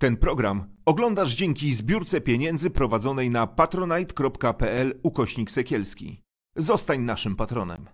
Ten 0.00 0.16
program 0.16 0.64
oglądasz 0.84 1.34
dzięki 1.34 1.74
zbiórce 1.74 2.20
pieniędzy 2.20 2.70
prowadzonej 2.70 3.30
na 3.30 3.46
patronite.pl 3.46 5.00
ukośnik 5.02 5.50
sekielski. 5.50 6.22
Zostań 6.56 7.00
naszym 7.00 7.36
patronem. 7.36 7.86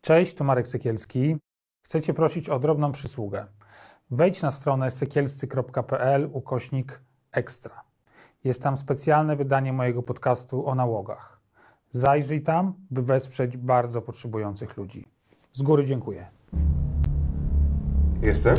Cześć, 0.00 0.34
tu 0.34 0.44
Marek 0.44 0.68
Sekielski. 0.68 1.36
Chcę 1.82 2.00
Cię 2.00 2.14
prosić 2.14 2.48
o 2.48 2.58
drobną 2.58 2.92
przysługę. 2.92 3.46
Wejdź 4.10 4.42
na 4.42 4.50
stronę 4.50 4.90
sekielscy.pl 4.90 6.30
ukośnik 6.32 7.00
ekstra. 7.32 7.80
Jest 8.44 8.62
tam 8.62 8.76
specjalne 8.76 9.36
wydanie 9.36 9.72
mojego 9.72 10.02
podcastu 10.02 10.66
o 10.66 10.74
nałogach. 10.74 11.40
Zajrzyj 11.90 12.42
tam, 12.42 12.74
by 12.90 13.02
wesprzeć 13.02 13.56
bardzo 13.56 14.02
potrzebujących 14.02 14.76
ludzi. 14.76 15.08
Z 15.52 15.62
góry 15.62 15.84
dziękuję. 15.84 16.26
Jestem? 18.22 18.56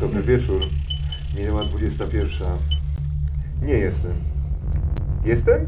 Dobry 0.00 0.22
wieczór. 0.22 0.60
Minęła 1.36 1.64
21. 1.64 2.48
Nie 3.62 3.74
jestem. 3.74 4.12
Jestem? 5.24 5.66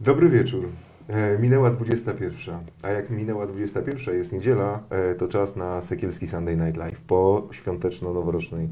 Dobry 0.00 0.28
wieczór. 0.28 0.68
E, 1.08 1.38
minęła 1.38 1.70
21. 1.70 2.58
A 2.82 2.88
jak 2.88 3.10
minęła 3.10 3.46
21, 3.46 4.14
jest 4.14 4.32
niedziela, 4.32 4.82
e, 4.90 5.14
to 5.14 5.28
czas 5.28 5.56
na 5.56 5.82
Sekielski 5.82 6.26
Sunday 6.28 6.56
Night 6.56 6.76
Live 6.76 7.00
po 7.00 7.48
świąteczno-noworocznej 7.52 8.68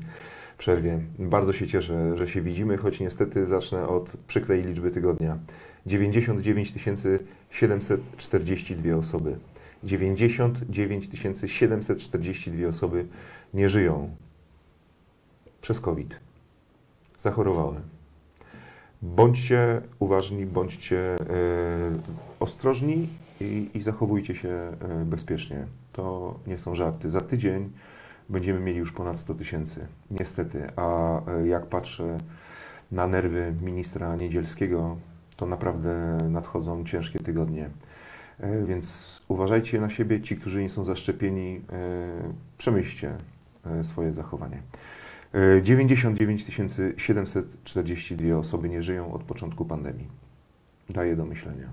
przerwie. 0.58 1.00
Bardzo 1.18 1.52
się 1.52 1.66
cieszę, 1.66 2.18
że 2.18 2.28
się 2.28 2.42
widzimy, 2.42 2.76
choć 2.76 3.00
niestety 3.00 3.46
zacznę 3.46 3.88
od 3.88 4.16
przykrej 4.26 4.62
liczby 4.62 4.90
tygodnia. 4.90 5.38
99 5.86 6.72
742 7.52 8.96
osoby. 8.96 9.36
99 9.84 11.08
742 11.46 12.68
osoby 12.68 13.06
nie 13.54 13.68
żyją 13.68 14.16
przez 15.60 15.80
COVID. 15.80 16.20
Zachorowały. 17.18 17.76
Bądźcie 19.02 19.82
uważni, 19.98 20.46
bądźcie 20.46 20.98
e, 20.98 21.16
ostrożni 22.40 23.08
i, 23.40 23.70
i 23.74 23.82
zachowujcie 23.82 24.34
się 24.34 24.48
e, 24.48 25.04
bezpiecznie. 25.04 25.66
To 25.92 26.34
nie 26.46 26.58
są 26.58 26.74
żarty. 26.74 27.10
Za 27.10 27.20
tydzień 27.20 27.72
będziemy 28.28 28.60
mieli 28.60 28.78
już 28.78 28.92
ponad 28.92 29.18
100 29.18 29.34
tysięcy. 29.34 29.86
Niestety. 30.10 30.66
A 30.76 31.20
e, 31.26 31.46
jak 31.46 31.66
patrzę 31.66 32.18
na 32.92 33.06
nerwy 33.06 33.54
ministra 33.62 34.16
Niedzielskiego, 34.16 34.96
to 35.42 35.46
naprawdę 35.46 36.18
nadchodzą 36.30 36.84
ciężkie 36.84 37.18
tygodnie. 37.18 37.70
E, 38.40 38.64
Więc 38.64 39.20
uważajcie 39.28 39.80
na 39.80 39.90
siebie, 39.90 40.20
ci, 40.20 40.36
którzy 40.36 40.62
nie 40.62 40.70
są 40.70 40.84
zaszczepieni, 40.84 41.60
e, 41.72 42.32
przemyślcie 42.58 43.16
e, 43.66 43.84
swoje 43.84 44.12
zachowanie. 44.12 44.62
E, 45.34 45.62
99 45.62 46.46
742 46.96 48.36
osoby 48.36 48.68
nie 48.68 48.82
żyją 48.82 49.12
od 49.12 49.22
początku 49.22 49.64
pandemii. 49.64 50.08
Daje 50.90 51.16
do 51.16 51.24
myślenia. 51.24 51.68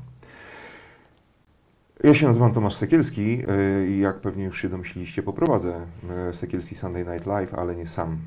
Ja 2.04 2.14
się 2.14 2.28
nazywam 2.28 2.54
Tomasz 2.54 2.76
Sekielski 2.76 3.44
i 3.88 4.00
jak 4.00 4.22
pewnie 4.22 4.44
już 4.44 4.62
się 4.62 4.70
domyśliliście, 4.70 5.24
poprowadzę 5.24 5.86
Sekielski 6.34 6.76
Sunday 6.76 7.06
Night 7.06 7.26
Live, 7.26 7.54
ale 7.54 7.76
nie 7.76 7.88
sam, 7.88 8.18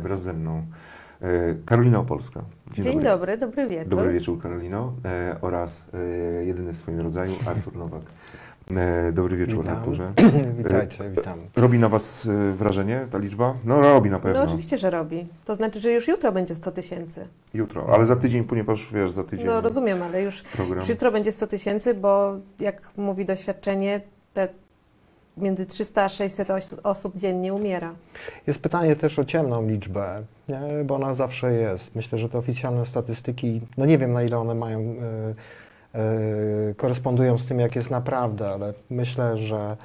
wraz 0.00 0.22
ze 0.22 0.32
mną 0.32 0.66
Karolina 1.66 1.98
Opolska. 1.98 2.42
Dzień, 2.74 3.00
dobry. 3.00 3.38
dobry, 3.38 3.68
wieczór. 3.68 3.88
Dobry 3.88 4.12
wieczór 4.12 4.40
Karolino 4.40 4.92
e, 5.04 5.36
oraz 5.40 5.82
e, 6.40 6.44
jedyny 6.44 6.72
w 6.72 6.76
swoim 6.76 7.00
rodzaju 7.00 7.34
Artur 7.46 7.76
Nowak. 7.76 8.02
E, 8.76 9.12
dobry 9.12 9.36
wieczór 9.36 9.64
Witam. 9.64 9.78
Arturze. 9.78 10.12
Witajcie, 10.58 11.10
witam. 11.10 11.38
Robi 11.56 11.78
na 11.78 11.88
Was 11.88 12.26
e, 12.26 12.52
wrażenie 12.52 13.06
ta 13.10 13.18
liczba? 13.18 13.54
No 13.64 13.80
robi 13.80 14.10
na 14.10 14.18
pewno. 14.18 14.38
No 14.38 14.44
oczywiście, 14.46 14.78
że 14.78 14.90
robi. 14.90 15.26
To 15.44 15.54
znaczy, 15.54 15.80
że 15.80 15.92
już 15.92 16.08
jutro 16.08 16.32
będzie 16.32 16.54
100 16.54 16.72
tysięcy. 16.72 17.28
Jutro, 17.54 17.86
ale 17.94 18.06
za 18.06 18.16
tydzień, 18.16 18.44
ponieważ 18.44 18.88
wiesz, 18.92 19.10
za 19.10 19.24
tydzień 19.24 19.46
No 19.46 19.60
rozumiem, 19.60 20.02
ale 20.02 20.22
już, 20.22 20.42
program. 20.42 20.78
już 20.78 20.88
jutro 20.88 21.12
będzie 21.12 21.32
100 21.32 21.46
tysięcy, 21.46 21.94
bo 21.94 22.36
jak 22.60 22.90
mówi 22.96 23.24
doświadczenie, 23.24 24.00
te 24.34 24.48
między 25.36 25.66
300 25.66 26.02
a 26.04 26.08
600 26.08 26.50
os- 26.50 26.74
osób 26.82 27.16
dziennie 27.16 27.54
umiera. 27.54 27.94
Jest 28.46 28.62
pytanie 28.62 28.96
też 28.96 29.18
o 29.18 29.24
ciemną 29.24 29.66
liczbę, 29.68 30.22
nie? 30.48 30.84
bo 30.84 30.94
ona 30.94 31.14
zawsze 31.14 31.52
jest. 31.52 31.94
Myślę, 31.94 32.18
że 32.18 32.28
te 32.28 32.38
oficjalne 32.38 32.86
statystyki, 32.86 33.60
no 33.76 33.86
nie 33.86 33.98
wiem 33.98 34.12
na 34.12 34.22
ile 34.22 34.38
one 34.38 34.54
mają, 34.54 34.80
e, 34.80 34.94
e, 35.98 36.74
korespondują 36.74 37.38
z 37.38 37.46
tym, 37.46 37.60
jak 37.60 37.76
jest 37.76 37.90
naprawdę, 37.90 38.48
ale 38.48 38.72
myślę, 38.90 39.38
że 39.38 39.76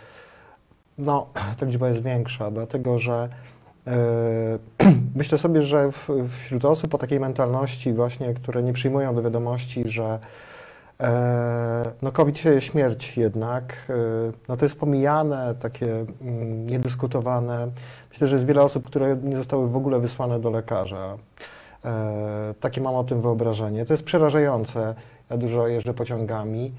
no, 0.97 1.27
ta 1.59 1.65
liczba 1.65 1.89
jest 1.89 2.03
większa, 2.03 2.51
dlatego 2.51 2.99
że 2.99 3.29
e, 3.87 3.91
myślę 5.15 5.37
sobie, 5.37 5.63
że 5.63 5.91
w, 5.91 6.07
wśród 6.45 6.65
osób 6.65 6.95
o 6.95 6.97
takiej 6.97 7.19
mentalności 7.19 7.93
właśnie, 7.93 8.33
które 8.33 8.63
nie 8.63 8.73
przyjmują 8.73 9.15
do 9.15 9.21
wiadomości, 9.21 9.83
że 9.89 10.19
No 12.01 12.11
COVID 12.11 12.37
sieje 12.37 12.61
śmierć 12.61 13.17
jednak, 13.17 13.91
no 14.47 14.57
to 14.57 14.65
jest 14.65 14.79
pomijane, 14.79 15.55
takie 15.59 16.05
mm, 16.21 16.67
niedyskutowane. 16.67 17.67
Myślę, 18.17 18.27
że 18.27 18.35
jest 18.35 18.45
wiele 18.45 18.61
osób, 18.61 18.85
które 18.85 19.17
nie 19.23 19.37
zostały 19.37 19.69
w 19.69 19.75
ogóle 19.75 19.99
wysłane 19.99 20.39
do 20.39 20.49
lekarza. 20.49 21.17
E, 21.85 22.53
Takie 22.59 22.81
mam 22.81 22.95
o 22.95 23.03
tym 23.03 23.21
wyobrażenie. 23.21 23.85
To 23.85 23.93
jest 23.93 24.03
przerażające. 24.03 24.95
Ja 25.29 25.37
dużo 25.37 25.67
jeżdżę 25.67 25.93
pociągami, 25.93 26.73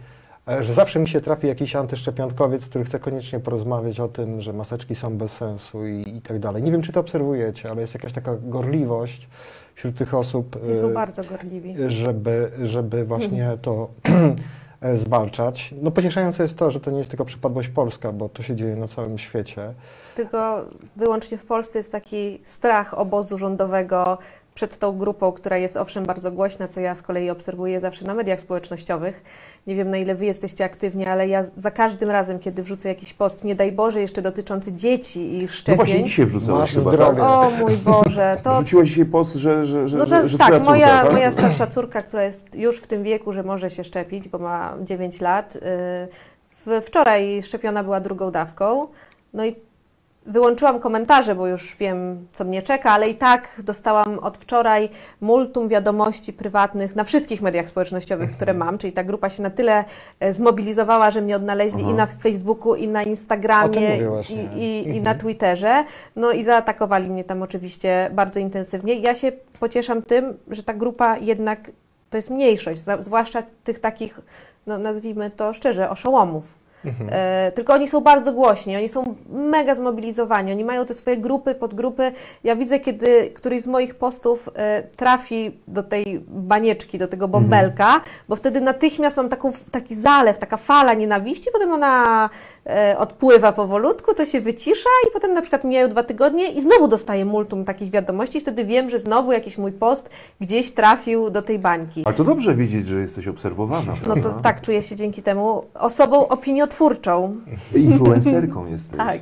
e, 0.49 0.63
że 0.63 0.75
zawsze 0.75 0.99
mi 0.99 1.09
się 1.09 1.21
trafi 1.21 1.47
jakiś 1.47 1.77
antyszczepionkowiec, 1.77 2.67
który 2.67 2.85
chce 2.85 2.99
koniecznie 2.99 3.41
porozmawiać 3.41 4.01
o 4.01 4.09
tym, 4.09 4.41
że 4.41 4.53
maseczki 4.53 4.95
są 4.95 5.19
bez 5.19 5.33
sensu 5.33 5.87
i, 5.87 6.17
i 6.17 6.23
tak 6.23 6.39
dalej. 6.39 6.63
Nie 6.63 6.73
wiem, 6.73 6.83
czy 6.83 6.93
to 6.93 7.01
obserwujecie, 7.01 7.71
ale 7.71 7.81
jest 7.81 7.95
jakaś 7.95 8.13
taka 8.13 8.37
gorliwość 8.43 9.29
wśród 9.75 9.97
tych 9.97 10.15
osób. 10.15 10.57
I 10.73 10.77
są 10.77 10.89
e, 10.89 10.93
bardzo 10.93 11.25
gorliwi. 11.25 11.75
żeby, 11.89 12.51
żeby 12.63 13.05
właśnie 13.05 13.59
to 13.63 13.89
e, 14.81 14.97
zwalczać. 14.97 15.75
No 15.83 15.91
pocieszające 15.91 16.43
jest 16.43 16.59
to, 16.59 16.71
że 16.71 16.81
to 16.81 16.91
nie 16.91 16.99
jest 16.99 17.11
tylko 17.11 17.25
przypadłość 17.25 17.69
polska, 17.69 18.13
bo 18.13 18.29
to 18.29 18.43
się 18.43 18.57
dzieje 18.57 18.77
na 18.77 18.89
całym 18.89 19.19
świecie. 19.19 19.75
Tylko 20.23 20.65
wyłącznie 20.97 21.39
w 21.39 21.45
Polsce 21.45 21.79
jest 21.79 21.93
taki 21.93 22.41
strach 22.43 22.99
obozu 22.99 23.39
rządowego 23.39 24.19
przed 24.55 24.79
tą 24.79 24.99
grupą, 24.99 25.33
która 25.33 25.57
jest 25.57 25.77
owszem 25.77 26.05
bardzo 26.05 26.33
głośna, 26.33 26.69
co 26.69 26.81
ja 26.81 26.95
z 26.95 27.03
kolei 27.03 27.31
obserwuję 27.31 27.81
zawsze 27.81 28.05
na 28.05 28.15
mediach 28.15 28.41
społecznościowych. 28.41 29.23
Nie 29.67 29.75
wiem 29.77 29.91
na 29.91 29.97
ile 29.97 30.15
Wy 30.15 30.27
jesteście 30.27 30.65
aktywni, 30.65 31.07
ale 31.07 31.29
ja 31.29 31.45
za 31.57 31.71
każdym 31.71 32.11
razem, 32.11 32.39
kiedy 32.39 32.63
wrzucę 32.63 32.89
jakiś 32.89 33.13
post, 33.15 33.45
nie 33.45 33.55
daj 33.55 33.73
Boże, 33.73 34.01
jeszcze 34.01 34.23
dotyczący 34.23 34.73
dzieci 34.73 35.39
i 35.39 35.43
No 35.43 35.49
szczepień. 35.49 35.77
właśnie 35.77 36.05
dzisiaj 36.05 36.27
wrzucałeś 36.27 36.61
Masz 36.61 36.71
chyba, 36.71 36.93
zdrowie. 36.93 37.19
tak? 37.21 37.29
O 37.29 37.51
mój 37.51 37.77
Boże, 37.77 38.37
to 38.43 38.55
Wrzuciłeś 38.57 38.89
dzisiaj 38.89 39.05
post, 39.05 39.35
że, 39.35 39.67
że, 39.67 39.89
że, 39.89 39.97
No 39.97 40.07
to, 40.07 40.29
że 40.29 40.39
tak, 40.39 40.49
twoja 40.49 40.65
moja, 40.65 40.87
córka, 40.89 41.03
tak? 41.03 41.13
moja 41.13 41.33
starsza 41.33 41.67
córka, 41.67 42.03
która 42.03 42.23
jest 42.23 42.55
już 42.55 42.79
w 42.79 42.87
tym 42.87 43.03
wieku, 43.03 43.33
że 43.33 43.43
może 43.43 43.71
się 43.71 43.85
szczepić, 43.85 44.29
bo 44.29 44.39
ma 44.39 44.75
9 44.81 45.21
lat, 45.21 45.57
y, 45.57 45.61
w, 46.67 46.81
wczoraj 46.87 47.43
szczepiona 47.43 47.85
była 47.85 48.01
drugą 48.01 48.31
dawką. 48.31 48.89
No 49.35 49.45
i 49.47 49.57
wyłączyłam 50.29 50.81
komentarze, 50.81 51.35
bo 51.35 51.47
już 51.47 51.77
wiem, 51.77 52.27
co 52.33 52.45
mnie 52.45 52.63
czeka, 52.63 52.91
ale 52.91 53.09
i 53.09 53.15
tak 53.15 53.49
dostałam 53.65 54.19
od 54.19 54.39
wczoraj 54.39 54.89
multum 55.21 55.69
wiadomości 55.69 56.33
prywatnych 56.33 56.97
na 56.97 57.05
wszystkich 57.05 57.43
mediach 57.43 57.69
społecznościowych, 57.69 58.31
które 58.33 58.55
mam, 58.55 58.79
czyli 58.79 58.93
ta 58.93 59.05
grupa 59.05 59.29
się 59.29 59.43
na 59.43 59.51
tyle 59.51 59.85
e, 60.21 60.33
zmobilizowała, 60.33 61.11
że 61.11 61.21
mnie 61.21 61.37
odnaleźli 61.37 61.81
Aha. 61.83 61.91
i 61.91 61.95
na 61.95 62.07
Facebooku, 62.07 62.75
i 62.75 62.89
na 62.89 63.03
Instagramie, 63.03 63.99
i, 64.31 64.59
i, 64.63 64.89
i 64.97 65.01
na 65.01 65.15
Twitterze. 65.15 65.85
No 66.17 66.31
i 66.33 66.45
zaatakowali 66.45 67.11
mnie 67.11 67.25
tam 67.25 67.43
oczywiście 67.43 68.11
bardzo 68.13 68.41
intensywnie. 68.41 68.95
Ja 68.95 69.15
się 69.15 69.33
pocieszam 69.61 70.03
tym, 70.03 70.37
że 70.51 70.63
ta 70.63 70.75
grupa 70.75 71.17
jednak 71.17 71.71
to 72.11 72.17
jest 72.19 72.31
mniejszość, 72.31 72.81
za- 72.81 73.03
zwłaszcza 73.03 73.43
tych 73.65 73.79
takich, 73.79 74.21
no 74.67 74.79
nazwijmy 74.79 75.31
to 75.31 75.53
szczerze, 75.53 75.91
oszołomów. 75.91 76.58
Mhm. 76.85 77.11
E, 77.13 77.53
tylko 77.53 77.73
oni 77.75 77.89
są 77.89 78.01
bardzo 78.01 78.33
głośni, 78.33 78.77
oni 78.77 78.89
są 78.89 79.15
mega 79.29 79.75
zmobilizowani, 79.75 80.53
oni 80.53 80.65
mają 80.65 80.85
te 80.85 80.95
swoje 80.95 81.17
grupy, 81.17 81.55
podgrupy. 81.55 82.13
Ja 82.45 82.57
widzę, 82.57 82.81
kiedy 82.81 83.31
któryś 83.35 83.63
z 83.63 83.67
moich 83.67 83.95
postów 83.95 84.49
e, 84.55 84.83
trafi 84.83 85.61
do 85.69 85.83
tej 85.83 86.25
banieczki, 86.29 86.99
do 86.99 87.09
tego 87.09 87.29
bąbelka, 87.29 88.01
bo 88.29 88.37
wtedy 88.37 88.61
natychmiast 88.61 89.17
mam 89.17 89.29
taką, 89.29 89.53
taki 89.71 89.95
zalew, 89.95 90.39
taka 90.39 90.57
fala 90.57 90.95
nienawiści, 90.95 91.51
potem 91.53 91.73
ona 91.73 92.31
e, 92.67 92.95
odpływa 92.99 93.53
powolutku, 93.53 94.15
to 94.15 94.25
się 94.25 94.41
wycisza 94.41 94.89
i 95.09 95.13
potem 95.13 95.33
na 95.35 95.41
przykład 95.41 95.65
mijają 95.65 95.89
dwa 95.89 96.03
tygodnie 96.03 96.49
i 96.53 96.63
znowu 96.63 96.89
dostaję 96.89 97.25
multum 97.25 97.65
takich 97.65 97.91
wiadomości, 97.91 98.41
wtedy 98.41 98.65
wiem, 98.65 98.89
że 98.89 98.99
znowu 98.99 99.33
jakiś 99.33 99.59
mój 99.59 99.73
post 99.73 100.11
gdzieś 100.41 100.71
trafił 100.71 101.31
do 101.31 101.43
tej 101.43 101.59
bańki. 101.59 102.03
Ale 102.05 102.15
to 102.15 102.25
dobrze 102.25 102.55
wiedzieć, 102.55 102.87
że 102.87 103.01
jesteś 103.01 103.29
obserwowana, 103.29 103.93
No 104.07 104.15
to 104.15 104.21
prawda? 104.21 104.41
tak 104.43 104.61
czuję 104.61 104.83
się 104.83 104.97
dzięki 104.97 105.23
temu 105.23 105.65
osobą 105.75 106.29
opiniotwórczą. 106.29 106.68
Influencerką 107.75 108.67
jesteś. 108.77 108.97
Tak. 108.99 109.19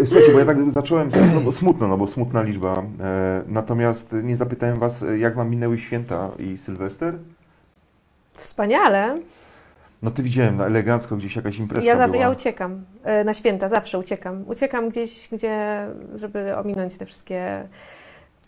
E, 0.00 0.06
Słuchajcie, 0.06 0.32
bo 0.32 0.38
ja 0.38 0.44
tak 0.46 0.70
zacząłem 0.70 1.12
smutno, 1.12 1.40
bo 1.40 1.52
smutno, 1.52 1.88
no 1.88 1.98
bo 1.98 2.06
smutna 2.06 2.42
liczba. 2.42 2.82
E, 3.00 3.42
Natomiast 3.46 4.14
nie 4.22 4.36
zapytałem 4.36 4.78
Was, 4.78 5.04
jak 5.18 5.34
Wam 5.36 5.50
minęły 5.50 5.78
święta 5.78 6.30
i 6.38 6.56
Sylwester? 6.56 7.18
Wspaniale. 8.34 9.18
No 10.02 10.10
ty 10.10 10.22
widziałem, 10.22 10.56
na 10.56 10.66
elegancko 10.66 11.16
gdzieś 11.16 11.36
jakaś 11.36 11.58
impreza 11.58 11.86
Ja, 11.86 11.96
zawsze, 11.96 12.10
była. 12.10 12.22
ja 12.22 12.30
uciekam 12.30 12.84
e, 13.04 13.24
na 13.24 13.34
święta, 13.34 13.68
zawsze 13.68 13.98
uciekam. 13.98 14.44
Uciekam 14.46 14.88
gdzieś, 14.88 15.28
gdzie, 15.32 15.86
żeby 16.14 16.56
ominąć 16.56 16.96
te 16.96 17.06
wszystkie 17.06 17.68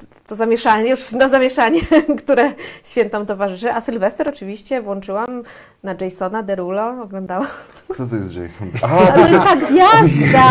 to, 0.00 0.06
to 0.26 0.34
zamieszanie, 0.34 0.90
już 0.90 1.12
na 1.12 1.28
zamieszanie, 1.28 1.80
które 2.24 2.52
świętom 2.84 3.26
towarzyszy. 3.26 3.72
A 3.72 3.80
Sylwester 3.80 4.28
oczywiście 4.28 4.82
włączyłam 4.82 5.42
na 5.82 5.94
Jasona 6.00 6.42
Derulo, 6.42 7.02
oglądałam. 7.02 7.46
Kto 7.88 8.06
to 8.06 8.16
jest 8.16 8.34
Jason? 8.34 8.70
A 8.82 8.86
A, 8.86 9.12
to 9.12 9.20
jest 9.20 9.32
ta 9.44 9.56
gwiazda! 9.56 10.50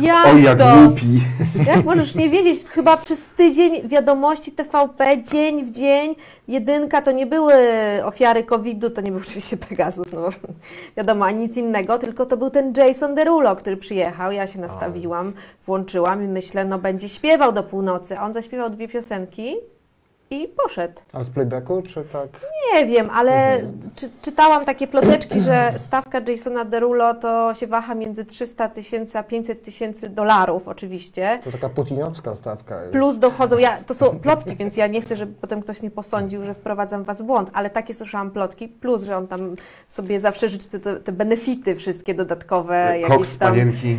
Jak 0.00 0.26
Oj, 0.34 0.42
jak 0.42 0.58
to? 0.58 0.76
głupi. 0.76 1.20
Jak 1.66 1.84
możesz 1.84 2.14
nie 2.14 2.30
wiedzieć, 2.30 2.64
chyba 2.70 2.96
przez 2.96 3.30
tydzień 3.30 3.88
wiadomości 3.88 4.52
TVP, 4.52 5.22
dzień 5.22 5.64
w 5.64 5.70
dzień, 5.70 6.14
jedynka 6.48 7.02
to 7.02 7.12
nie 7.12 7.26
były 7.26 7.54
ofiary 8.04 8.44
COVID-u, 8.44 8.90
to 8.90 9.00
nie 9.00 9.10
był 9.12 9.20
oczywiście 9.20 9.56
Pegasus, 9.56 10.12
no 10.12 10.28
wiadomo, 10.96 11.24
ani 11.24 11.38
nic 11.38 11.56
innego, 11.56 11.98
tylko 11.98 12.26
to 12.26 12.36
był 12.36 12.50
ten 12.50 12.72
Jason 12.76 13.14
Derulo, 13.14 13.56
który 13.56 13.76
przyjechał, 13.76 14.32
ja 14.32 14.46
się 14.46 14.60
nastawiłam, 14.60 15.32
włączyłam 15.66 16.24
i 16.24 16.28
myślę, 16.28 16.64
no 16.64 16.78
będzie 16.78 17.08
śpiewał 17.08 17.52
do 17.52 17.62
północy, 17.62 18.18
on 18.20 18.32
zaśpiewał 18.32 18.67
dwie 18.70 18.88
piosenki 18.88 19.56
i 20.30 20.48
poszedł. 20.48 21.00
Ale 21.12 21.24
z 21.24 21.30
playbacku, 21.30 21.82
czy 21.82 22.04
tak? 22.12 22.28
Nie 22.74 22.86
wiem, 22.86 23.10
ale 23.10 23.60
czy, 23.94 24.10
czytałam 24.22 24.64
takie 24.64 24.86
ploteczki, 24.86 25.40
że 25.40 25.72
stawka 25.76 26.20
Jasona 26.28 26.64
Derulo 26.64 27.14
to 27.14 27.54
się 27.54 27.66
waha 27.66 27.94
między 27.94 28.24
300 28.24 28.68
tysięcy 28.68 29.18
a 29.18 29.22
500 29.22 29.62
tysięcy 29.62 30.08
dolarów 30.08 30.68
oczywiście. 30.68 31.38
To 31.44 31.52
taka 31.52 31.68
putinowska 31.68 32.34
stawka. 32.34 32.80
Plus 32.92 33.18
dochodzą, 33.18 33.58
ja, 33.58 33.78
to 33.86 33.94
są 33.94 34.18
plotki, 34.20 34.56
więc 34.56 34.76
ja 34.76 34.86
nie 34.86 35.00
chcę, 35.00 35.16
żeby 35.16 35.32
potem 35.40 35.62
ktoś 35.62 35.80
mnie 35.80 35.90
posądził, 35.90 36.44
że 36.44 36.54
wprowadzam 36.54 37.04
was 37.04 37.22
w 37.22 37.24
błąd, 37.24 37.50
ale 37.52 37.70
takie 37.70 37.94
słyszałam 37.94 38.30
plotki, 38.30 38.68
plus, 38.68 39.02
że 39.02 39.16
on 39.16 39.28
tam 39.28 39.54
sobie 39.86 40.20
zawsze 40.20 40.48
życzy 40.48 40.68
te, 40.68 40.96
te 40.96 41.12
benefity 41.12 41.74
wszystkie 41.76 42.14
dodatkowe, 42.14 42.94
Koks, 43.08 43.38
tam, 43.38 43.50
panienki. 43.50 43.98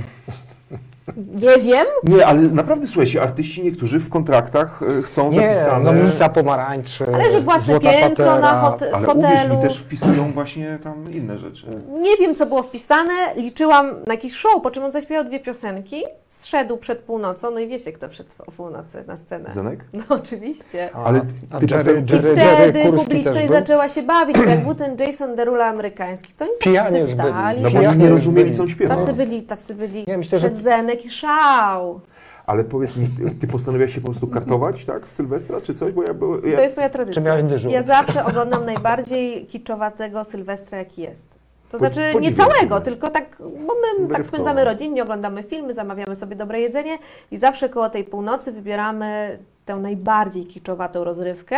Nie 1.18 1.58
wiem, 1.58 1.86
Nie, 2.04 2.26
ale 2.26 2.42
naprawdę 2.42 2.88
słuchajcie, 2.88 3.22
artyści 3.22 3.64
niektórzy 3.64 4.00
w 4.00 4.10
kontraktach 4.10 4.80
e, 5.00 5.02
chcą 5.02 5.32
Nie, 5.32 5.36
zapisane... 5.56 5.84
no 5.94 5.94
misa 6.06 6.30
pomarańczy, 6.30 7.06
ale 7.14 7.32
że 7.32 7.42
własne 7.42 7.80
piętro 7.80 8.40
na 8.40 8.60
hote, 8.62 8.92
Ale 8.96 9.06
hotelu. 9.06 9.56
mi, 9.58 9.62
też 9.62 9.78
wpisują 9.78 10.32
właśnie 10.34 10.80
tam 10.84 11.14
inne 11.14 11.38
rzeczy. 11.38 11.66
Nie 12.00 12.18
wiem, 12.20 12.36
co 12.36 12.46
było 12.46 12.64
wpisane, 12.64 13.14
liczyłam 13.38 13.86
na 14.08 14.14
jakiś 14.14 14.34
show, 14.36 14.62
po 14.64 14.72
czym 14.72 14.84
on 14.84 14.92
zaśpiewał 14.92 15.24
dwie 15.26 15.40
piosenki, 15.40 16.04
zszedł 16.28 16.78
przed 16.78 17.00
północą, 17.00 17.52
no 17.52 17.60
i 17.60 17.68
wiecie, 17.68 17.92
kto 17.92 18.10
wszedł 18.10 18.30
o 18.48 18.52
północy 18.52 19.04
na 19.08 19.18
scenę. 19.18 19.52
Zenek? 19.54 19.80
No 19.94 20.04
oczywiście. 20.10 20.90
A, 20.94 21.04
Ale 21.04 21.22
a 21.52 21.60
ty 21.60 21.66
Jerry, 21.72 21.84
potem- 21.84 22.06
I 22.06 22.12
Jerry, 22.12 22.32
wtedy 22.36 22.80
Jerry 22.80 22.98
publiczność 22.98 23.50
zaczęła 23.50 23.90
się 23.90 24.04
bawić, 24.04 24.38
bo 24.38 24.44
jak 24.44 24.64
był 24.64 24.76
ten 24.76 24.96
Jason 25.00 25.36
Derulo 25.36 25.64
amerykański, 25.64 26.34
to 26.34 26.46
oni 26.46 26.78
wszyscy 26.80 27.14
stali. 27.14 27.62
No 27.62 27.72
bo 27.72 27.94
nie 27.96 28.10
rozumieli, 28.10 28.56
co 28.56 28.64
on 28.64 28.70
śpiewa. 28.70 28.96
Tacy 28.96 29.14
byli, 29.14 29.42
tacy 29.44 29.76
byli 29.76 30.04
Nie, 30.08 30.18
myślę, 30.18 30.40
że- 30.40 30.50
przed 30.50 30.60
Zenek 30.62 30.99
i 31.06 31.10
szał. 31.10 32.00
Ale 32.46 32.64
powiedz 32.64 32.96
mi, 32.96 33.08
ty 33.40 33.48
postanowiłaś 33.48 33.94
się 33.96 34.02
po 34.02 34.06
prostu 34.08 34.28
kartować, 34.28 34.86
tak? 34.86 35.06
W 35.06 35.12
Sylwestra 35.12 35.62
czy 35.62 35.74
coś? 35.76 35.94
Bo 35.94 36.04
ja, 36.04 36.14
byłem, 36.14 36.42
ja 36.50 36.56
To 36.56 36.62
jest 36.62 36.78
moja 36.78 36.90
Czy 36.90 36.94
tradycja. 36.94 37.22
miałeś 37.22 37.44
dyżur? 37.44 37.72
Ja 37.72 37.84
zawsze 37.84 38.26
oglądam 38.26 38.66
najbardziej 38.66 39.46
kiczowatego 39.46 40.24
Sylwestra, 40.24 40.78
jaki 40.78 41.02
jest. 41.02 41.28
To 41.70 41.72
Po- 41.72 41.78
znaczy 41.78 42.02
nie 42.22 42.34
całego, 42.34 42.80
tylko 42.82 43.10
tak, 43.10 43.36
bo 43.40 43.48
my 43.74 43.98
tak 43.98 44.08
Wyrywkowo. 44.08 44.24
spędzamy 44.28 44.66
rodzinnie, 44.66 45.04
oglądamy 45.04 45.44
filmy, 45.44 45.74
zamawiamy 45.74 46.16
sobie 46.16 46.36
dobre 46.36 46.60
jedzenie 46.60 46.98
i 47.32 47.38
zawsze 47.38 47.70
koło 47.70 47.90
tej 47.90 48.04
północy 48.04 48.52
wybieramy 48.52 49.40
tę 49.66 49.76
najbardziej 49.76 50.46
kiczowatą 50.46 51.04
rozrywkę 51.04 51.56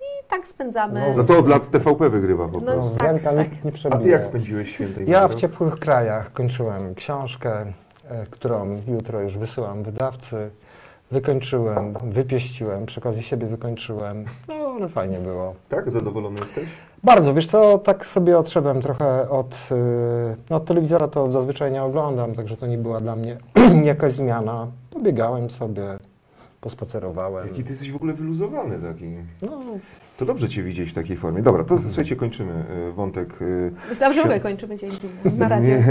i 0.00 0.28
tak 0.30 0.46
spędzamy. 0.46 1.14
No 1.16 1.24
to 1.24 1.38
od 1.38 1.48
lat 1.48 1.70
TVP 1.70 2.10
wygrywa 2.10 2.48
po 2.48 2.60
No, 2.60 2.72
prostu. 2.72 2.92
No, 2.92 2.98
tak, 2.98 3.22
tak. 3.22 3.38
nikt 3.38 3.64
nie 3.84 3.92
A 3.92 3.98
ty 3.98 4.08
jak 4.08 4.24
spędziłeś 4.24 4.72
świętej 4.72 5.10
Ja 5.10 5.28
w 5.28 5.34
ciepłych 5.34 5.74
krajach 5.74 6.32
kończyłem 6.32 6.94
książkę, 6.94 7.72
którą 8.30 8.78
jutro 8.88 9.20
już 9.20 9.36
wysyłam 9.36 9.82
wydawcy. 9.82 10.50
Wykończyłem, 11.10 11.94
wypieściłem, 12.04 12.86
przy 12.86 13.00
okazji 13.00 13.22
siebie 13.22 13.46
wykończyłem. 13.46 14.24
No, 14.48 14.54
ale 14.54 14.88
fajnie 14.88 15.18
było. 15.18 15.54
Tak? 15.68 15.90
Zadowolony 15.90 16.40
jesteś? 16.40 16.64
Bardzo, 17.04 17.34
wiesz 17.34 17.46
co, 17.46 17.78
tak 17.78 18.06
sobie 18.06 18.38
odszedłem 18.38 18.82
trochę 18.82 19.30
od, 19.30 19.68
y, 19.72 20.36
no, 20.50 20.56
od 20.56 20.64
telewizora, 20.64 21.08
to 21.08 21.32
zazwyczaj 21.32 21.72
nie 21.72 21.82
oglądam, 21.82 22.34
także 22.34 22.56
to 22.56 22.66
nie 22.66 22.78
była 22.78 23.00
dla 23.00 23.16
mnie 23.16 23.36
jakaś 23.84 24.12
zmiana. 24.12 24.66
Pobiegałem 24.90 25.50
sobie, 25.50 25.82
pospacerowałem. 26.60 27.48
Jaki 27.48 27.64
ty 27.64 27.70
jesteś 27.70 27.92
w 27.92 27.96
ogóle 27.96 28.12
wyluzowany 28.12 28.78
taki. 28.78 29.10
No, 29.42 29.60
To 30.16 30.24
dobrze 30.24 30.48
cię 30.48 30.62
widzieć 30.62 30.90
w 30.90 30.94
takiej 30.94 31.16
formie. 31.16 31.42
Dobra, 31.42 31.64
to 31.64 31.78
słuchajcie, 31.78 32.16
kończymy 32.16 32.52
e, 32.88 32.92
wątek. 32.92 33.28
Myślałam, 33.88 34.14
że 34.14 34.20
w 34.20 34.24
ogóle 34.24 34.38
Świąt- 34.38 34.42
kończymy 34.42 34.76
dzień 34.76 34.90
na 35.38 35.48
razie. 35.48 35.84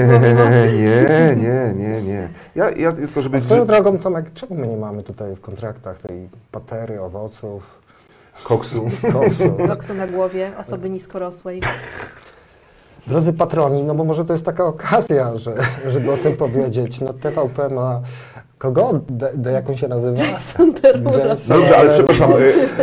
Nie, 0.77 1.35
nie, 1.35 1.73
nie, 1.75 2.01
nie. 2.01 2.29
Ja, 2.55 2.71
ja 2.71 2.91
tylko, 2.91 3.21
żeby... 3.21 3.37
a 3.37 3.41
swoją 3.41 3.65
drogą, 3.65 3.97
Tomek, 3.99 4.33
czemu 4.33 4.55
my 4.55 4.67
nie 4.67 4.77
mamy 4.77 5.03
tutaj 5.03 5.35
w 5.35 5.41
kontraktach 5.41 5.99
tej 5.99 6.29
patery, 6.51 7.01
owoców, 7.01 7.79
Koksu. 8.43 8.89
koksu? 9.11 9.57
Loksu 9.67 9.93
na 9.93 10.07
głowie 10.07 10.51
osoby 10.57 10.89
niskorosłej. 10.89 11.61
Drodzy 13.07 13.33
patroni, 13.33 13.83
no 13.83 13.95
bo 13.95 14.03
może 14.03 14.25
to 14.25 14.33
jest 14.33 14.45
taka 14.45 14.65
okazja, 14.65 15.37
że, 15.37 15.55
żeby 15.87 16.11
o 16.11 16.17
tym 16.17 16.37
powiedzieć. 16.37 17.01
No 17.01 17.13
TVP 17.13 17.69
ma 17.69 18.01
kogo? 18.61 18.99
De, 19.09 19.29
de 19.35 19.51
jak 19.51 19.69
on 19.69 19.77
się 19.77 19.87
nazywa? 19.87 20.23
Jason 20.23 20.71
Derulo. 20.73 21.11
Dobrze, 21.47 21.77
ale 21.77 21.93
przepraszam, 21.93 22.31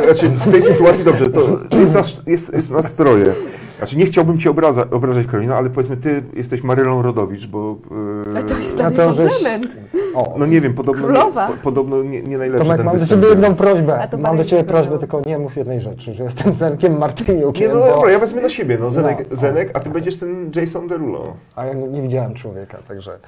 znaczy 0.05 0.29
w 0.29 0.51
tej 0.51 0.63
sytuacji 0.63 1.05
dobrze, 1.05 1.31
to, 1.31 1.41
jest, 1.77 1.93
nas, 1.93 2.23
jest, 2.27 2.53
jest 2.55 2.71
nastroje. 2.71 3.27
Znaczy 3.79 3.97
nie 3.99 4.07
chciałbym 4.07 4.39
Cię 4.39 4.51
obraza, 4.51 4.85
obrażać, 4.91 5.27
Karolina, 5.27 5.57
ale 5.57 5.71
powiedzmy 5.71 5.97
Ty 5.97 6.23
jesteś 6.35 6.63
Marylą 6.63 7.03
Rodowicz, 7.03 7.47
bo... 7.47 7.77
e, 8.35 8.39
A 8.39 8.43
to 8.43 8.55
jest 8.55 9.17
żeś- 9.17 9.31
komplement. 9.33 9.77
O, 10.15 10.35
No 10.39 10.47
nie 10.47 10.61
wiem, 10.61 10.75
podobno, 10.75 11.03
Królowa. 11.05 11.49
nie, 11.49 11.55
po, 11.55 11.63
podobno 11.63 12.03
nie, 12.03 12.23
nie 12.23 12.39
najlepszy 12.39 12.65
Tomek, 12.65 12.77
ten 12.77 12.87
mam 12.87 12.99
do 12.99 13.07
Ciebie 13.07 13.29
jedną 13.29 13.55
prośbę. 13.55 14.09
Mam 14.19 14.37
do 14.37 14.45
Ciebie 14.45 14.65
prośbę, 14.65 14.99
tylko 14.99 15.21
nie 15.27 15.39
mów 15.39 15.57
jednej 15.57 15.81
rzeczy, 15.81 16.13
że 16.13 16.25
jestem 16.25 16.55
Zenkiem 16.55 16.99
Martyniukiem, 16.99 17.69
Nie, 17.69 17.75
no 17.75 17.81
bo... 17.81 17.87
dobra, 17.91 18.11
ja 18.11 18.19
wezmę 18.19 18.43
na 18.43 18.49
siebie, 18.51 18.79
no 18.81 18.91
Zenek, 18.91 19.27
No. 19.31 19.37
Zenek 19.37 19.71
a 19.75 19.81
Ty 19.81 19.91
będziesz 19.91 20.17
ten 20.17 20.51
Jason 20.57 20.87
Derulo. 20.87 21.37
A 21.57 21.67
ja 21.67 21.75
nie 21.75 22.03
widziałem 22.03 22.35
człowieka, 22.35 22.79
także 22.89 23.19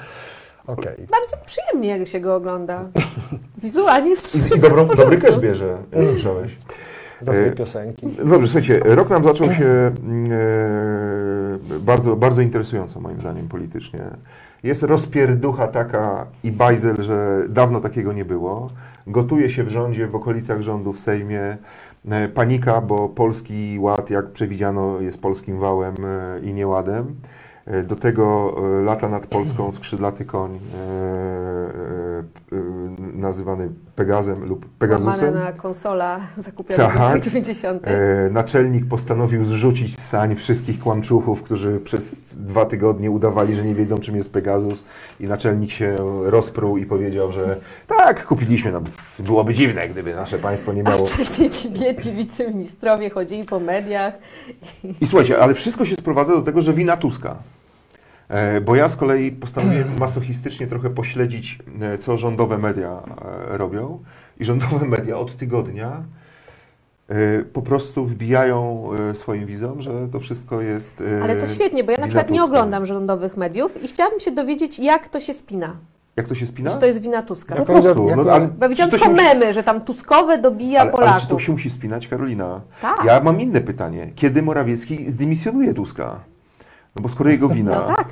okej. 0.70 1.06
Bardzo 1.10 1.36
przyjemnie, 1.46 1.88
jak 1.88 2.08
się 2.08 2.20
go 2.20 2.34
ogląda. 2.34 2.88
Wizualnie 3.62 4.10
jest 4.10 4.34
I, 4.34 4.38
wszystko 4.38 4.68
dobrą, 4.68 4.84
w 4.84 4.96
dobry 4.96 5.18
cash 5.18 5.38
bierze, 5.38 5.78
jak 5.92 6.08
słyszałeś. 6.08 6.56
Za 7.20 7.32
dwie 7.32 7.46
E, 7.46 7.52
piosenki. 7.52 8.06
No 8.24 8.30
Dobrze, 8.30 8.46
słuchajcie, 8.46 8.80
rok 8.84 9.10
nam 9.10 9.24
zaczął 9.24 9.52
się 9.52 9.64
mm, 9.64 10.32
e, 10.32 11.78
bardzo, 11.80 12.16
bardzo 12.16 12.42
interesująco 12.42 13.00
moim 13.00 13.20
zdaniem 13.20 13.48
politycznie. 13.48 14.00
Jest 14.62 14.82
rozpierducha 14.82 15.68
taka 15.68 16.26
i 16.44 16.52
bajzel, 16.52 17.02
że 17.02 17.44
dawno 17.48 17.80
takiego 17.80 18.12
nie 18.12 18.24
było. 18.24 18.70
Gotuje 19.06 19.50
się 19.50 19.64
w 19.64 19.70
rządzie, 19.70 20.06
w 20.06 20.14
okolicach 20.14 20.62
rządu, 20.62 20.92
w 20.92 21.00
Sejmie. 21.00 21.56
E, 22.08 22.28
Panika, 22.28 22.80
bo 22.80 23.08
polski 23.08 23.78
ład, 23.80 24.10
jak 24.10 24.30
przewidziano, 24.30 25.00
jest 25.00 25.22
polskim 25.22 25.58
wałem 25.58 25.94
i 26.42 26.52
nieładem. 26.52 27.16
E, 27.70 27.82
Do 27.82 27.96
tego 27.96 28.54
e, 28.80 28.82
lata 28.84 29.08
nad 29.08 29.26
Polską 29.26 29.72
skrzydlaty 29.78 30.24
koń 30.24 30.54
e, 30.54 30.60
nazywany 33.14 33.68
Pegazem 33.96 34.34
lub 34.44 34.64
Łamane 34.64 34.78
Pegasusem. 34.78 35.34
na 35.34 35.52
konsola 35.52 36.20
zakupiona 36.36 36.84
w 36.84 36.86
Tak. 36.92 36.98
latach 37.00 37.20
90. 37.20 37.82
E, 37.86 38.30
naczelnik 38.30 38.86
postanowił 38.88 39.44
zrzucić 39.44 40.00
z 40.00 40.08
sań 40.08 40.34
wszystkich 40.34 40.78
kłamczuchów, 40.80 41.42
którzy 41.42 41.80
przez 41.80 42.20
dwa 42.32 42.64
tygodnie 42.64 43.10
udawali, 43.10 43.54
że 43.54 43.64
nie 43.64 43.74
wiedzą, 43.74 43.98
czym 43.98 44.16
jest 44.16 44.32
Pegasus. 44.32 44.84
I 45.20 45.26
naczelnik 45.26 45.70
się 45.70 45.96
rozpruł 46.24 46.76
i 46.76 46.86
powiedział, 46.86 47.32
że 47.32 47.56
tak, 47.86 48.26
kupiliśmy. 48.26 48.72
No, 48.72 48.80
byłoby 49.18 49.54
dziwne, 49.54 49.88
gdyby 49.88 50.14
nasze 50.14 50.38
państwo 50.38 50.72
nie 50.72 50.86
A 50.86 50.90
miało. 50.90 51.06
wcześniej 51.06 51.50
ci 51.50 51.70
biedni 51.70 52.12
wiceministrowie 52.12 53.10
chodzili 53.10 53.44
po 53.44 53.60
mediach. 53.60 54.18
I 55.00 55.06
słuchajcie, 55.06 55.38
ale 55.42 55.54
wszystko 55.54 55.84
się 55.86 55.96
sprowadza 55.96 56.32
do 56.32 56.42
tego, 56.42 56.62
że 56.62 56.72
wina 56.72 56.96
Tuska. 56.96 57.36
E, 58.30 58.60
Bo 58.60 58.76
ja 58.76 58.88
z 58.88 58.96
kolei 58.96 59.32
postanowiłem 59.32 59.98
masochistycznie 60.00 60.66
trochę 60.66 60.90
pośledzić, 60.90 61.58
e, 61.80 61.98
co 61.98 62.18
rządowe 62.18 62.58
media 62.58 63.02
e, 63.52 63.58
robią. 63.58 63.98
I 64.40 64.44
rządowe 64.44 64.86
media 64.96 65.18
od 65.18 65.36
tygodnia 65.36 66.02
po 67.52 67.62
prostu 67.62 68.06
wbijają 68.06 68.90
swoim 69.14 69.46
widzom, 69.46 69.82
że 69.82 70.08
to 70.12 70.20
wszystko 70.20 70.60
jest. 70.60 71.02
Ale 71.22 71.36
to 71.36 71.46
świetnie, 71.46 71.84
bo 71.84 71.92
ja 71.92 71.98
na 71.98 72.06
przykład 72.06 72.30
nie 72.30 72.44
oglądam 72.44 72.86
rządowych 72.86 73.36
mediów 73.36 73.82
i 73.84 73.88
chciałabym 73.88 74.20
się 74.20 74.30
dowiedzieć, 74.30 74.78
jak 74.78 75.08
to 75.08 75.20
się 75.20 75.34
spina. 75.34 75.76
Jak 76.16 76.28
to 76.28 76.34
się 76.34 76.46
spina? 76.46 76.70
Że 76.70 76.76
to 76.76 76.86
jest 76.86 77.02
wina 77.02 77.22
Tuska. 77.22 77.56
Po 77.56 77.64
prostu. 77.64 78.08
jak- 78.08 78.16
No, 78.16 78.32
ale, 78.32 78.48
Bo 78.48 78.68
widziałam 78.68 78.90
czy 78.90 78.98
to 78.98 79.04
tylko 79.04 79.22
memy, 79.22 79.52
że 79.52 79.62
tam 79.62 79.80
Tuskowe 79.80 80.38
dobija 80.38 80.80
ale, 80.80 80.92
ale 80.92 80.98
czy 81.00 81.04
to 81.04 81.16
Polaków. 81.20 81.42
się 81.42 81.52
musi 81.52 81.70
spinać, 81.70 82.08
Karolina? 82.08 82.60
Tak. 82.80 83.04
Ja 83.04 83.20
mam 83.20 83.40
inne 83.40 83.60
pytanie. 83.60 84.12
Kiedy 84.14 84.42
Morawiecki 84.42 85.10
zdymisjonuje 85.10 85.74
Tuska? 85.74 86.20
No 86.96 87.02
bo 87.02 87.08
skoro 87.08 87.30
jego 87.30 87.48
wina. 87.48 87.72
No 87.72 87.82
tak. 87.96 88.08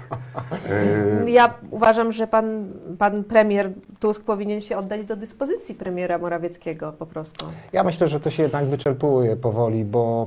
e, 0.70 1.30
Ja 1.30 1.54
uważam, 1.70 2.12
że 2.12 2.26
pan, 2.26 2.72
pan 2.98 3.24
premier 3.24 3.70
Tusk 4.00 4.22
powinien 4.22 4.60
się 4.60 4.76
oddać 4.76 5.04
do 5.04 5.16
dyspozycji 5.16 5.74
premiera 5.74 6.18
Morawieckiego 6.18 6.92
po 6.92 7.06
prostu. 7.06 7.46
Ja 7.72 7.84
myślę, 7.84 8.08
że 8.08 8.20
to 8.20 8.30
się 8.30 8.42
jednak 8.42 8.64
wyczerpuje 8.64 9.36
powoli, 9.36 9.84
bo 9.84 10.26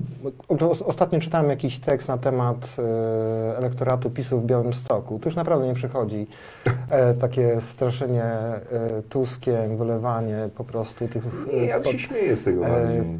ostatnio 0.86 1.20
czytałem 1.20 1.50
jakiś 1.50 1.78
tekst 1.78 2.08
na 2.08 2.18
temat 2.18 2.56
e, 2.78 3.58
elektoratu 3.58 4.10
PiSu 4.10 4.40
w 4.40 4.44
Białymstoku. 4.44 5.18
Tu 5.18 5.28
już 5.28 5.36
naprawdę 5.36 5.66
nie 5.66 5.74
przychodzi 5.74 6.26
e, 6.90 7.14
takie 7.14 7.60
straszenie 7.60 8.24
e, 8.24 8.62
Tuskiem, 9.08 9.76
wylewanie 9.76 10.48
po 10.54 10.64
prostu 10.64 11.08
tych 11.08 11.24
Nie, 11.52 11.64
ja 11.66 11.84
się 11.84 11.98
śmieję 11.98 12.36
z 12.36 12.44
tego 12.44 12.64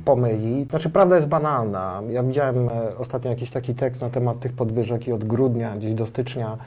pomyli. 0.05 0.67
Znaczy, 0.71 0.91
prawda 0.91 1.17
jest 1.17 1.29
banalna. 1.29 2.03
Ja 2.09 2.23
widziałem 2.23 2.69
ostatnio 2.99 3.31
jakiś 3.31 3.51
taki 3.51 3.75
tekst 3.75 4.03
na 4.03 4.11
temat 4.11 4.41
tych 4.41 4.52
podwyżek 4.53 5.09
i 5.09 5.13
od 5.13 5.25
grudnia 5.25 5.77
gdzieś 5.77 5.95
do 5.95 6.07
stycznia 6.07 6.59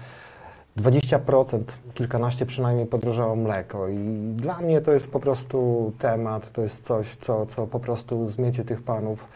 20%, 0.78 1.60
kilkanaście 1.94 2.46
przynajmniej 2.46 2.86
podrożało 2.86 3.36
mleko. 3.36 3.88
I 3.88 3.98
dla 4.36 4.60
mnie 4.60 4.82
to 4.82 4.92
jest 4.92 5.12
po 5.12 5.20
prostu 5.20 5.92
temat, 6.00 6.52
to 6.52 6.62
jest 6.62 6.86
coś, 6.86 7.16
co, 7.16 7.46
co 7.46 7.68
po 7.68 7.80
prostu 7.80 8.30
zmiecie 8.30 8.66
tych 8.66 8.84
panów 8.84 9.28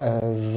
e, 0.00 0.20
z, 0.34 0.54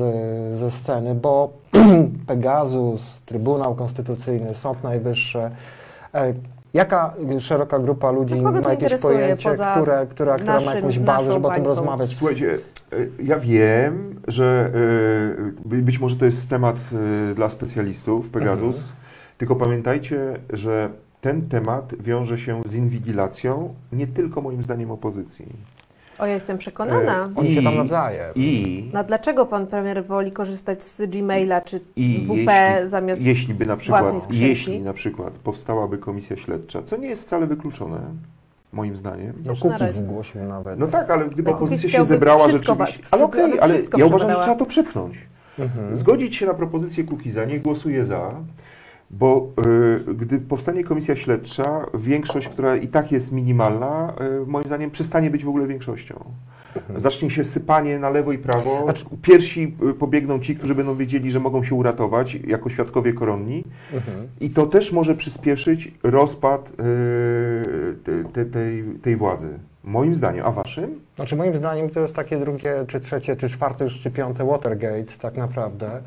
ze 0.60 0.72
sceny, 0.72 1.16
bo 1.16 1.50
Pegasus, 2.28 3.22
Trybunał 3.26 3.76
Konstytucyjny, 3.76 4.54
Sąd 4.54 4.84
Najwyższy, 4.84 5.40
e, 6.14 6.34
jaka 6.74 7.14
szeroka 7.40 7.80
grupa 7.80 8.12
ludzi 8.12 8.36
To 8.38 8.44
kogo 8.44 8.60
to 8.62 8.64
ma 8.68 8.74
jakieś 8.74 9.02
pojęcie, 9.02 9.50
poza 9.50 9.72
które, 9.76 10.08
która, 10.10 10.36
która 10.36 10.54
ma 10.54 10.60
naszym- 10.60 10.76
jakąś 10.76 11.00
bazę, 11.00 11.34
żeby 11.34 11.48
o 11.48 11.52
tym 11.52 11.66
rozmawiać? 11.66 12.16
Słuchajcie, 12.16 12.58
y, 12.94 13.10
ja 13.24 13.40
wiem, 13.40 14.20
że 14.28 14.72
by- 15.66 15.82
być 15.82 16.00
może 16.00 16.16
to 16.16 16.26
jest 16.26 16.50
temat 16.50 16.76
y, 17.32 17.36
dla 17.36 17.50
specjalistów, 17.50 18.30
Pegasus, 18.30 18.76
Mhm. 18.78 18.94
tylko 19.38 19.56
pamiętajcie, 19.56 20.40
że 20.50 20.90
ten 21.22 21.50
temat 21.50 21.94
wiąże 22.00 22.38
się 22.38 22.62
z 22.66 22.74
inwigilacją 22.76 23.74
nie 23.92 24.08
tylko 24.08 24.42
moim 24.42 24.64
zdaniem 24.64 24.92
opozycji. 24.92 25.46
O, 26.20 26.26
ja 26.26 26.34
jestem 26.34 26.58
przekonana. 26.58 27.30
Oni 27.36 27.52
się 27.56 27.64
tam 27.64 27.74
I- 27.74 27.78
nawzajem. 27.78 28.32
I, 28.36 28.90
No 28.94 29.04
dlaczego 29.04 29.46
pan 29.46 29.68
premier 29.68 30.06
woli 30.06 30.32
korzystać 30.32 30.84
z 30.84 31.10
Gmaila 31.10 31.62
czy 31.62 31.80
i 31.96 32.26
WP 32.26 32.36
jeśli, 32.36 32.90
zamiast 32.90 33.22
jeśli 33.22 33.54
by 33.54 33.66
na 33.66 33.78
przykład, 33.78 34.34
jeśli 34.34 34.80
na 34.80 34.94
przykład 34.94 35.34
powstałaby 35.34 35.98
komisja 35.98 36.38
śledcza, 36.38 36.84
co 36.84 36.98
nie 36.98 37.08
jest 37.08 37.24
wcale 37.24 37.48
wykluczone, 37.48 38.00
moim 38.74 38.98
zdaniem, 38.98 39.34
No 39.46 39.56
Chociaż 39.56 39.60
Kukiz 39.80 39.96
zgłosił 39.96 40.44
nawet. 40.44 40.80
No 40.80 40.88
tak, 40.88 41.10
ale 41.10 41.26
gdyby 41.26 41.52
No, 41.52 41.58
opozycja 41.58 41.90
się 41.90 42.06
zebrała 42.06 42.50
rzeczywiście... 42.50 43.04
Ale 43.12 43.24
okej, 43.24 43.44
aby 43.44 43.62
ale 43.62 43.76
ja 43.98 44.06
uważam, 44.06 44.30
że 44.30 44.36
trzeba 44.36 44.56
to 44.56 44.66
przepchnąć. 44.66 45.16
Mhm. 45.60 45.98
Zgodzić 45.98 46.36
się 46.36 46.46
na 46.46 46.54
propozycję 46.54 47.04
Kukiza, 47.04 47.46
nie 47.46 47.60
głosuję 47.60 48.06
za, 48.06 48.32
bo 49.12 49.52
y, 50.10 50.14
gdy 50.14 50.40
powstanie 50.40 50.84
komisja 50.84 51.16
śledcza, 51.16 51.86
większość, 51.94 52.48
która 52.48 52.76
i 52.76 52.88
tak 52.88 53.12
jest 53.12 53.32
minimalna, 53.32 54.14
y, 54.44 54.46
moim 54.46 54.66
zdaniem 54.66 54.92
przestanie 54.92 55.30
być 55.30 55.46
w 55.46 55.50
ogóle 55.50 55.68
większością. 55.68 56.24
Zacznie 56.96 57.30
się 57.30 57.46
sypanie 57.46 58.00
na 58.00 58.10
lewo 58.10 58.32
i 58.32 58.38
prawo. 58.38 58.84
Znaczy- 58.84 59.06
Pierwsi 59.22 59.76
y, 59.90 59.94
pobiegną 59.94 60.40
ci, 60.40 60.56
którzy 60.56 60.76
będą 60.76 60.96
wiedzieli, 60.96 61.32
że 61.32 61.40
mogą 61.40 61.64
się 61.64 61.76
uratować 61.76 62.36
jako 62.36 62.70
świadkowie 62.70 63.14
koronni. 63.14 63.64
Mhm. 63.94 64.28
I 64.40 64.50
to 64.50 64.66
też 64.66 64.92
może 64.92 65.16
przyspieszyć 65.16 65.94
rozpad 66.04 66.70
y, 66.70 68.24
te, 68.34 68.46
tej, 68.46 68.84
tej 69.02 69.16
władzy. 69.16 69.50
Moim 69.84 70.16
zdaniem. 70.16 70.46
A 70.46 70.52
waszym? 70.52 71.00
Znaczy 71.16 71.36
moim 71.36 71.56
zdaniem 71.56 71.90
to 71.90 72.00
jest 72.00 72.16
takie 72.16 72.38
drugie, 72.38 72.74
czy 72.88 73.00
trzecie, 73.00 73.36
czy 73.36 73.50
czwarte, 73.50 73.84
już 73.84 74.00
czy 74.00 74.12
piąte 74.12 74.46
Watergate 74.46 75.18
tak 75.22 75.38
naprawdę. 75.38 76.02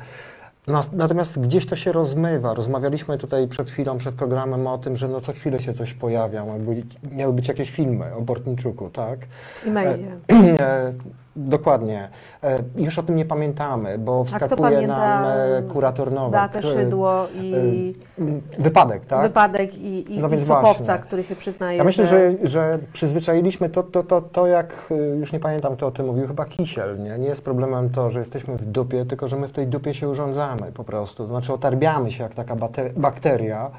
Natomiast 0.93 1.39
gdzieś 1.39 1.65
to 1.65 1.75
się 1.75 1.91
rozmywa. 1.91 2.53
Rozmawialiśmy 2.53 3.17
tutaj 3.17 3.47
przed 3.47 3.69
chwilą, 3.69 3.97
przed 3.97 4.15
programem 4.15 4.67
o 4.67 4.77
tym, 4.77 4.95
że 4.95 5.07
no 5.07 5.21
co 5.21 5.33
chwilę 5.33 5.59
się 5.59 5.73
coś 5.73 5.93
pojawia. 5.93 6.45
Miały 6.45 6.59
być, 6.59 6.85
miały 7.11 7.33
być 7.33 7.47
jakieś 7.47 7.71
filmy 7.71 8.13
o 8.15 8.21
Bortniczuku, 8.21 8.89
tak? 8.89 9.19
I 9.67 9.71
Mejzie. 9.71 10.17
E, 11.37 11.39
dokładnie. 11.39 12.09
E, 12.43 12.59
już 12.75 12.99
o 12.99 13.03
tym 13.03 13.15
nie 13.15 13.25
pamiętamy, 13.25 13.97
bo 13.97 14.23
wskakuje 14.23 14.87
nam 14.87 15.23
e, 15.25 15.61
kurator 15.61 16.11
Nowak. 16.11 16.31
Beatę 16.31 16.59
E, 16.59 16.61
Szydło 16.61 17.27
i 17.35 17.95
m, 18.19 18.41
Wypadek, 18.59 19.05
tak? 19.05 19.21
wypadek 19.21 19.77
i, 19.77 20.15
i, 20.15 20.19
No 20.19 20.27
i 20.27 20.31
więc 20.31 20.47
Sopowca, 20.47 20.83
właśnie. 20.83 21.03
który 21.03 21.23
się 21.23 21.35
przyznaje, 21.35 21.77
Ja 21.77 21.83
myślę, 21.83 22.07
że, 22.07 22.31
że 22.43 22.79
przyzwyczailiśmy 22.93 23.69
to, 23.69 23.83
to, 23.83 24.03
to, 24.03 24.21
to, 24.21 24.47
jak 24.47 24.93
już 25.19 25.33
nie 25.33 25.39
pamiętam, 25.39 25.75
kto 25.75 25.87
o 25.87 25.91
tym 25.91 26.05
mówił, 26.05 26.27
chyba 26.27 26.45
Kisiel. 26.45 26.99
Nie? 26.99 27.17
nie 27.17 27.27
jest 27.27 27.43
problemem 27.43 27.89
to, 27.89 28.09
że 28.09 28.19
jesteśmy 28.19 28.57
w 28.57 28.65
dupie, 28.65 29.05
tylko 29.05 29.27
że 29.27 29.37
my 29.37 29.47
w 29.47 29.51
tej 29.51 29.67
dupie 29.67 29.93
się 29.93 30.09
urządzamy 30.09 30.71
po 30.71 30.83
prostu. 30.83 31.23
To 31.23 31.29
znaczy 31.29 31.53
otarbiamy 31.53 32.11
się 32.11 32.23
jak 32.23 32.33
taka 32.33 32.55
bakteria, 32.95 33.71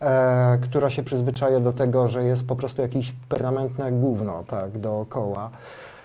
e, 0.00 0.58
która 0.62 0.90
się 0.90 1.02
przyzwyczaja 1.02 1.60
do 1.60 1.72
tego, 1.72 2.08
że 2.08 2.24
jest 2.24 2.46
po 2.46 2.56
prostu 2.56 2.82
jakieś 2.82 3.12
permanentne 3.28 3.92
gówno 3.92 4.44
tak, 4.46 4.78
dookoła. 4.78 5.50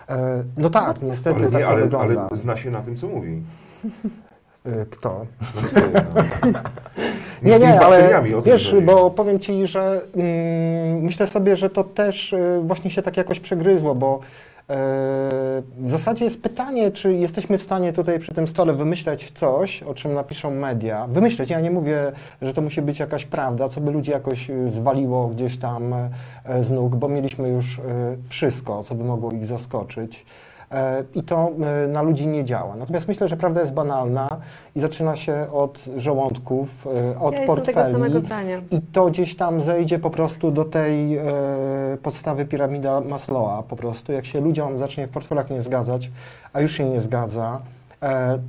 E, 0.09 0.43
no 0.57 0.69
tak, 0.69 1.01
niestety 1.01 1.39
Ale, 1.39 1.51
tak 1.51 1.61
nie, 1.61 1.67
ale, 1.67 1.81
wygląda. 1.81 2.27
ale 2.29 2.37
zna 2.39 2.57
się 2.57 2.71
na 2.71 2.81
tym, 2.81 2.97
co 2.97 3.07
mówi. 3.07 3.41
Y, 4.67 4.85
Kto? 4.91 5.25
No, 5.75 5.81
no. 6.51 6.59
Nie, 7.43 7.59
nie, 7.59 7.79
ale 7.79 8.23
wiesz, 8.45 8.75
bo 8.85 9.11
powiem 9.11 9.39
Ci, 9.39 9.67
że 9.67 10.01
mm, 10.15 11.01
myślę 11.01 11.27
sobie, 11.27 11.55
że 11.55 11.69
to 11.69 11.83
też 11.83 12.33
y, 12.33 12.61
właśnie 12.63 12.91
się 12.91 13.01
tak 13.01 13.17
jakoś 13.17 13.39
przegryzło, 13.39 13.95
bo 13.95 14.19
y, 14.19 14.52
w 14.67 15.85
zasadzie 15.85 16.25
jest 16.25 16.41
pytanie, 16.41 16.91
czy 16.91 17.13
jesteśmy 17.13 17.57
w 17.57 17.63
stanie 17.63 17.93
tutaj 17.93 18.19
przy 18.19 18.33
tym 18.33 18.47
stole 18.47 18.73
wymyśleć 18.73 19.31
coś, 19.31 19.83
o 19.83 19.93
czym 19.93 20.13
napiszą 20.13 20.51
media. 20.51 21.07
Wymyśleć, 21.07 21.49
ja 21.49 21.59
nie 21.59 21.71
mówię, 21.71 22.11
że 22.41 22.53
to 22.53 22.61
musi 22.61 22.81
być 22.81 22.99
jakaś 22.99 23.25
prawda, 23.25 23.69
co 23.69 23.81
by 23.81 23.91
ludzi 23.91 24.11
jakoś 24.11 24.49
y, 24.49 24.69
zwaliło 24.69 25.27
gdzieś 25.27 25.57
tam 25.57 25.93
y, 25.93 26.09
z 26.63 26.71
nóg, 26.71 26.95
bo 26.95 27.07
mieliśmy 27.07 27.49
już 27.49 27.81
wszystko, 28.29 28.83
co 28.83 28.95
by 28.95 29.03
mogło 29.03 29.31
ich 29.31 29.45
zaskoczyć. 29.45 30.25
E, 30.73 31.03
I 31.15 31.23
to 31.23 31.51
e, 31.83 31.87
na 31.87 32.01
ludzi 32.01 32.27
nie 32.27 32.45
działa. 32.45 32.75
Natomiast 32.75 33.07
myślę, 33.07 33.27
że 33.27 33.37
prawda 33.37 33.61
jest 33.61 33.73
banalna 33.73 34.37
i 34.75 34.79
zaczyna 34.79 35.15
się 35.15 35.47
od 35.51 35.85
żołądków, 35.97 36.87
e, 36.87 37.19
od 37.19 37.33
ja 37.33 37.45
portfeli. 37.45 37.95
I 38.71 38.81
to 38.81 39.05
gdzieś 39.05 39.35
tam 39.35 39.61
zejdzie 39.61 39.99
po 39.99 40.09
prostu 40.09 40.51
do 40.51 40.65
tej 40.65 41.19
podstawy 42.03 42.45
piramida 42.45 43.01
Maslowa 43.01 43.63
po 43.63 43.75
prostu. 43.75 44.11
Jak 44.11 44.25
się 44.25 44.41
ludziom 44.41 44.79
zacznie 44.79 45.07
w 45.07 45.09
portfelach 45.09 45.49
nie 45.49 45.61
zgadzać, 45.61 46.11
a 46.53 46.61
już 46.61 46.71
się 46.71 46.89
nie 46.89 47.01
zgadza, 47.01 47.61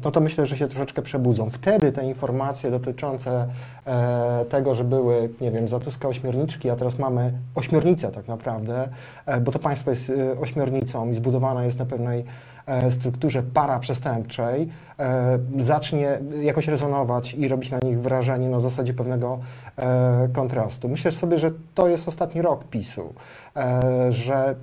no 0.04 0.10
to 0.10 0.20
myślę, 0.20 0.46
że 0.46 0.56
się 0.56 0.68
troszeczkę 0.68 1.02
przebudzą. 1.02 1.50
Wtedy 1.50 1.92
te 1.92 2.04
informacje 2.04 2.70
dotyczące 2.70 3.48
e, 3.86 4.44
tego, 4.48 4.74
że 4.74 4.84
były, 4.84 5.30
nie 5.40 5.50
wiem, 5.50 5.68
za 5.68 5.80
Tuska 5.80 6.08
ośmiorniczki, 6.08 6.70
a 6.70 6.76
teraz 6.76 6.98
mamy 6.98 7.32
ośmiornicę 7.54 8.10
tak 8.10 8.28
naprawdę, 8.28 8.88
e, 9.26 9.40
bo 9.40 9.52
to 9.52 9.58
państwo 9.58 9.90
jest 9.90 10.10
e, 10.10 10.40
ośmiornicą 10.40 11.10
i 11.10 11.14
zbudowane 11.14 11.64
jest 11.64 11.78
na 11.78 11.86
pewnej 11.86 12.24
e, 12.66 12.90
strukturze 12.90 13.42
paraprzestępczej, 13.42 14.68
e, 14.98 15.38
zacznie 15.58 16.18
jakoś 16.42 16.68
rezonować 16.68 17.34
i 17.34 17.48
robić 17.48 17.70
na 17.70 17.78
nich 17.78 18.00
wrażenie 18.00 18.48
na 18.48 18.60
zasadzie 18.60 18.94
pewnego 18.94 19.38
e, 19.76 20.28
kontrastu. 20.32 20.88
Myślę 20.88 21.12
sobie, 21.12 21.38
że 21.38 21.50
to 21.74 21.88
jest 21.88 22.08
ostatni 22.08 22.42
rok 22.42 22.64
PiSu, 22.64 23.14
e, 23.56 24.12
że 24.12 24.54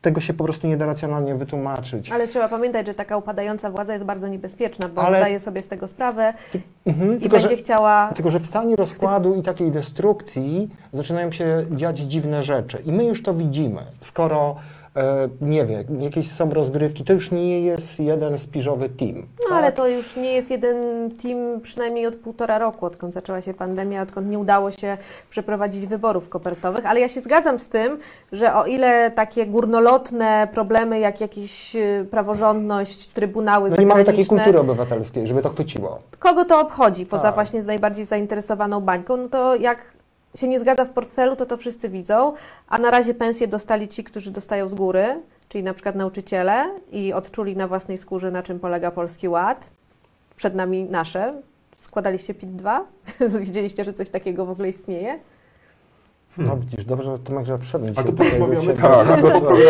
tego 0.00 0.20
się 0.20 0.34
po 0.34 0.44
prostu 0.44 0.66
nie 0.66 0.76
da 0.76 0.86
racjonalnie 0.86 1.34
wytłumaczyć. 1.34 2.12
Ale 2.12 2.28
trzeba 2.28 2.48
pamiętać, 2.48 2.86
że 2.86 2.94
taka 2.94 3.16
upadająca 3.16 3.70
władza 3.70 3.92
jest 3.92 4.04
bardzo 4.04 4.28
niebezpieczna, 4.28 4.88
bo 4.88 5.02
Ale- 5.02 5.18
zdaje 5.18 5.38
sobie 5.40 5.62
z 5.62 5.68
tego 5.68 5.88
sprawę 5.88 6.34
Mhm, 6.86 7.16
i 7.16 7.20
tylko, 7.20 7.36
będzie 7.36 7.48
że, 7.48 7.56
chciała... 7.56 8.12
tylko, 8.14 8.30
że 8.30 8.40
w 8.40 8.46
stanie 8.46 8.76
rozkładu 8.76 9.34
i 9.34 9.42
takiej 9.42 9.70
destrukcji 9.70 10.70
zaczynają 10.92 11.32
się 11.32 11.64
dziać 11.70 11.98
dziwne 11.98 12.42
rzeczy. 12.42 12.78
I 12.86 12.92
my 12.92 13.04
już 13.04 13.22
to 13.22 13.34
widzimy. 13.34 13.82
Skoro, 14.00 14.56
nie 15.40 15.64
wiem, 15.64 16.00
jakieś 16.00 16.30
są 16.30 16.50
rozgrywki, 16.50 17.04
to 17.04 17.12
już 17.12 17.30
nie 17.30 17.60
jest 17.60 18.00
jeden 18.00 18.38
spiżowy 18.38 18.88
team. 18.88 19.14
No 19.14 19.48
tak? 19.48 19.58
ale 19.58 19.72
to 19.72 19.88
już 19.88 20.16
nie 20.16 20.32
jest 20.32 20.50
jeden 20.50 20.76
team 21.22 21.60
przynajmniej 21.60 22.06
od 22.06 22.16
półtora 22.16 22.58
roku, 22.58 22.86
odkąd 22.86 23.14
zaczęła 23.14 23.40
się 23.40 23.54
pandemia, 23.54 24.02
odkąd 24.02 24.28
nie 24.30 24.38
udało 24.38 24.70
się 24.70 24.96
przeprowadzić 25.30 25.86
wyborów 25.86 26.28
kopertowych. 26.28 26.86
Ale 26.86 27.00
ja 27.00 27.08
się 27.08 27.20
zgadzam 27.20 27.58
z 27.58 27.68
tym, 27.68 27.98
że 28.32 28.54
o 28.54 28.66
ile 28.66 29.10
takie 29.10 29.46
górnolotne 29.46 30.48
problemy 30.52 30.98
jak 30.98 31.20
jakieś 31.20 31.76
y, 31.76 32.06
praworządność, 32.10 33.06
trybunały 33.06 33.70
No 33.70 33.76
nie 33.76 33.86
mamy 33.86 34.04
takiej 34.04 34.26
kultury 34.26 34.58
obywatelskiej, 34.58 35.26
żeby 35.26 35.42
to 35.42 35.48
chwyciło. 35.48 35.98
kogo 36.18 36.44
to 36.44 36.60
obchodzi 36.60 37.06
poza 37.06 37.22
Tak. 37.22 37.34
właśnie 37.34 37.62
z 37.62 37.66
najbardziej 37.66 38.04
zainteresowaną 38.04 38.80
bańką, 38.80 39.16
no 39.16 39.28
to 39.28 39.54
jak 39.56 39.99
się 40.34 40.48
nie 40.48 40.60
zgadza 40.60 40.84
w 40.84 40.90
portfelu, 40.90 41.36
to 41.36 41.46
to 41.46 41.56
wszyscy 41.56 41.88
widzą, 41.88 42.32
a 42.68 42.78
na 42.78 42.90
razie 42.90 43.14
pensje 43.14 43.48
dostali 43.48 43.88
ci, 43.88 44.04
którzy 44.04 44.30
dostają 44.30 44.68
z 44.68 44.74
góry, 44.74 45.22
czyli 45.48 45.64
na 45.64 45.74
przykład 45.74 45.96
nauczyciele 45.96 46.70
i 46.92 47.12
odczuli 47.12 47.56
na 47.56 47.68
własnej 47.68 47.98
skórze, 47.98 48.30
na 48.30 48.42
czym 48.42 48.60
polega 48.60 48.90
Polski 48.90 49.28
Ład. 49.28 49.70
Przed 50.36 50.54
nami 50.54 50.84
nasze. 50.84 51.42
Składaliście 51.76 52.34
PIT-2? 52.34 52.80
Widzieliście, 53.40 53.84
że 53.84 53.92
coś 53.92 54.10
takiego 54.10 54.46
w 54.46 54.50
ogóle 54.50 54.68
istnieje? 54.68 55.18
No 56.38 56.56
widzisz, 56.56 56.84
dobrze, 56.84 57.18
Tomek, 57.18 57.46
że 57.46 57.58
wszedłem 57.58 57.94
dzisiaj 57.94 58.04
to 58.04 58.12
tutaj 58.12 58.38
do 58.40 58.60
ciebie. 58.60 58.74
tak, 58.82 59.20
porozmawiamy. 59.20 59.60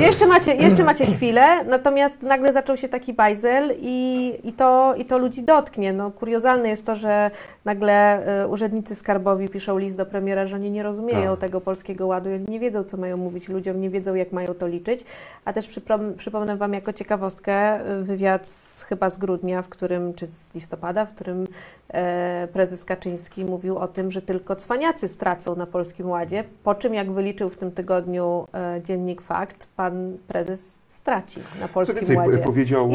Jeszcze 0.06 0.26
macie, 0.26 0.54
jeszcze 0.54 0.84
macie 0.84 1.06
chwilę, 1.06 1.64
natomiast 1.64 2.22
nagle 2.22 2.52
zaczął 2.52 2.76
się 2.76 2.88
taki 2.88 3.12
bajzel 3.12 3.72
i, 3.80 4.32
i, 4.44 4.52
to, 4.52 4.94
i 4.94 5.04
to 5.04 5.18
ludzi 5.18 5.42
dotknie. 5.42 5.92
No, 5.92 6.10
kuriozalne 6.10 6.68
jest 6.68 6.86
to, 6.86 6.96
że 6.96 7.30
nagle 7.64 8.22
y, 8.44 8.48
urzędnicy 8.48 8.94
skarbowi 8.94 9.48
piszą 9.48 9.78
list 9.78 9.96
do 9.96 10.06
premiera, 10.06 10.46
że 10.46 10.56
oni 10.56 10.70
nie 10.70 10.82
rozumieją 10.82 11.30
Tak. 11.30 11.40
tego 11.40 11.60
polskiego 11.60 12.06
ładu 12.06 12.30
nie 12.48 12.60
wiedzą, 12.60 12.84
co 12.84 12.96
mają 12.96 13.16
mówić 13.16 13.48
ludziom, 13.48 13.80
nie 13.80 13.90
wiedzą, 13.90 14.14
jak 14.14 14.32
mają 14.32 14.54
to 14.54 14.66
liczyć. 14.66 15.04
A 15.44 15.52
też 15.52 15.68
przypom- 15.68 16.14
przypomnę 16.14 16.56
Wam 16.56 16.72
jako 16.72 16.92
ciekawostkę 16.92 17.80
y, 18.00 18.02
wywiad 18.04 18.48
z, 18.48 18.82
chyba 18.82 19.10
z 19.10 19.18
grudnia, 19.18 19.62
w 19.62 19.68
którym, 19.68 20.14
czy 20.14 20.26
z 20.26 20.54
listopada, 20.54 21.06
w 21.06 21.14
którym 21.14 21.46
e, 21.88 22.48
prezes 22.52 22.84
Kaczyński 22.84 23.44
mówił 23.44 23.78
o 23.78 23.88
tym, 23.88 24.10
że 24.10 24.22
tylko 24.22 24.56
cwaniacy 24.56 25.08
stracą 25.08 25.56
na 25.56 25.66
Polskim 25.66 25.89
Ładzie, 26.06 26.44
po 26.62 26.74
czym 26.74 26.94
jak 26.94 27.12
wyliczył 27.12 27.50
w 27.50 27.56
tym 27.56 27.72
tygodniu 27.72 28.46
e, 28.54 28.80
dziennik 28.82 29.20
Fakt, 29.20 29.68
pan 29.76 30.16
prezes 30.28 30.78
straci 30.88 31.40
na 31.60 31.68
Polskim 31.68 32.16
Ładzie. 32.16 32.38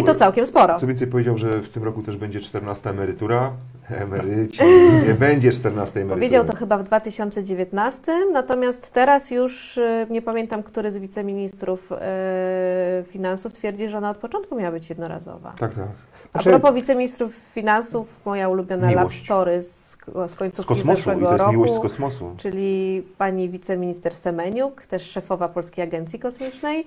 I 0.01 0.03
to 0.03 0.15
całkiem 0.15 0.47
sporo. 0.47 0.79
co 0.79 0.87
więcej 0.87 1.07
powiedział, 1.07 1.37
że 1.37 1.61
w 1.61 1.69
tym 1.69 1.83
roku 1.83 2.03
też 2.03 2.17
będzie 2.17 2.41
14 2.41 2.89
emerytura. 2.89 3.51
Emeryci, 3.89 4.59
nie 5.07 5.13
będzie 5.27 5.51
14 5.51 5.99
emerytury. 5.99 6.15
Powiedział 6.15 6.45
to 6.45 6.55
chyba 6.55 6.77
w 6.77 6.83
2019, 6.83 8.01
natomiast 8.33 8.89
teraz 8.91 9.31
już 9.31 9.77
e, 9.77 10.07
nie 10.09 10.21
pamiętam, 10.21 10.63
który 10.63 10.91
z 10.91 10.97
wiceministrów 10.97 11.91
e, 11.91 13.03
finansów 13.07 13.53
twierdzi, 13.53 13.89
że 13.89 13.97
ona 13.97 14.09
od 14.09 14.17
początku 14.17 14.55
miała 14.55 14.71
być 14.71 14.89
jednorazowa. 14.89 15.53
Tak, 15.59 15.75
tak. 15.75 15.85
A 16.33 16.37
Znaczy- 16.41 16.49
propos 16.49 16.75
wiceministrów 16.75 17.33
finansów, 17.35 18.25
moja 18.25 18.49
ulubiona 18.49 18.87
love 18.87 18.95
Miłość. 18.97 19.23
story 19.23 19.61
z, 19.61 19.97
z 20.25 20.31
Z 20.31 20.35
końcówki 20.35 20.67
kosmosu. 20.75 20.93
I 20.93 20.95
zeszłego 20.97 21.37
roku. 21.37 21.73
z 21.77 21.79
kosmosu. 21.81 22.33
czyli 22.37 23.03
pani 23.17 23.49
wiceminister 23.49 24.13
Semeniuk, 24.15 24.85
też 24.85 25.03
szefowa 25.11 25.47
Polskiej 25.49 25.83
Agencji 25.83 26.19
Kosmicznej, 26.19 26.85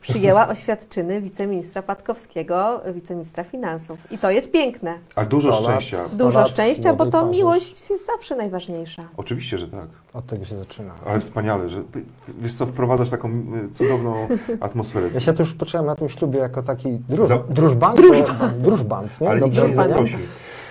przyjęła 0.00 0.48
oświadczyny 0.48 1.20
wiceministra 1.20 1.82
Patkowskiego, 1.82 2.80
wiceministra 2.94 3.44
finansów. 3.44 3.98
I 4.12 4.18
to 4.18 4.30
jest 4.30 4.52
piękne. 4.52 4.94
A 5.14 5.24
dużo 5.24 5.54
Sto 5.54 5.64
szczęścia. 5.64 6.08
Sto 6.08 6.24
Dużo 6.24 6.46
szczęścia, 6.46 6.94
bo 6.94 7.06
to 7.06 7.26
miłość 7.26 7.90
jest 7.90 8.06
zawsze 8.06 8.36
najważniejsza. 8.36 9.04
Oczywiście, 9.16 9.58
że 9.58 9.68
tak. 9.68 9.88
Od 10.14 10.26
tego 10.26 10.44
się 10.44 10.58
zaczyna. 10.58 10.94
Ale 11.06 11.20
wspaniale, 11.20 11.68
że 11.68 11.82
wiesz 12.38 12.54
co, 12.54 12.66
wprowadzasz 12.66 13.10
taką 13.10 13.28
y, 13.28 13.74
cudowną 13.74 14.28
atmosferę. 14.60 15.08
Ja 15.14 15.20
się 15.20 15.32
tu 15.32 15.42
już 15.42 15.54
poczułem 15.54 15.86
na 15.86 15.94
tym 15.94 16.08
ślubie 16.08 16.38
jako 16.38 16.62
taki 16.62 16.88
druż, 17.08 17.28
Za- 17.28 17.38
drużband. 17.38 17.96
Drużband. 17.96 18.58
drużband, 18.58 19.20
nie? 19.20 19.30
Ale 19.30 19.40
Dobrze 19.40 19.62
się 19.62 19.68
nie 19.68 19.76
zaprosi. 19.76 20.16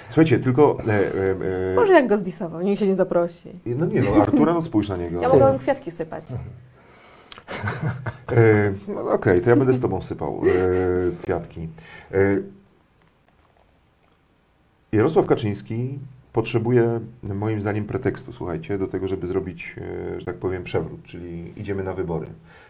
Słuchajcie, 0.10 0.40
tylko... 0.40 0.78
E, 0.88 0.92
e, 0.92 1.72
e, 1.72 1.76
Może 1.76 1.94
jak 1.94 2.08
go 2.08 2.18
zdisował, 2.18 2.62
nikt 2.62 2.80
się 2.80 2.88
nie 2.88 2.96
zaprosi. 2.96 3.50
No 3.66 3.86
nie 3.86 4.02
no, 4.02 4.22
Artura, 4.22 4.54
no 4.54 4.62
spójrz 4.62 4.90
na 4.90 4.98
niego. 4.98 5.22
Ja 5.22 5.30
mogę 5.30 5.60
kwiatki 5.60 5.92
sypać. 5.92 6.32
E, 6.32 6.38
no 8.88 9.12
okej, 9.12 9.42
to 9.42 9.50
ja 9.50 9.56
będę 9.56 9.74
z 9.74 9.82
tobą 9.82 10.02
sypał 10.02 10.42
e, 10.42 11.24
kwiatki. 11.24 11.68
E, 12.12 12.18
Jarosław 14.92 15.26
Kaczyński 15.26 16.00
potrzebuje 16.34 17.00
moim 17.24 17.62
zdaniem 17.62 17.86
pretekstu, 17.86 18.34
słuchajcie, 18.34 18.78
do 18.78 18.88
tego, 18.88 19.08
żeby 19.08 19.28
zrobić, 19.28 19.76
e, 19.78 20.20
że 20.20 20.26
tak 20.26 20.36
powiem, 20.36 20.64
przewrót, 20.64 21.04
czyli 21.04 21.54
idziemy 21.62 21.84
na 21.84 21.94
wybory. 21.94 22.28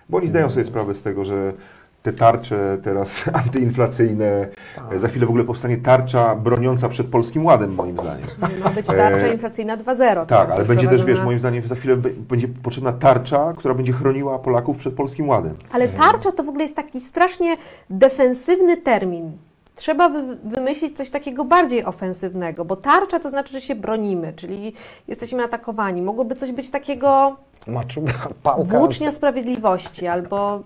Bo 0.10 0.18
oni 0.18 0.28
zdają 0.28 0.50
sobie 0.50 0.66
sprawę 0.66 0.96
z 0.96 1.04
tego, 1.04 1.26
że 1.26 1.54
te 2.04 2.14
tarcze 2.14 2.78
teraz 2.84 3.22
antyinflacyjne, 3.44 4.48
e, 4.92 5.00
za 5.00 5.08
chwilę 5.08 5.26
w 5.26 5.30
ogóle 5.30 5.44
powstanie 5.44 5.78
tarcza 5.78 6.36
broniąca 6.36 6.90
przed 6.90 7.08
Polskim 7.08 7.46
Ładem, 7.46 7.76
moim 7.76 7.98
zdaniem. 7.98 8.28
Ma 8.64 8.70
być 8.70 8.88
tarcza 8.88 9.28
E, 9.28 9.34
inflacyjna 9.34 9.78
2.0. 9.78 10.26
Tak, 10.26 10.52
ale 10.52 10.66
będzie 10.66 10.88
też, 10.88 11.06
wiesz, 11.06 11.24
moim 11.24 11.40
zdaniem 11.40 11.68
za 11.68 11.76
chwilę 11.76 11.98
będzie 12.30 12.48
potrzebna 12.48 12.94
tarcza, 12.94 13.54
która 13.58 13.74
będzie 13.74 13.94
chroniła 13.94 14.40
Polaków 14.40 14.78
przed 14.78 14.94
Polskim 14.94 15.30
Ładem. 15.30 15.54
Ale 15.72 15.88
tarcza 15.88 16.32
to 16.32 16.44
w 16.44 16.50
ogóle 16.50 16.64
jest 16.64 16.76
taki 16.76 17.02
strasznie 17.02 17.56
defensywny 17.90 18.78
termin. 18.78 19.32
Trzeba 19.76 20.10
wy 20.10 20.36
wymyślić 20.44 20.98
coś 20.98 21.10
takiego 21.10 21.46
bardziej 21.46 21.86
ofensywnego, 21.86 22.66
bo 22.66 22.76
tarcza 22.76 23.20
to 23.20 23.30
znaczy, 23.30 23.54
że 23.54 23.62
się 23.62 23.76
bronimy, 23.76 24.34
czyli 24.34 24.74
jesteśmy 25.08 25.44
atakowani. 25.44 26.02
Mogłoby 26.02 26.36
coś 26.36 26.52
być 26.52 26.70
takiego 26.70 27.36
Maczuga, 27.68 28.14
pałka. 28.44 28.64
włócznia 28.64 29.12
sprawiedliwości 29.12 30.08
albo. 30.08 30.64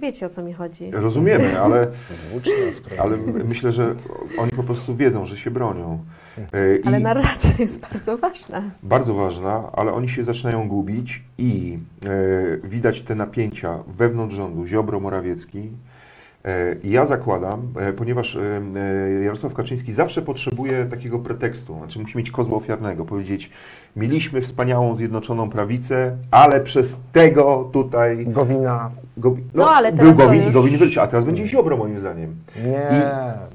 Wiecie 0.00 0.26
o 0.26 0.28
co 0.28 0.42
mi 0.42 0.52
chodzi. 0.52 0.90
Rozumiemy, 0.90 1.60
ale, 1.60 1.86
ale 2.98 3.16
myślę, 3.44 3.72
że 3.72 3.94
oni 4.38 4.50
po 4.50 4.62
prostu 4.62 4.96
wiedzą, 4.96 5.26
że 5.26 5.36
się 5.36 5.50
bronią. 5.50 5.98
E, 6.52 6.76
I 6.76 6.84
Ale 6.84 7.00
narracja 7.00 7.50
jest 7.58 7.80
bardzo 7.80 8.18
ważna. 8.18 8.62
bardzo 8.82 9.14
ważna, 9.14 9.70
ale 9.72 9.92
oni 9.92 10.08
się 10.08 10.24
zaczynają 10.24 10.68
gubić 10.68 11.22
i 11.38 11.78
e, 12.64 12.68
widać 12.68 13.00
te 13.00 13.14
napięcia 13.14 13.78
wewnątrz 13.96 14.36
rządu, 14.36 14.66
Ziobro, 14.66 15.00
Morawiecki. 15.00 15.70
E, 16.44 16.76
ja 16.84 17.06
zakładam, 17.06 17.68
e, 17.76 17.92
ponieważ 17.92 18.36
e, 18.36 18.40
e, 19.20 19.22
Jarosław 19.24 19.54
Kaczyński 19.54 19.92
zawsze 19.92 20.22
potrzebuje 20.22 20.86
takiego 20.86 21.18
pretekstu, 21.18 21.78
znaczy 21.78 21.98
musi 21.98 22.18
mieć 22.18 22.30
kozła 22.30 22.56
ofiarnego, 22.56 23.04
powiedzieć 23.04 23.50
mieliśmy 23.96 24.40
wspaniałą 24.42 24.96
zjednoczoną 24.96 25.50
prawicę, 25.50 26.16
ale 26.30 26.60
przez 26.60 27.00
tego 27.12 27.70
tutaj 27.72 28.24
Gowina. 28.26 28.90
Gowi- 29.18 29.42
No, 29.54 29.70
ale 29.70 29.92
był 29.92 29.98
teraz 29.98 30.18
to 30.18 30.24
Gowin 30.24 30.42
i 30.42 30.46
już- 30.46 30.54
Gowin 30.54 30.78
wyleciał, 30.78 31.04
a 31.04 31.06
teraz 31.06 31.24
będzie 31.24 31.46
Ziobro 31.48 31.76
moim 31.76 32.00
zdaniem. 32.00 32.36
Nie. 32.66 32.88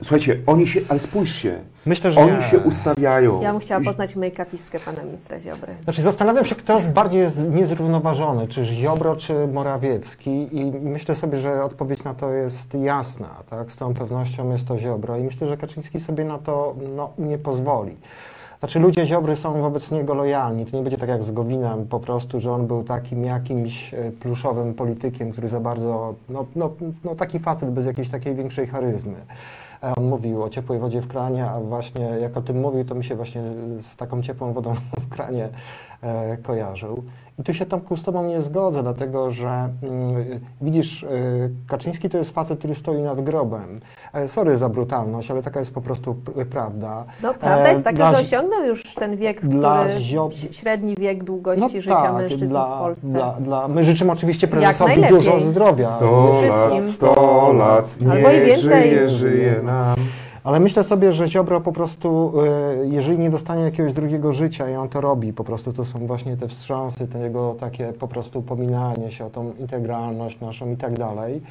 Słuchajcie, 0.01 0.39
oni 0.47 0.67
się, 0.67 0.79
ale 0.89 0.99
spójrzcie, 0.99 1.59
Myślę, 1.85 2.11
że 2.11 2.21
oni 2.21 2.31
nie. 2.31 2.41
się 2.41 2.59
ustawiają. 2.59 3.41
Ja 3.41 3.51
bym 3.51 3.59
chciała 3.61 3.83
poznać 3.83 4.15
make-upistkę 4.15 4.79
pana 4.85 5.03
ministra 5.03 5.39
Ziobry. 5.39 5.75
Znaczy 5.83 6.01
zastanawiam 6.01 6.45
się, 6.45 6.55
kto 6.55 6.75
jest 6.75 6.89
bardziej 6.89 7.19
jest 7.19 7.49
niezrównoważony, 7.49 8.47
czy 8.47 8.65
Ziobro, 8.65 9.15
czy 9.15 9.47
Morawiecki 9.47 10.57
i 10.57 10.71
myślę 10.71 11.15
sobie, 11.15 11.37
że 11.37 11.63
odpowiedź 11.63 12.03
na 12.03 12.13
to 12.13 12.31
jest 12.33 12.73
jasna, 12.73 13.29
tak? 13.49 13.71
Z 13.71 13.77
całą 13.77 13.93
pewnością 13.93 14.51
jest 14.51 14.67
to 14.67 14.79
Ziobro 14.79 15.17
i 15.17 15.23
myślę, 15.23 15.47
że 15.47 15.57
Kaczyński 15.57 15.99
sobie 15.99 16.23
na 16.25 16.37
to 16.37 16.75
no, 16.95 17.09
nie 17.17 17.37
pozwoli. 17.37 17.97
Znaczy 18.59 18.79
ludzie 18.79 19.05
Ziobry 19.05 19.35
są 19.35 19.61
wobec 19.61 19.91
niego 19.91 20.13
lojalni, 20.13 20.65
to 20.65 20.77
nie 20.77 20.83
będzie 20.83 20.97
tak 20.97 21.09
jak 21.09 21.23
z 21.23 21.31
Gowinem 21.31 21.87
po 21.87 21.99
prostu, 21.99 22.39
że 22.39 22.51
on 22.51 22.67
był 22.67 22.83
takim 22.83 23.23
jakimś 23.23 23.93
e, 23.93 24.11
pluszowym 24.11 24.73
politykiem, 24.73 25.31
który 25.31 25.47
za 25.47 25.59
bardzo, 25.59 26.15
no, 26.29 26.45
no, 26.55 26.73
no 27.03 27.15
taki 27.15 27.39
facet 27.39 27.71
bez 27.71 27.85
jakiejś 27.85 28.09
takiej 28.09 28.35
większej 28.35 28.67
charyzmy. 28.67 29.15
On 29.97 30.05
mówił 30.05 30.43
o 30.43 30.49
ciepłej 30.49 30.79
wodzie 30.79 31.01
w 31.01 31.07
kranie, 31.07 31.49
a 31.49 31.59
właśnie 31.59 32.01
jak 32.01 32.37
o 32.37 32.41
tym 32.41 32.59
mówił, 32.59 32.85
to 32.85 32.95
mi 32.95 33.03
się 33.03 33.15
właśnie 33.15 33.41
z 33.81 33.95
taką 33.95 34.21
ciepłą 34.21 34.53
wodą 34.53 34.75
w 35.05 35.09
kranie 35.09 35.49
e, 36.01 36.37
kojarzył. 36.37 37.03
I 37.39 37.43
tu 37.43 37.53
się 37.53 37.65
Tomku 37.65 37.97
z 37.97 38.03
Tobą 38.03 38.23
nie 38.23 38.41
zgodzę, 38.41 38.83
dlatego 38.83 39.31
że 39.31 39.47
mm, 39.83 40.15
widzisz, 40.61 41.03
e, 41.03 41.07
Kaczyński 41.67 42.09
to 42.09 42.17
jest 42.17 42.31
facet, 42.31 42.59
który 42.59 42.75
stoi 42.75 43.01
nad 43.01 43.21
grobem. 43.21 43.79
E, 44.13 44.27
sorry 44.29 44.57
za 44.57 44.69
brutalność, 44.69 45.31
ale 45.31 45.41
taka 45.41 45.59
jest 45.59 45.73
po 45.73 45.81
prostu 45.81 46.13
p- 46.15 46.45
prawda. 46.45 47.05
No, 47.23 47.33
prawda 47.33 47.67
E, 47.67 47.71
jest 47.71 47.83
taka, 47.83 47.95
dla 47.97 48.11
że 48.11 48.17
osiągnął 48.17 48.63
już 48.65 48.83
ten 48.95 49.15
wiek, 49.15 49.45
dla 49.47 49.83
który 49.83 49.99
Ziob- 49.99 50.27
ś- 50.27 50.55
średni 50.57 50.95
wiek 50.95 51.23
długości 51.23 51.81
życia 51.81 51.95
tak, 52.01 52.13
mężczyzn 52.15 52.47
dla, 52.53 52.75
w 52.77 52.79
Polsce. 52.81 53.07
Dla, 53.07 53.31
dla, 53.31 53.67
my 53.67 53.83
życzymy 53.83 54.11
oczywiście 54.11 54.47
prezesowi 54.47 55.01
dużo 55.09 55.39
zdrowia. 55.39 55.89
Sto 55.89 56.31
Wszystkim. 56.41 56.77
lat, 56.77 56.85
sto 56.85 57.53
lat, 57.53 57.85
Albo 58.11 58.29
i 58.31 58.33
nie 58.33 58.45
więcej. 58.45 58.89
żyje, 58.89 59.09
żyje 59.09 59.61
nam. 59.63 59.95
Ale 60.49 60.59
myślę 60.59 60.83
sobie, 60.83 61.13
że 61.13 61.27
Ziobro 61.27 61.61
po 61.61 61.71
prostu, 61.71 62.33
e, 62.81 62.87
jeżeli 62.87 63.17
nie 63.17 63.29
dostanie 63.29 63.63
jakiegoś 63.63 63.93
drugiego 63.93 64.31
życia 64.31 64.69
i 64.69 64.75
on 64.75 64.89
to 64.89 65.01
robi, 65.01 65.33
po 65.33 65.43
prostu 65.43 65.73
to 65.73 65.85
są 65.85 66.07
właśnie 66.07 66.37
te 66.37 66.47
wstrząsy, 66.47 67.07
te 67.07 67.19
jego 67.19 67.55
takie 67.59 67.93
po 67.93 68.07
prostu 68.07 68.41
pominanie 68.41 69.11
się 69.11 69.25
o 69.25 69.29
tą 69.29 69.53
integralność 69.59 70.39
naszą 70.39 70.71
i 70.71 70.77
tak 70.77 70.97
dalej, 70.97 71.41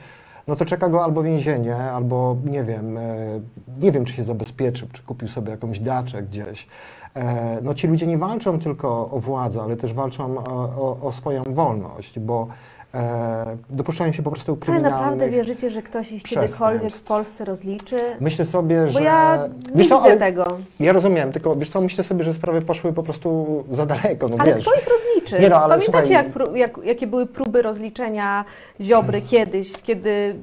no 0.46 0.56
to 0.56 0.64
czeka 0.64 0.88
go 0.88 1.04
albo 1.04 1.22
więzienie, 1.22 1.76
albo 1.76 2.37
nie 2.44 2.64
wiem, 2.64 2.96
e, 2.96 3.40
nie 3.80 3.92
wiem 3.92 4.04
czy 4.04 4.12
się 4.12 4.24
zabezpieczył, 4.24 4.88
czy 4.92 5.02
kupił 5.02 5.28
sobie 5.28 5.50
jakąś 5.50 5.78
daczę 5.80 6.22
gdzieś. 6.22 6.66
E, 7.14 7.58
No 7.62 7.74
ci 7.74 7.87
ludzie 7.87 8.06
nie 8.06 8.18
walczą 8.18 8.58
tylko 8.58 9.11
o 9.11 9.20
władzę, 9.20 9.62
ale 9.62 9.76
też 9.76 9.92
walczą 9.92 10.38
o, 10.38 10.54
o, 10.54 11.06
o 11.06 11.12
swoją 11.12 11.42
wolność, 11.42 12.18
bo 12.18 12.46
e, 12.94 13.57
dopuszczają 13.70 14.12
się 14.12 14.22
po 14.22 14.31
prostu 14.31 14.53
Ale 14.53 14.61
kryminalnych... 14.61 14.92
naprawdę 15.01 15.29
wierzycie, 15.31 15.70
że 15.70 15.83
ktoś 15.83 16.12
ich 16.12 16.22
kiedykolwiek 16.22 16.92
w. 16.92 17.03
Polsce 17.03 17.44
rozliczy? 17.44 18.01
Myślę 18.20 18.44
sobie, 18.44 18.83
Bo 18.87 18.92
że... 18.92 19.03
ja 19.03 19.48
nie 19.68 19.74
Wiesz 19.74 19.88
co, 19.88 19.96
widzę 19.96 20.11
ale- 20.11 20.16
tego. 20.16 20.59
Ja 20.81 20.92
rozumiem, 20.92 21.33
tylko 21.33 21.57
wiesz 21.57 21.70
co, 21.70 21.81
myślę 21.81 22.05
sobie, 22.05 22.24
że 22.24 22.35
sprawy 22.35 22.62
poszły 22.62 22.92
po 22.92 23.03
prostu 23.03 23.46
za 23.70 23.87
daleko, 23.87 24.29
no 24.29 24.37
Ale 24.38 24.55
wiesz. 24.55 24.62
kto 24.64 24.74
ich 24.74 24.87
rozliczy? 24.88 25.42
Nie 25.42 25.48
no, 25.48 25.57
ale 25.57 25.74
Pamiętacie, 25.74 26.24
słuchaj- 26.35 26.57
jak, 26.57 26.77
jak, 26.77 26.87
jakie 26.87 27.07
były 27.07 27.27
próby 27.27 27.62
rozliczenia 27.62 28.44
Ziobry 28.81 29.22
kiedyś, 29.22 29.72
kiedy 29.83 30.35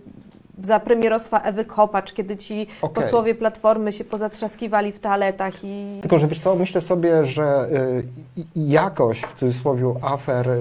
za 0.64 0.80
premierostwa 0.80 1.40
Ewy 1.40 1.66
Kopacz, 1.66 2.14
kiedy 2.14 2.38
ci 2.38 2.68
Okej. 2.82 3.04
posłowie 3.04 3.36
Platformy 3.36 3.92
się 3.92 4.04
pozatrzaskiwali 4.04 4.92
w 4.92 5.00
toaletach 5.00 5.54
i... 5.64 5.98
Tylko, 6.02 6.20
że 6.20 6.28
wiesz 6.28 6.40
co, 6.40 6.56
myślę 6.56 6.82
sobie, 6.82 7.26
że 7.26 7.68
y, 8.38 8.42
y, 8.42 8.44
jakość, 8.56 9.26
w 9.26 9.34
cudzysłowie, 9.34 9.94
afer 10.02 10.50
y, 10.50 10.54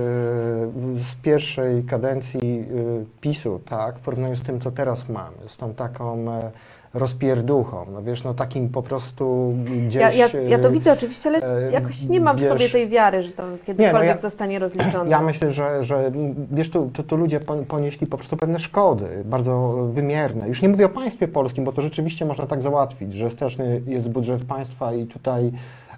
z 1.05 1.15
pierwszej 1.23 1.85
kadencji 1.85 2.65
y, 2.71 3.05
PiSu, 3.21 3.61
tak, 3.69 3.99
w 3.99 4.01
porównaniu 4.01 4.37
z 4.37 4.43
tym, 4.43 4.61
co 4.61 4.71
teraz 4.71 5.09
mamy, 5.09 5.37
z 5.47 5.57
tą 5.57 5.75
taką 5.75 6.31
e, 6.31 6.51
rozpierduchą, 6.95 7.87
no 7.93 8.03
wiesz, 8.03 8.25
no 8.25 8.35
takim 8.35 8.69
po 8.69 8.83
prostu 8.83 9.53
gdzieś... 9.87 10.03
Ja, 10.03 10.13
ja, 10.13 10.29
ja 10.49 10.59
to 10.59 10.69
y, 10.69 10.73
widzę 10.73 10.93
oczywiście, 10.93 11.29
ale 11.29 11.67
e, 11.69 11.73
jakoś 11.73 12.05
nie 12.05 12.21
mam 12.21 12.37
w 12.37 12.41
wiesz- 12.41 12.49
sobie 12.49 12.69
tej 12.69 12.89
wiary, 12.89 13.23
że 13.23 13.33
to 13.33 13.43
kiedykolwiek 13.67 14.09
ja- 14.09 14.19
zostanie 14.19 14.59
rozliczone. 14.59 15.11
Ja 15.11 15.23
myślę, 15.23 15.51
że, 15.51 15.85
że 15.85 16.11
wiesz, 16.51 16.71
tu, 16.71 16.91
tu, 16.93 17.03
tu 17.03 17.17
ludzie 17.17 17.41
pon- 17.41 17.65
ponieśli 17.65 18.07
po 18.07 18.17
prostu 18.17 18.37
pewne 18.37 18.59
szkody, 18.59 19.07
bardzo 19.25 19.73
wymierne. 19.93 20.49
Już 20.49 20.63
nie 20.63 20.69
mówię 20.69 20.87
o 20.87 20.89
państwie 20.89 21.29
polskim, 21.29 21.65
bo 21.65 21.73
to 21.73 21.83
rzeczywiście 21.83 22.25
można 22.25 22.47
tak 22.47 22.63
załatwić, 22.63 23.13
że 23.13 23.31
straszny 23.31 23.83
jest 23.87 24.11
budżet 24.11 24.45
państwa 24.45 24.93
i 24.93 25.07
tutaj 25.07 25.53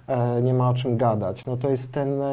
e, 0.07 0.41
nie 0.41 0.53
ma 0.53 0.69
o 0.69 0.73
czym 0.73 0.97
gadać. 0.97 1.45
No 1.45 1.57
to 1.57 1.69
jest 1.69 1.91
ten 1.91 2.21
e, 2.21 2.25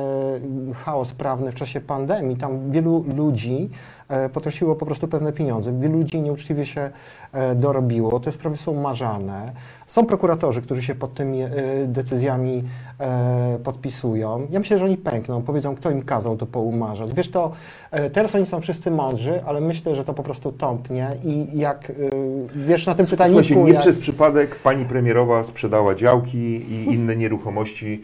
chaos 0.75 1.15
prawny 1.15 1.53
w 1.53 1.55
czasie 1.55 1.81
pandemii. 1.81 2.37
Tam 2.37 2.71
wielu 2.71 3.05
ludzi 3.17 3.71
e, 4.09 4.29
potraciło 4.29 4.77
po 4.77 4.87
prostu 4.87 5.09
pewne 5.09 5.33
pieniądze. 5.33 5.81
Wielu 5.81 5.99
ludzi 5.99 6.21
nieuczciwie 6.21 6.67
się 6.67 6.91
e, 7.33 7.55
dorobiło. 7.55 8.21
Te 8.21 8.33
sprawy 8.33 8.57
są 8.57 8.73
umarzane. 8.73 9.53
Są 9.87 10.07
prokuratorzy, 10.07 10.63
którzy 10.63 10.83
się 10.83 10.95
pod 10.95 11.15
tymi 11.15 11.43
e, 11.43 11.51
decyzjami 11.87 12.65
podpisują. 13.65 14.47
Ja 14.51 14.59
myślę, 14.59 14.79
że 14.79 14.85
oni 14.85 14.97
pękną, 14.97 15.43
powiedzą, 15.43 15.77
kto 15.77 15.91
im 15.91 16.03
kazał 16.03 16.37
to 16.37 16.47
poumarzać. 16.47 17.13
Wiesz, 17.13 17.31
to 17.31 17.53
teraz 18.13 18.35
oni 18.35 18.47
są 18.47 18.61
wszyscy 18.61 18.91
mądrzy, 18.91 19.43
ale 19.47 19.61
myślę, 19.61 19.95
że 19.95 20.05
to 20.05 20.15
po 20.15 20.23
prostu 20.23 20.53
tąpnie 20.53 21.11
i 21.25 21.59
jak, 21.59 21.93
wiesz, 22.55 22.87
na 22.87 22.95
tym 22.95 23.07
pytaniu... 23.07 23.45
Słuchajcie, 23.45 23.73
nie 23.73 23.81
przez 23.81 23.99
przypadek 23.99 24.57
pani 24.57 24.85
premierowa 24.85 25.45
sprzedała 25.45 25.95
działki 25.95 26.39
i 26.39 26.95
inne 26.95 27.17
nieruchomości, 27.17 28.03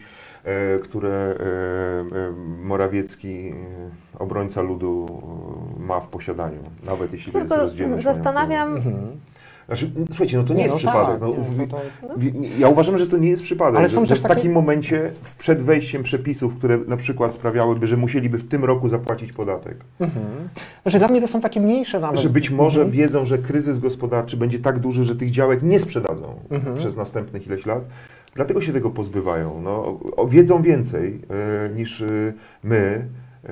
które 0.83 1.09
e, 1.39 2.17
e, 2.17 2.31
Morawiecki, 2.63 3.49
e, 3.49 3.53
obrońca 4.19 4.61
ludu, 4.61 5.21
e, 5.79 5.83
ma 5.83 5.99
w 5.99 6.07
posiadaniu, 6.07 6.59
nawet 6.85 7.13
jeśli 7.13 7.27
jest 7.33 7.37
Tylko 7.49 7.63
rozdzielność 7.63 8.03
zastanawiam, 8.03 8.75
Mhm. 8.75 8.95
Znaczy, 9.67 9.91
słuchajcie, 10.07 10.37
no 10.37 10.43
to 10.43 10.49
nie, 10.53 10.55
Nie, 10.57 10.61
jest 10.63 10.73
no 10.73 10.77
przypadek. 10.77 11.11
tak, 11.11 11.21
no, 11.21 11.27
nie, 11.27 11.33
w- 11.65 11.69
to- 11.69 12.17
w- 12.17 12.59
Ja 12.59 12.67
uważam, 12.69 12.97
że 12.97 13.07
to 13.07 13.17
nie 13.17 13.29
jest 13.29 13.43
przypadek. 13.43 13.77
Ale 13.79 13.87
że, 13.89 13.95
są 13.95 14.01
że 14.01 14.09
też 14.09 14.19
w 14.19 14.21
takie- 14.21 14.35
takim 14.35 14.51
momencie, 14.51 15.11
w- 15.23 15.35
przed 15.35 15.61
wejściem 15.61 16.03
przepisów, 16.03 16.55
które 16.55 16.77
na 16.87 16.97
przykład 16.97 17.33
sprawiałyby, 17.33 17.87
że 17.87 17.97
musieliby 17.97 18.37
w 18.37 18.47
tym 18.49 18.65
roku 18.65 18.89
zapłacić 18.89 19.33
podatek, 19.33 19.77
Mhm. 19.99 20.25
Znaczy 20.83 20.99
dla 20.99 21.07
mnie 21.07 21.21
to 21.21 21.27
są 21.27 21.41
takie 21.41 21.61
mniejsze 21.61 21.99
nawet... 21.99 22.19
że 22.19 22.29
być 22.29 22.49
może 22.49 22.81
Mhm. 22.81 22.97
wiedzą, 22.97 23.25
że 23.25 23.37
kryzys 23.37 23.79
gospodarczy 23.79 24.37
będzie 24.37 24.59
tak 24.59 24.79
duży, 24.79 25.03
że 25.03 25.15
tych 25.15 25.31
działek 25.31 25.63
nie 25.63 25.79
sprzedadzą 25.79 26.33
Mhm. 26.49 26.75
przez 26.77 26.95
następnych 26.97 27.47
ileś 27.47 27.65
lat. 27.65 27.83
Dlatego 28.35 28.61
się 28.61 28.73
tego 28.73 28.89
pozbywają. 28.89 29.61
No, 29.61 29.99
wiedzą 30.27 30.61
więcej 30.61 31.21
e, 31.29 31.69
niż 31.69 32.01
e, 32.01 32.33
my. 32.63 33.07
e, 33.45 33.51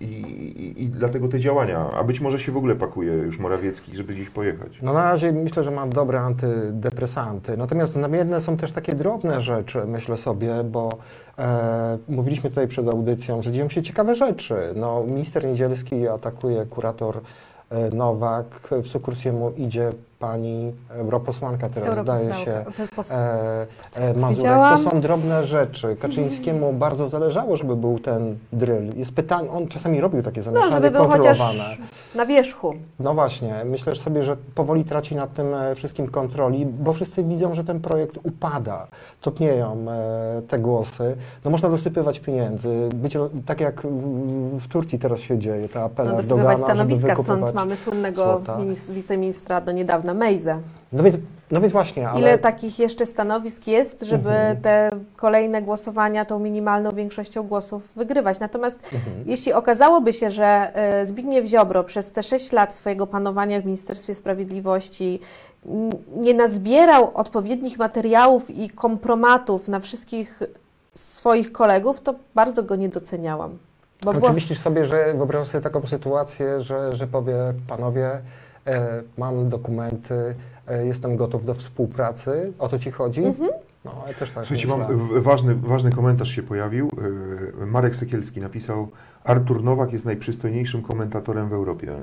i, 0.00 0.04
i, 0.04 0.82
I 0.82 0.88
dlatego 0.88 1.28
te 1.28 1.40
działania, 1.40 1.90
a 1.90 2.04
być 2.04 2.20
może 2.20 2.40
się 2.40 2.52
w 2.52 2.56
ogóle 2.56 2.74
pakuje 2.74 3.12
już 3.12 3.38
Morawiecki, 3.38 3.96
żeby 3.96 4.14
gdzieś 4.14 4.30
pojechać. 4.30 4.78
No 4.82 4.92
na 4.92 5.04
razie 5.04 5.32
myślę, 5.32 5.64
że 5.64 5.70
mam 5.70 5.90
dobre 5.90 6.20
antydepresanty. 6.20 7.56
Natomiast 7.56 7.92
znamienne 7.92 8.40
są 8.40 8.56
też 8.56 8.72
takie 8.72 8.94
drobne 8.94 9.40
rzeczy, 9.40 9.82
myślę 9.86 10.16
sobie, 10.16 10.64
bo 10.64 10.98
e, 11.38 11.98
mówiliśmy 12.08 12.50
tutaj 12.50 12.68
przed 12.68 12.88
audycją, 12.88 13.42
że 13.42 13.52
dzieją 13.52 13.68
się 13.68 13.82
ciekawe 13.82 14.14
rzeczy. 14.14 14.54
No, 14.76 15.04
minister 15.06 15.44
Niedzielski 15.46 16.08
atakuje 16.08 16.66
kurator 16.66 17.20
Nowak, 17.92 18.68
w 18.82 18.86
sukursję 18.86 19.32
mu 19.32 19.50
idzie 19.50 19.92
pani 20.24 20.72
europosłanka 20.90 21.68
teraz 21.68 21.98
zdaje 21.98 22.34
się 22.34 22.64
e, 23.10 23.66
e, 23.96 24.14
Mazurek. 24.14 24.52
To 24.52 24.78
są 24.90 25.00
drobne 25.00 25.44
rzeczy. 25.46 25.96
Kaczyńskiemu 26.00 26.72
bardzo 26.72 27.08
zależało, 27.08 27.56
żeby 27.56 27.76
był 27.76 27.98
ten 27.98 28.38
drill. 28.52 28.92
Jest 28.96 29.14
pytanie, 29.14 29.50
on 29.50 29.68
czasami 29.68 30.00
robił 30.00 30.22
takie 30.22 30.40
No, 30.40 30.44
zamieszanie 30.44 30.72
żeby 30.72 30.90
był 30.90 31.00
kontrolowane. 31.00 31.58
chociaż 31.58 31.78
na 32.14 32.26
wierzchu. 32.26 32.74
No 33.00 33.14
właśnie, 33.14 33.54
myślę 33.64 33.96
sobie, 33.96 34.22
że 34.22 34.36
powoli 34.54 34.84
traci 34.84 35.14
nad 35.14 35.32
tym 35.34 35.54
e, 35.54 35.74
wszystkim 35.74 36.08
kontroli, 36.08 36.66
bo 36.66 36.92
wszyscy 36.92 37.24
widzą, 37.24 37.54
że 37.54 37.64
ten 37.64 37.80
projekt 37.80 38.18
upada. 38.22 38.86
Topnieją 39.20 39.86
e, 39.90 40.42
te 40.48 40.58
głosy. 40.58 41.16
No 41.44 41.50
można 41.50 41.68
dosypywać 41.68 42.20
pieniędzy, 42.20 42.88
być 42.94 43.16
tak 43.46 43.60
jak 43.60 43.82
w, 44.58 44.68
Turcji 44.68 44.98
teraz 44.98 45.20
się 45.20 45.38
dzieje, 45.38 45.68
ta 45.68 45.82
apela 45.82 46.10
No, 46.10 46.16
dosypywać 46.16 46.58
żeby 46.58 46.72
stanowiska. 46.72 47.08
wykupywać 47.08 47.38
Stąd 47.38 47.54
mamy 47.54 47.76
słynnego 47.76 48.40
wiceministra 48.90 49.60
do 49.60 49.72
niedawna, 49.72 50.13
Mejza. 50.14 50.60
No 50.92 51.02
więc, 51.02 51.16
no 51.50 51.60
więc 51.60 51.72
właśnie, 51.72 52.08
ale... 52.08 52.20
Ile 52.20 52.38
takich 52.38 52.78
jeszcze 52.78 53.06
stanowisk 53.06 53.66
jest, 53.66 54.02
żeby 54.02 54.30
Mhm. 54.30 54.60
te 54.60 54.90
kolejne 55.16 55.62
głosowania 55.62 56.24
tą 56.24 56.38
minimalną 56.38 56.90
większością 56.92 57.42
głosów 57.42 57.92
wygrywać? 57.96 58.40
Natomiast 58.40 58.78
Mhm. 58.94 59.24
jeśli 59.26 59.52
okazałoby 59.52 60.12
się, 60.12 60.30
że 60.30 60.44
e, 60.74 61.06
Zbigniew 61.06 61.46
Ziobro 61.46 61.84
przez 61.84 62.10
te 62.10 62.22
sześć 62.22 62.52
lat 62.52 62.74
swojego 62.74 63.06
panowania 63.06 63.60
w 63.60 63.64
Ministerstwie 63.64 64.14
Sprawiedliwości 64.14 65.20
nie 66.16 66.34
nazbierał 66.34 67.10
odpowiednich 67.14 67.78
materiałów 67.78 68.50
i 68.50 68.70
kompromatów 68.70 69.68
na 69.68 69.80
wszystkich 69.80 70.42
swoich 70.94 71.52
kolegów, 71.52 72.00
to 72.00 72.14
bardzo 72.34 72.62
go 72.62 72.76
nie 72.76 72.88
doceniałam. 72.88 73.58
Bo 74.04 74.12
No, 74.12 74.20
Czy 74.20 74.32
myślisz 74.32 74.58
sobie, 74.58 74.84
że 74.84 75.14
wyobrażasz 75.14 75.48
sobie 75.48 75.64
taką 75.64 75.86
sytuację, 75.86 76.60
że, 76.60 76.96
że 76.96 77.06
powie, 77.06 77.34
panowie, 77.68 78.10
mam 79.18 79.48
dokumenty, 79.48 80.34
e, 80.68 80.86
jestem 80.86 81.16
gotów 81.16 81.44
do 81.44 81.54
współpracy, 81.54 82.52
o 82.58 82.68
to 82.68 82.78
ci 82.78 82.90
chodzi? 82.90 83.24
Mhm. 83.24 83.50
No, 83.84 83.92
ja 84.08 84.14
też 84.14 84.30
tak 84.30 84.46
Słuchajcie, 84.46 84.66
myślę. 84.68 84.88
mam 84.96 85.08
w- 85.08 85.22
ważny, 85.22 85.54
ważny 85.54 85.90
komentarz 85.92 86.28
się 86.30 86.42
pojawił. 86.42 86.90
Marek 87.66 87.96
Sekielski 87.96 88.40
napisał: 88.40 88.88
Artur 89.24 89.62
Nowak 89.64 89.92
jest 89.92 90.04
najprzystojniejszym 90.04 90.82
komentatorem 90.82 91.48
w 91.48 91.52
Europie. 91.52 91.96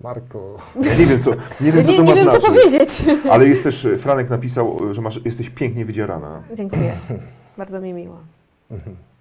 Marku, 0.00 0.38
Ja 0.84 0.94
nie 0.98 1.06
wiem, 1.06 1.20
co, 1.22 1.30
nie 1.60 1.72
wiem, 1.72 1.84
co 1.84 1.90
nie, 1.92 1.96
to 1.96 2.02
nie 2.02 2.10
ma 2.10 2.14
wiem, 2.16 2.30
co 2.30 2.40
powiedzieć. 2.46 3.02
Ale 3.32 3.48
jest 3.48 3.62
też, 3.62 3.84
e, 3.84 3.96
Franek 3.96 4.30
napisał, 4.30 4.94
że 4.94 5.00
masz, 5.00 5.20
jesteś 5.24 5.50
pięknie 5.50 5.84
wydzierana. 5.84 6.42
Dziękuję. 6.54 6.92
Bardzo 7.58 7.80
mi 7.80 7.92
miło. 7.92 8.16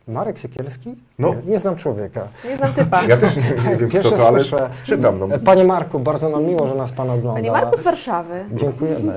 Marek 0.07 0.39
Sekielski? 0.39 0.95
No. 1.19 1.27
Nie, 1.35 1.51
nie 1.51 1.59
znam 1.59 1.75
człowieka. 1.75 2.27
Nie 2.49 2.57
znam 2.57 2.73
typa. 2.73 3.03
Ja 3.03 3.17
też 3.17 3.35
nie, 3.37 3.43
nie 3.69 3.75
wiem, 3.77 3.89
Pierwsze 3.89 4.09
kto 4.11 4.19
to, 4.19 4.27
ale 4.27 4.39
słyszę. 4.39 4.69
czytam. 4.83 5.19
No. 5.19 5.27
Panie 5.45 5.63
Marku, 5.63 5.99
bardzo 5.99 6.29
nam 6.29 6.43
miło, 6.45 6.67
że 6.67 6.75
nas 6.75 6.91
Pan 6.91 7.09
ogląda. 7.09 7.33
Panie 7.33 7.51
Marku 7.51 7.77
z 7.77 7.81
Warszawy. 7.81 8.45
Dziękujemy. 8.53 9.13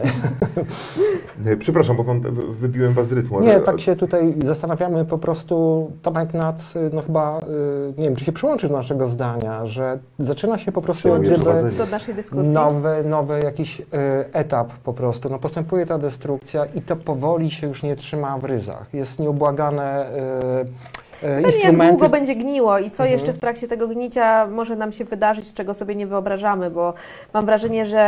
Przepraszam, 1.59 1.97
bo 1.97 2.03
w- 2.05 2.57
wybiłem 2.57 2.94
was 2.94 3.09
z 3.09 3.12
rytmu. 3.12 3.40
Nie, 3.40 3.53
ale- 3.55 3.61
tak 3.61 3.81
się 3.81 3.97
tutaj 3.97 4.35
zastanawiamy 4.42 5.05
po 5.05 5.18
prostu, 5.18 5.90
Tomek, 6.03 6.35
nad, 6.35 6.73
y, 6.77 6.90
no 6.92 7.03
chyba, 7.03 7.38
y, 7.38 7.42
nie 7.99 8.05
wiem, 8.05 8.16
czy 8.16 8.25
się 8.25 8.33
przyłączysz 8.33 8.70
do 8.70 8.77
naszego 8.77 9.09
zdania, 9.09 9.66
że 9.66 9.99
zaczyna 10.18 10.59
się 10.59 10.73
po 10.73 10.83
prostu. 10.83 11.09
Do 11.79 11.87
naszej 11.90 12.14
dyskusji. 12.14 12.53
nowy, 12.53 13.05
nowy 13.05 13.40
jakiś 13.40 13.81
y, 13.81 13.85
etap 14.33 14.73
po 14.73 14.92
prostu. 14.92 15.29
No 15.29 15.38
postępuje 15.38 15.87
ta 15.87 15.99
destrukcja 15.99 16.64
i 16.75 16.81
to 16.83 16.97
powoli 16.97 17.51
się 17.51 17.66
już 17.66 17.83
nie 17.83 17.97
trzyma 17.97 18.38
w 18.38 18.44
ryzach. 18.44 18.87
Jest 18.94 19.18
nieubłagane 19.18 20.07
y, 20.74 21.20
Pytanie, 21.20 21.42
jak 21.42 21.54
instrumenty. 21.54 21.88
długo 21.88 22.08
będzie 22.08 22.34
gniło 22.34 22.78
i 22.78 22.90
co 22.90 23.02
Mhm. 23.02 23.10
jeszcze 23.12 23.32
w 23.32 23.38
trakcie 23.38 23.68
tego 23.68 23.88
gnicia 23.88 24.46
może 24.46 24.76
nam 24.76 24.92
się 24.92 25.04
wydarzyć, 25.04 25.52
czego 25.52 25.74
sobie 25.74 25.94
nie 25.94 26.06
wyobrażamy, 26.06 26.70
bo 26.70 26.94
mam 27.34 27.46
wrażenie, 27.46 27.87
że 27.87 28.00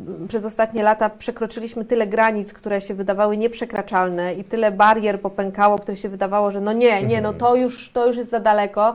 mm, 0.00 0.28
przez 0.28 0.44
ostatnie 0.44 0.82
lata 0.82 1.10
przekroczyliśmy 1.10 1.84
tyle 1.84 2.06
granic, 2.06 2.52
które 2.52 2.80
się 2.80 2.94
wydawały 2.94 3.36
nieprzekraczalne 3.36 4.34
i 4.34 4.44
tyle 4.44 4.72
barier 4.72 5.20
popękało, 5.20 5.78
które 5.78 5.96
się 5.96 6.08
wydawało, 6.08 6.50
że 6.50 6.60
no 6.60 6.72
nie, 6.72 7.02
nie, 7.02 7.20
no 7.20 7.32
to 7.32 7.54
już, 7.54 7.90
to 7.92 8.06
już 8.06 8.16
jest 8.16 8.30
za 8.30 8.40
daleko. 8.40 8.94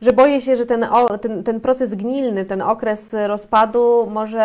Że 0.00 0.12
boję 0.12 0.40
się, 0.40 0.56
że 0.56 0.66
ten, 0.66 0.86
ten, 1.20 1.42
ten 1.42 1.60
proces 1.60 1.94
gnilny, 1.94 2.44
ten 2.44 2.62
okres 2.62 3.14
rozpadu 3.26 4.08
może 4.10 4.44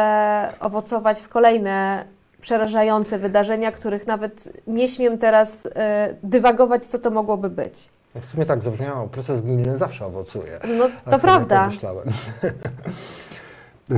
owocować 0.59 1.21
w 1.21 1.29
kolejne 1.29 2.05
przerażające 2.41 3.19
wydarzenia, 3.19 3.71
których 3.71 4.07
nawet 4.07 4.49
nie 4.67 4.87
śmiem 4.87 5.17
teraz 5.17 5.65
y, 5.65 5.69
dywagować, 6.23 6.85
co 6.85 6.99
to 6.99 7.11
mogłoby 7.11 7.49
być. 7.49 7.89
W 8.21 8.25
sumie 8.25 8.45
tak 8.45 8.63
zabrzmiało, 8.63 9.07
proces 9.07 9.41
gnilny 9.41 9.77
zawsze 9.77 10.05
owocuje. 10.05 10.59
No 10.77 10.85
to 11.05 11.11
sobie 11.11 11.21
prawda. 11.21 11.69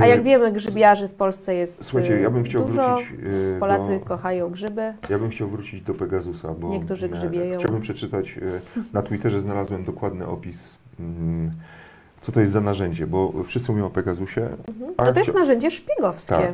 A 0.02 0.06
jak 0.06 0.22
wiemy, 0.22 0.52
grzybiarzy 0.52 1.08
w 1.08 1.14
Polsce 1.14 1.54
jest 1.54 1.84
Słuchajcie, 1.84 2.20
ja 2.20 2.30
bym 2.30 2.44
chciał 2.44 2.64
dużo. 2.64 2.94
wrócić. 2.96 3.10
e, 3.56 3.58
Polacy 3.60 3.98
do, 3.98 4.04
kochają 4.04 4.50
grzyby. 4.50 4.94
ja 5.08 5.18
bym 5.18 5.30
chciał 5.30 5.48
wrócić 5.48 5.82
do 5.82 5.94
Pegasusa, 5.94 6.48
bo 6.58 6.68
Niektórzy 6.68 7.06
e, 7.06 7.08
grzybieją. 7.08 7.58
chciałbym 7.58 7.80
przeczytać. 7.80 8.28
e, 8.38 8.40
Na 8.92 9.02
Twitterze 9.02 9.40
znalazłem 9.40 9.84
dokładny 9.84 10.26
opis. 10.26 10.76
mm, 11.00 11.50
Co 12.20 12.32
to 12.32 12.40
jest 12.40 12.52
za 12.52 12.60
narzędzie? 12.60 13.06
Bo 13.06 13.32
wszyscy 13.46 13.72
mówią 13.72 13.86
o 13.86 13.90
Pegasusie. 13.90 14.48
a 14.96 15.04
No 15.04 15.12
to 15.12 15.20
jest 15.20 15.34
narzędzie 15.34 15.70
szpiegowskie. 15.70 16.34
Tak. 16.34 16.52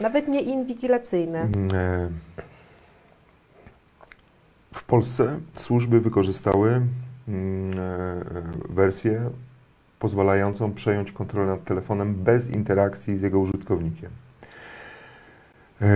Nawet 0.00 0.28
nie 0.28 0.40
inwigilacyjne. 0.40 1.40
Mm, 1.40 1.70
e, 1.74 2.08
W 4.74 4.84
Polsce 4.84 5.38
służby 5.56 6.00
wykorzystały 6.00 6.70
mm, 7.28 7.78
e, 7.78 8.22
wersję 8.68 9.30
pozwalającą 9.98 10.72
przejąć 10.74 11.12
kontrolę 11.12 11.46
nad 11.46 11.64
telefonem 11.64 12.14
bez 12.14 12.50
interakcji 12.50 13.18
z 13.18 13.22
jego 13.22 13.40
użytkownikiem. 13.40 14.10
E, 15.82 15.86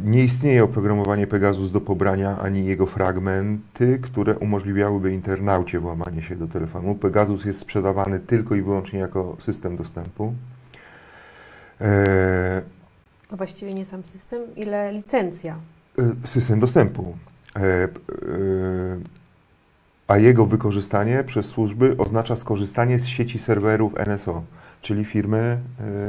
Nie 0.00 0.24
istnieje 0.24 0.64
oprogramowanie 0.64 1.26
Pegasus 1.26 1.70
do 1.70 1.80
pobrania 1.80 2.38
ani 2.38 2.66
jego 2.66 2.86
fragmenty, 2.86 3.98
które 4.02 4.38
umożliwiałyby 4.38 5.12
internaucie 5.12 5.80
włamanie 5.80 6.22
się 6.22 6.36
do 6.36 6.46
telefonu. 6.46 6.94
Pegasus 6.94 7.44
jest 7.44 7.60
sprzedawany 7.60 8.20
tylko 8.20 8.54
i 8.54 8.62
wyłącznie 8.62 8.98
jako 8.98 9.36
system 9.38 9.76
dostępu. 9.76 10.34
No 13.30 13.36
właściwie 13.36 13.74
nie 13.74 13.86
sam 13.86 14.04
system, 14.04 14.42
ile 14.56 14.92
licencja. 14.92 15.56
e, 15.98 16.26
System 16.28 16.60
dostępu. 16.60 17.16
E, 17.56 17.60
e, 17.60 17.88
A 20.08 20.18
jego 20.18 20.46
wykorzystanie 20.46 21.24
przez 21.24 21.46
służby 21.46 21.94
oznacza 21.98 22.36
skorzystanie 22.36 22.98
z 22.98 23.06
sieci 23.06 23.38
serwerów 23.38 23.92
NSO, 24.06 24.42
czyli 24.82 25.04
firmy, 25.04 25.58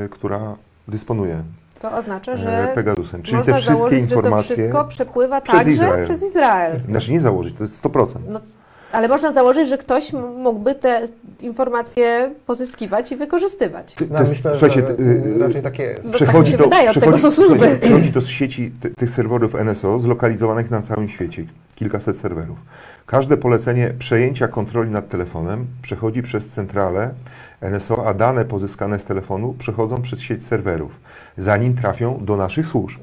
e, 0.06 0.10
która 0.10 0.56
dysponuje 0.88 1.44
To 1.80 1.92
oznacza, 1.92 2.38
że 2.38 2.72
Pegasusem. 2.76 3.24
Czyli 3.24 3.38
można 3.38 3.54
te 3.54 3.60
wszystkie 3.60 3.76
założyć, 3.80 4.02
że 4.04 4.10
to 4.10 4.16
informacje. 4.16 4.56
wszystko 4.56 4.86
przepływa 4.86 5.42
przez 5.42 5.56
także 5.56 5.72
Izrael. 5.72 6.04
przez 6.06 6.24
Izrael. 6.24 6.82
Znaczy 6.90 7.12
nie 7.12 7.22
założyć, 7.22 7.56
to 7.58 7.64
jest 7.64 7.84
100%. 7.84 8.20
No, 8.30 8.40
ale 8.92 9.08
można 9.08 9.32
założyć, 9.32 9.70
że 9.70 9.78
ktoś 9.78 10.14
m- 10.14 10.36
mógby 10.38 10.76
te 10.76 11.02
informacje 11.42 12.32
pozyskiwać 12.46 13.12
i 13.12 13.16
wykorzystywać. 13.16 13.96
Ty- 13.96 14.08
No, 14.10 14.16
to 14.16 14.20
jest- 14.22 14.34
myślę, 14.34 14.52
słuchajcie, 14.52 14.82
że 14.88 14.94
ty- 14.96 15.04
y, 15.04 15.38
raczej 15.40 15.62
takie 15.62 15.84
jest. 15.84 16.04
No 16.06 16.12
tak 16.20 16.40
mi 16.40 16.48
się 16.48 16.58
wydaje, 16.58 16.90
od 16.90 17.00
tego 17.00 17.18
są 17.18 17.32
służby. 17.32 17.80
to 18.14 18.22
z 18.22 18.28
sieci 18.28 18.72
ty, 18.82 18.90
tych 18.90 19.10
serwerów 19.10 19.56
NSO 19.56 20.00
zlokalizowanych 20.00 20.72
na 20.72 20.82
całym 20.82 21.10
świecie, 21.10 21.46
kilkaset 21.76 22.18
serwerów. 22.18 22.58
Każde 23.06 23.38
polecenie 23.38 23.94
przejęcia 24.00 24.48
kontroli 24.48 24.92
nad 24.92 25.10
telefonem 25.10 25.66
przechodzi 25.82 26.22
przez 26.24 26.48
centralę 26.48 27.12
NSO, 27.62 28.08
a 28.08 28.14
dane 28.14 28.46
pozyskane 28.46 29.00
z 29.00 29.06
telefonu 29.06 29.56
przechodzą 29.60 30.02
przez 30.02 30.20
sieć 30.22 30.46
serwerów, 30.46 30.92
zanim 31.38 31.76
trafią 31.76 32.20
do 32.26 32.36
naszych 32.38 32.68
służb. 32.68 33.00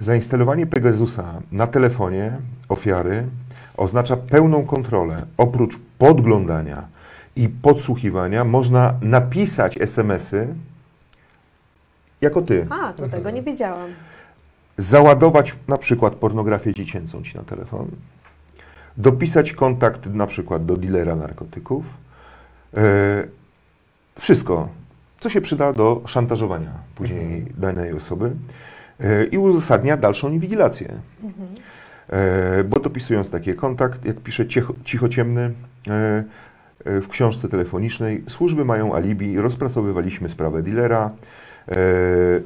Zainstalowanie 0.00 0.66
Pegasusa 0.66 1.24
na 1.52 1.66
telefonie 1.66 2.32
ofiary 2.68 3.24
oznacza 3.78 4.16
pełną 4.16 4.66
kontrolę. 4.66 5.26
Oprócz 5.36 5.78
podglądania 5.98 6.88
i 7.36 7.48
podsłuchiwania 7.48 8.44
można 8.44 8.94
napisać 9.02 9.78
SMS-y 9.80 10.54
jako 12.20 12.42
ty. 12.42 12.66
A, 12.70 12.92
to 12.92 13.08
tego 13.08 13.30
nie 13.30 13.42
wiedziałam. 13.42 13.90
Załadować 14.78 15.54
na 15.68 15.76
przykład 15.76 16.14
pornografię 16.14 16.74
dziecięcą 16.74 17.22
ci 17.22 17.36
na 17.36 17.42
telefon. 17.42 17.88
Dopisać 18.96 19.52
kontakt 19.52 20.06
na 20.06 20.26
przykład 20.26 20.66
do 20.66 20.76
dealera 20.76 21.16
narkotyków. 21.16 21.84
E, 22.76 23.24
wszystko, 24.18 24.68
co 25.20 25.30
się 25.30 25.40
przyda 25.40 25.72
do 25.72 26.02
szantażowania 26.06 26.72
później 26.94 27.46
danej 27.56 27.92
osoby 27.92 28.30
e, 29.00 29.24
i 29.24 29.38
uzasadnia 29.38 29.96
dalszą 29.96 30.32
inwigilację. 30.32 30.88
E, 30.88 31.77
bo 32.68 32.80
dopisując 32.80 33.30
taki 33.30 33.54
kontakt, 33.54 34.04
jak 34.04 34.16
pisze 34.16 34.46
cicho, 34.46 34.74
cichociemny 34.84 35.40
e, 35.88 36.24
e, 36.84 37.00
w 37.00 37.08
książce 37.08 37.48
telefonicznej, 37.48 38.24
służby 38.28 38.64
mają 38.64 38.94
alibi, 38.94 39.38
rozpracowywaliśmy 39.38 40.28
sprawę 40.28 40.62
dealera, 40.62 41.10
e, 41.68 41.74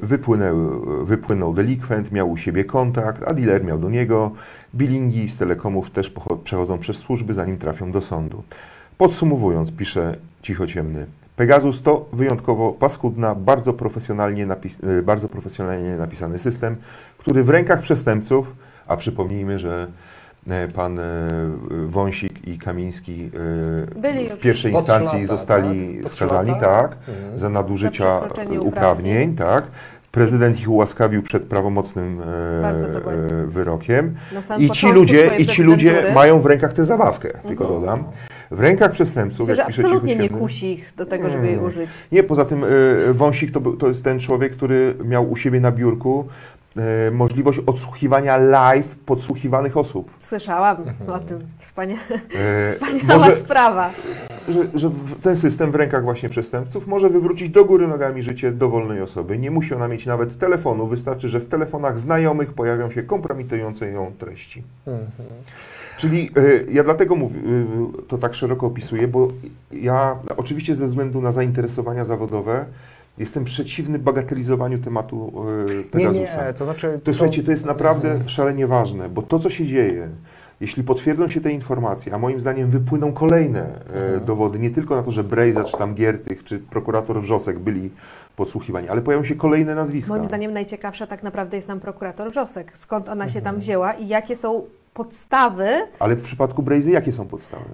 wypłynęły, 0.03 1.07
wypłynął 1.07 1.55
delikwent, 1.55 2.12
miał 2.12 2.31
u 2.31 2.37
siebie 2.37 2.64
kontakt, 2.64 3.22
a 3.27 3.35
dealer 3.35 3.64
miał 3.64 3.79
do 3.79 3.90
niego. 3.90 4.31
Bilingi 4.75 5.29
z 5.29 5.37
telekomów 5.37 5.90
też 5.90 6.12
przechodzą 6.44 6.79
przez 6.79 6.96
służby, 6.96 7.35
zanim 7.35 7.59
trafią 7.59 7.92
do 7.92 8.01
sądu. 8.01 8.42
Podsumowując, 8.98 9.72
pisze 9.72 10.16
cichociemny, 10.42 11.07
Pegasus 11.37 11.83
to 11.83 12.09
wyjątkowo 12.12 12.72
paskudna, 12.72 13.35
bardzo 13.35 13.72
profesjonalnie, 13.72 14.46
napis- 14.46 14.98
e, 14.98 15.03
bardzo 15.03 15.29
profesjonalnie 15.29 15.96
napisany 15.96 16.38
system, 16.38 16.77
który 17.18 17.44
w 17.44 17.48
rękach 17.48 17.83
przestępców, 17.83 18.46
a 18.92 18.96
przypomnijmy, 18.96 19.59
że 19.59 19.87
e, 20.48 20.68
pan 20.68 20.98
e, 20.98 21.02
Wąsik 21.87 22.48
i 22.48 22.59
Kamiński 22.59 23.31
e, 23.94 24.00
Byli 24.00 24.28
w 24.28 24.40
pierwszej 24.40 24.72
instancji 24.72 25.20
lata, 25.22 25.26
zostali 25.35 25.98
tak? 26.02 26.12
Skazani, 26.12 26.52
tak, 26.61 26.96
Mhm. 27.09 27.38
za 27.38 27.48
nadużycia 27.48 28.18
Za 28.18 28.26
uprawnień, 28.26 28.59
uprawnień. 28.59 29.35
tak. 29.37 29.64
Prezydent 30.12 30.61
ich 30.61 30.70
ułaskawił 30.70 31.22
przed 31.22 31.42
prawomocnym 31.42 32.20
wyrokiem. 33.46 34.14
I 34.59 34.70
ci 34.70 34.92
ludzie, 34.92 35.31
i 35.38 35.46
ci 35.46 35.62
ludzie 35.62 36.05
mają 36.14 36.40
w 36.40 36.46
rękach 36.46 36.72
tę 36.72 36.85
zabawkę, 36.87 37.28
tylko 37.48 37.64
dodam. 37.64 38.05
W 38.50 38.61
rękach 38.61 38.92
przestępców, 38.92 39.40
Myślę, 39.48 39.55
że 39.55 39.64
absolutnie 39.64 40.16
nie 40.16 40.28
kusi 40.28 40.72
ich 40.72 40.92
do 40.96 41.07
tego, 41.07 41.31
żeby 41.31 41.44
jej 41.46 41.55
Mm. 41.55 41.66
użyć. 41.66 41.90
Nie, 42.12 42.22
poza 42.22 42.44
tym 42.44 42.64
Wąsik 43.12 43.52
to, 43.52 43.61
to 43.61 43.88
jest 43.88 44.05
ten 44.05 44.20
człowiek, 44.20 44.52
który 44.52 44.94
miał 45.05 45.31
u 45.31 45.37
siebie 45.37 45.61
na 45.61 45.72
biurku 45.72 46.28
możliwość 47.13 47.61
odsłuchiwania 47.67 48.37
live 48.37 48.97
podsłuchiwanych 48.97 49.77
osób. 49.77 50.11
Słyszałam 50.19 50.77
o 51.09 51.19
tym. 51.19 51.47
Wspania... 51.59 51.97
E, 52.35 52.75
Wspaniała 52.75 53.19
może, 53.19 53.37
sprawa. 53.37 53.91
że, 54.49 54.67
że 54.75 54.91
ten 55.23 55.37
system 55.37 55.73
w 55.73 55.75
rękach 55.75 56.05
właśnie 56.05 56.29
przestępców 56.29 56.87
może 56.87 57.11
wywrócić 57.11 57.51
do 57.51 57.65
góry 57.65 57.89
nogami 57.89 58.23
życie 58.23 58.53
dowolnej 58.53 59.03
osoby. 59.03 59.39
Nie 59.39 59.51
musi 59.51 59.75
ona 59.75 59.89
mieć 59.89 60.07
nawet 60.07 60.39
telefonu, 60.39 60.87
wystarczy, 60.87 61.29
że 61.29 61.41
w 61.41 61.49
telefonach 61.49 62.01
znajomych 62.01 62.53
pojawią 62.55 62.91
się 62.91 63.03
kompromitujące 63.03 63.91
ją 63.91 64.13
treści. 64.19 64.63
Mhm. 64.87 65.29
Czyli 65.99 66.31
y, 66.37 66.67
ja 66.73 66.85
dlatego 66.85 67.17
mówię, 67.17 67.41
to 68.09 68.19
tak 68.19 68.35
szeroko 68.35 68.67
opisuję, 68.67 69.09
bo 69.09 69.29
ja 69.73 70.17
oczywiście 70.37 70.75
ze 70.75 70.87
względu 70.87 71.21
na 71.21 71.33
zainteresowania 71.33 72.05
zawodowe 72.05 72.65
jestem 73.18 73.44
przeciwny 73.44 73.98
bagatelizowaniu 73.98 74.79
tematu 74.79 75.33
y, 75.70 75.75
Nie, 75.77 75.85
Pegasusa. 75.85 76.46
nie, 76.46 76.53
to 76.55 76.64
znaczy... 76.64 77.01
To 77.05 77.12
słuchajcie, 77.14 77.42
to 77.44 77.51
jest 77.51 77.64
naprawdę 77.66 78.20
szalenie 78.27 78.66
ważne, 78.66 79.09
bo 79.09 79.22
to, 79.22 79.38
co 79.38 79.51
się 79.51 79.66
dzieje, 79.66 80.09
jeśli 80.61 80.83
potwierdzą 80.85 81.29
się 81.29 81.40
te 81.40 81.51
informacje, 81.53 82.14
a 82.14 82.18
moim 82.18 82.40
zdaniem 82.40 82.70
wypłyną 82.70 83.12
kolejne 83.12 83.61
e, 83.61 84.03
Mhm. 84.05 84.25
dowody, 84.25 84.59
nie 84.59 84.70
tylko 84.70 84.96
na 84.96 85.03
to, 85.03 85.11
że 85.11 85.25
Brejza, 85.25 85.64
czy 85.64 85.77
tam 85.77 85.94
Giertych, 85.94 86.44
czy 86.44 86.59
prokurator 86.59 87.22
Wrzosek 87.22 87.59
byli 87.59 87.90
podsłuchiwani, 88.37 88.88
ale 88.88 89.03
pojawią 89.03 89.25
się 89.25 89.35
kolejne 89.35 89.75
nazwiska. 89.75 90.12
Moim 90.14 90.27
zdaniem 90.27 90.53
najciekawsza 90.53 91.07
tak 91.07 91.22
naprawdę 91.22 91.57
jest 91.57 91.68
nam 91.68 91.81
prokurator 91.81 92.31
Wrzosek. 92.31 92.77
Skąd 92.79 93.09
ona 93.09 93.29
się 93.29 93.40
tam 93.40 93.59
wzięła 93.59 93.92
i 93.92 94.09
jakie 94.09 94.37
są 94.37 94.62
podstawy. 94.94 95.66
Ale 95.98 96.16
w 96.16 96.22
przypadku 96.22 96.62
Brejzy 96.62 96.90
jakie 96.90 97.12
są 97.12 97.28
podstawy? 97.28 97.64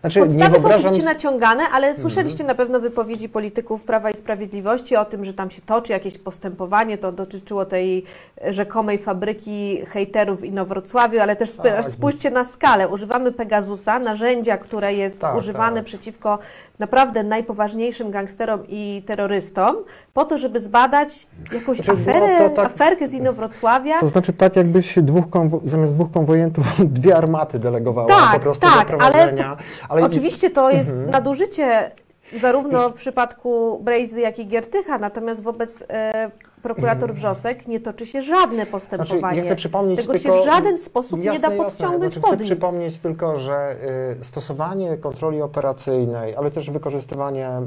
Znaczy, 0.00 0.18
nie 0.20 0.24
Podstawy 0.26 0.44
są 0.54 0.60
wyobrażam 0.60 0.80
oczywiście 0.86 1.08
s- 1.10 1.14
naciągane, 1.14 1.62
ale 1.74 1.94
słyszeliście 1.94 2.44
na 2.44 2.54
pewno 2.54 2.80
wypowiedzi 2.80 3.28
polityków 3.28 3.82
Prawa 3.84 4.10
i 4.10 4.16
Sprawiedliwości 4.16 4.96
o 4.96 5.04
tym, 5.04 5.24
że 5.24 5.32
tam 5.34 5.50
się 5.50 5.62
toczy 5.62 5.92
jakieś 5.92 6.18
postępowanie. 6.18 6.98
To 6.98 7.12
dotyczyło 7.12 7.64
tej 7.64 8.04
rzekomej 8.50 8.98
fabryki 8.98 9.80
hejterów 9.86 10.40
w 10.40 10.44
Inowrocławiu, 10.44 11.20
ale 11.20 11.36
też 11.36 11.52
Tak. 11.52 11.84
spójrzcie 11.84 12.30
na 12.30 12.44
skalę. 12.44 12.88
Używamy 12.88 13.32
Pegasusa, 13.32 13.98
narzędzia, 13.98 14.56
które 14.56 14.94
jest 14.94 15.20
Tak, 15.20 15.36
używane 15.36 15.76
tak. 15.76 15.84
przeciwko 15.84 16.38
naprawdę 16.78 17.22
najpoważniejszym 17.22 18.10
gangsterom 18.10 18.60
i 18.68 19.02
terrorystom, 19.06 19.76
po 20.14 20.24
to, 20.24 20.38
żeby 20.38 20.60
zbadać 20.60 21.26
jakąś 21.52 21.76
Znaczy, 21.76 21.92
było 22.02 22.16
aferę, 22.16 22.38
to 22.38 22.56
tak- 22.56 22.66
aferkę 22.66 23.08
z 23.08 23.12
Inowrocławia. 23.12 24.00
To 24.00 24.08
znaczy 24.08 24.32
tak, 24.32 24.56
jakbyś 24.56 24.98
dwóch 25.02 25.26
konwo- 25.26 25.60
zamiast 25.64 25.94
dwóch 25.94 26.10
konwojentów 26.10 26.65
dwie 26.98 27.16
armaty 27.16 27.58
delegowała 27.58 28.08
Tak, 28.08 28.34
po 28.34 28.40
prostu 28.40 28.66
tak, 28.66 28.72
do 28.74 28.78
ale- 28.80 29.12
prowadzenia. 29.12 29.56
Ale, 29.88 30.02
Oczywiście 30.04 30.50
to 30.50 30.70
jest 30.70 30.90
Mhm. 30.90 31.10
nadużycie 31.10 31.90
zarówno 32.32 32.90
w 32.90 32.94
przypadku 32.94 33.80
Brejzy, 33.84 34.20
jak 34.20 34.38
i 34.38 34.46
Giertycha, 34.46 34.98
natomiast 34.98 35.42
wobec 35.42 35.84
e, 35.90 36.30
prokurator 36.62 37.14
Wrzosek 37.14 37.68
nie 37.68 37.80
toczy 37.80 38.06
się 38.06 38.22
żadne 38.22 38.40
Mhm. 38.42 38.56
Znaczy, 38.58 38.70
postępowanie. 38.72 39.44
ja 39.44 39.54
przypomnieć 39.56 40.00
Tego 40.00 40.12
tylko, 40.12 40.36
się 40.36 40.42
w 40.42 40.44
żaden 40.44 40.78
sposób 40.78 41.20
nie 41.20 41.26
jasne, 41.26 41.40
da 41.40 41.48
jasne. 41.54 41.64
podciągnąć 41.64 42.12
znaczy, 42.12 42.20
pod 42.28 42.34
Chcę 42.36 42.44
przypomnieć 42.44 42.98
tylko, 42.98 43.40
że 43.40 43.76
y, 44.20 44.24
stosowanie 44.24 44.96
kontroli 44.96 45.42
operacyjnej, 45.42 46.36
ale 46.36 46.50
też 46.50 46.70
wykorzystywanie 46.70 47.48
y, 47.48 47.60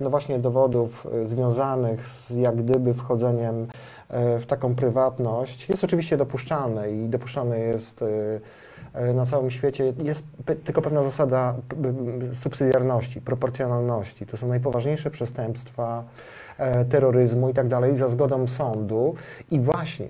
no 0.00 0.10
właśnie 0.10 0.38
dowodów 0.38 1.06
y, 1.22 1.26
związanych 1.26 2.06
z 2.06 2.30
jak 2.36 2.56
gdyby 2.56 2.94
wchodzeniem 2.94 3.62
y, 3.62 3.66
w 4.10 4.44
taką 4.46 4.74
prywatność 4.74 5.68
jest 5.68 5.84
oczywiście 5.84 6.16
dopuszczalne 6.16 6.90
i 6.90 7.08
dopuszczalne 7.08 7.58
jest 7.58 8.02
y, 8.02 8.06
y, 9.10 9.14
na 9.14 9.24
całym 9.24 9.50
świecie. 9.50 9.92
Jest 9.98 10.24
tylko 10.64 10.82
pewna 10.82 11.02
zasada 11.02 11.54
subsydiarności, 12.32 13.20
proporcjonalności. 13.20 14.26
To 14.26 14.36
są 14.36 14.48
najpoważniejsze 14.48 15.10
przestępstwa 15.10 16.04
e, 16.58 16.84
terroryzmu 16.84 17.48
i 17.50 17.54
tak 17.54 17.68
dalej 17.68 17.96
za 17.96 18.08
zgodą 18.08 18.46
sądu. 18.46 19.14
I 19.50 19.60
właśnie 19.60 20.08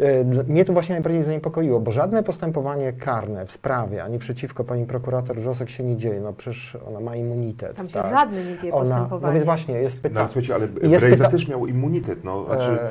e, 0.00 0.24
mnie 0.24 0.64
to 0.64 0.72
właśnie 0.72 0.94
najbardziej 0.94 1.24
zaniepokoiło, 1.24 1.80
bo 1.80 1.92
żadne 1.92 2.22
postępowanie 2.22 2.92
karne 2.92 3.46
w 3.46 3.52
sprawie 3.52 4.04
ani 4.04 4.18
przeciwko 4.18 4.64
pani 4.64 4.86
prokurator 4.86 5.36
Wrzosek 5.40 5.70
się 5.70 5.84
nie 5.84 5.96
dzieje. 5.96 6.20
No 6.20 6.32
przecież 6.32 6.76
ona 6.88 7.00
ma 7.00 7.16
immunitet. 7.16 7.76
Tam 7.76 7.88
się 7.88 7.94
tak? 8.02 8.14
żadne 8.14 8.44
nie 8.44 8.56
dzieje 8.56 8.72
Ona, 8.74 8.84
no 8.84 8.90
postępowanie. 8.94 9.32
więc 9.34 9.44
właśnie, 9.44 9.74
jest 9.74 9.96
No, 9.96 10.02
pytanie. 10.02 10.20
ale 10.20 10.28
słuchajcie, 10.28 10.54
ale 10.54 10.68
Jest 10.90 11.04
Brejza 11.04 11.24
pyta- 11.24 11.30
też 11.30 11.48
miał 11.48 11.66
immunitet. 11.66 12.24
No, 12.24 12.44
znaczy, 12.44 12.68
E, 12.82 12.90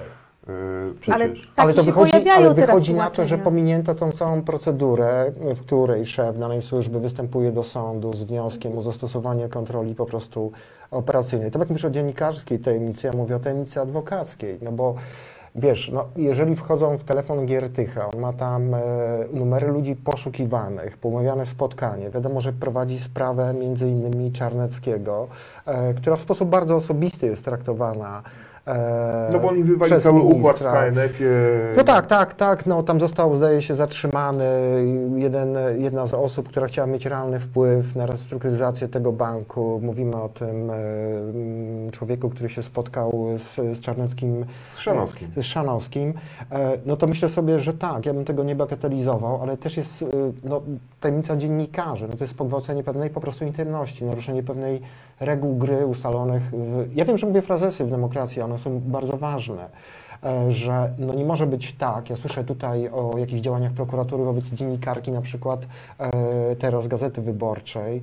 przecież. 1.00 1.16
Ale 1.16 1.30
takie 1.56 1.82
się 1.82 1.94
pojawiają 1.94 2.46
ale 2.46 2.56
teraz 2.56 2.70
wychodzi 2.70 2.94
na 2.94 3.10
to, 3.10 3.26
że 3.26 3.38
pominięto 3.38 3.96
tą 3.96 4.12
całą 4.12 4.42
procedurę, 4.42 5.32
w 5.56 5.60
której 5.60 6.06
szef 6.06 6.38
danej 6.40 6.62
służby 6.62 7.00
występuje 7.00 7.52
do 7.52 7.64
sądu 7.64 8.14
z 8.14 8.24
wnioskiem 8.24 8.78
o 8.78 8.82
zastosowanie 8.82 9.50
kontroli 9.50 9.96
po 9.96 10.06
prostu 10.06 10.52
operacyjnej. 10.92 11.52
To 11.52 11.60
jak 11.60 11.70
mówisz 11.70 11.86
o 11.86 11.90
dziennikarskiej 11.90 12.60
tajemnicy, 12.60 13.08
ja 13.08 13.14
mówię 13.14 13.36
o 13.36 13.40
tajemnicy 13.40 13.82
adwokackiej, 13.82 14.58
no 14.62 14.72
bo 14.72 14.96
wiesz, 15.56 15.92
no, 15.94 16.06
jeżeli 16.16 16.56
wchodzą 16.56 16.98
w 16.98 17.04
telefon 17.04 17.46
Giertycha, 17.46 18.08
on 18.08 18.20
ma 18.20 18.34
tam 18.34 18.74
e, 18.74 18.80
numery 19.34 19.68
ludzi 19.68 19.96
poszukiwanych, 19.96 20.98
poumawiane 20.98 21.46
spotkanie, 21.46 22.10
wiadomo, 22.10 22.42
że 22.42 22.54
prowadzi 22.54 23.00
sprawę 23.00 23.54
między 23.54 23.90
innymi 23.90 24.32
Czarneckiego, 24.32 25.28
e, 25.66 25.94
która 25.94 26.16
w 26.16 26.22
sposób 26.22 26.50
bardzo 26.50 26.76
osobisty 26.76 27.26
jest 27.26 27.46
traktowana 27.46 28.24
e, 28.68 29.30
No 29.34 29.40
bo 29.40 29.50
oni 29.50 29.64
wywali 29.64 30.02
cały 30.02 30.22
układ 30.22 30.58
w. 30.58 30.64
KNF-ie. 30.64 31.32
No 31.78 31.84
tak, 31.84 32.08
tak, 32.08 32.34
tak. 32.34 32.66
No, 32.66 32.84
tam 32.84 33.00
został, 33.00 33.36
zdaje 33.36 33.62
się, 33.62 33.76
zatrzymany 33.76 34.46
jeden, 35.16 35.58
jedna 35.78 36.06
z 36.06 36.14
osób, 36.14 36.50
która 36.50 36.68
chciała 36.68 36.88
mieć 36.88 37.06
realny 37.06 37.40
wpływ 37.40 37.96
na 37.96 38.06
restrukturyzację 38.06 38.88
tego 38.88 39.12
banku. 39.12 39.80
Mówimy 39.84 40.16
o 40.16 40.30
tym 40.30 40.70
e, 40.70 41.92
człowieku, 41.92 42.30
który 42.30 42.50
się 42.50 42.64
spotkał 42.64 43.28
z, 43.38 43.56
z 43.56 43.80
Czarneckim. 43.80 44.46
Z 44.70 44.78
Szanowskim. 44.78 45.28
Z 45.38 45.44
Szanowskim. 45.44 46.14
E, 46.52 46.78
no 46.86 46.98
to 46.98 47.08
myślę 47.08 47.30
sobie, 47.30 47.60
że 47.60 47.74
tak, 47.74 48.06
ja 48.06 48.14
bym 48.14 48.26
tego 48.26 48.44
nie 48.44 48.56
bagatelizował, 48.56 49.42
ale 49.42 49.58
też 49.58 49.78
jest 49.78 50.06
no, 50.44 50.62
tajemnica 51.00 51.38
dziennikarzy. 51.38 52.08
No, 52.08 52.18
to 52.18 52.24
jest 52.24 52.38
pogwałcenie 52.38 52.84
pewnej 52.84 53.10
po 53.10 53.22
prostu 53.22 53.46
intymności, 53.46 54.06
naruszenie 54.06 54.44
pewnej 54.44 54.82
reguł 55.20 55.56
gry 55.56 55.86
ustalonych. 55.86 56.44
W, 56.44 56.86
ja 56.96 57.06
wiem, 57.06 57.18
że 57.18 57.28
mówię 57.28 57.42
frazesy 57.42 57.86
w 57.86 57.90
demokracji, 57.90 58.42
one 58.42 58.55
są 58.58 58.80
bardzo 58.80 59.18
ważne 59.18 59.70
e, 60.24 60.52
że 60.52 60.94
no 60.98 61.14
nie 61.14 61.26
może 61.26 61.48
być 61.48 61.74
tak, 61.74 62.10
ja 62.10 62.16
słyszę 62.16 62.44
tutaj 62.44 62.90
o 62.90 63.18
jakichś 63.18 63.42
działaniach 63.42 63.72
prokuratury 63.72 64.24
wobec 64.24 64.50
dziennikarki, 64.50 65.12
na 65.12 65.22
przykład 65.22 65.68
e, 66.00 66.56
teraz 66.56 66.88
Gazety 66.88 67.22
Wyborczej 67.22 67.98
e, 67.98 68.02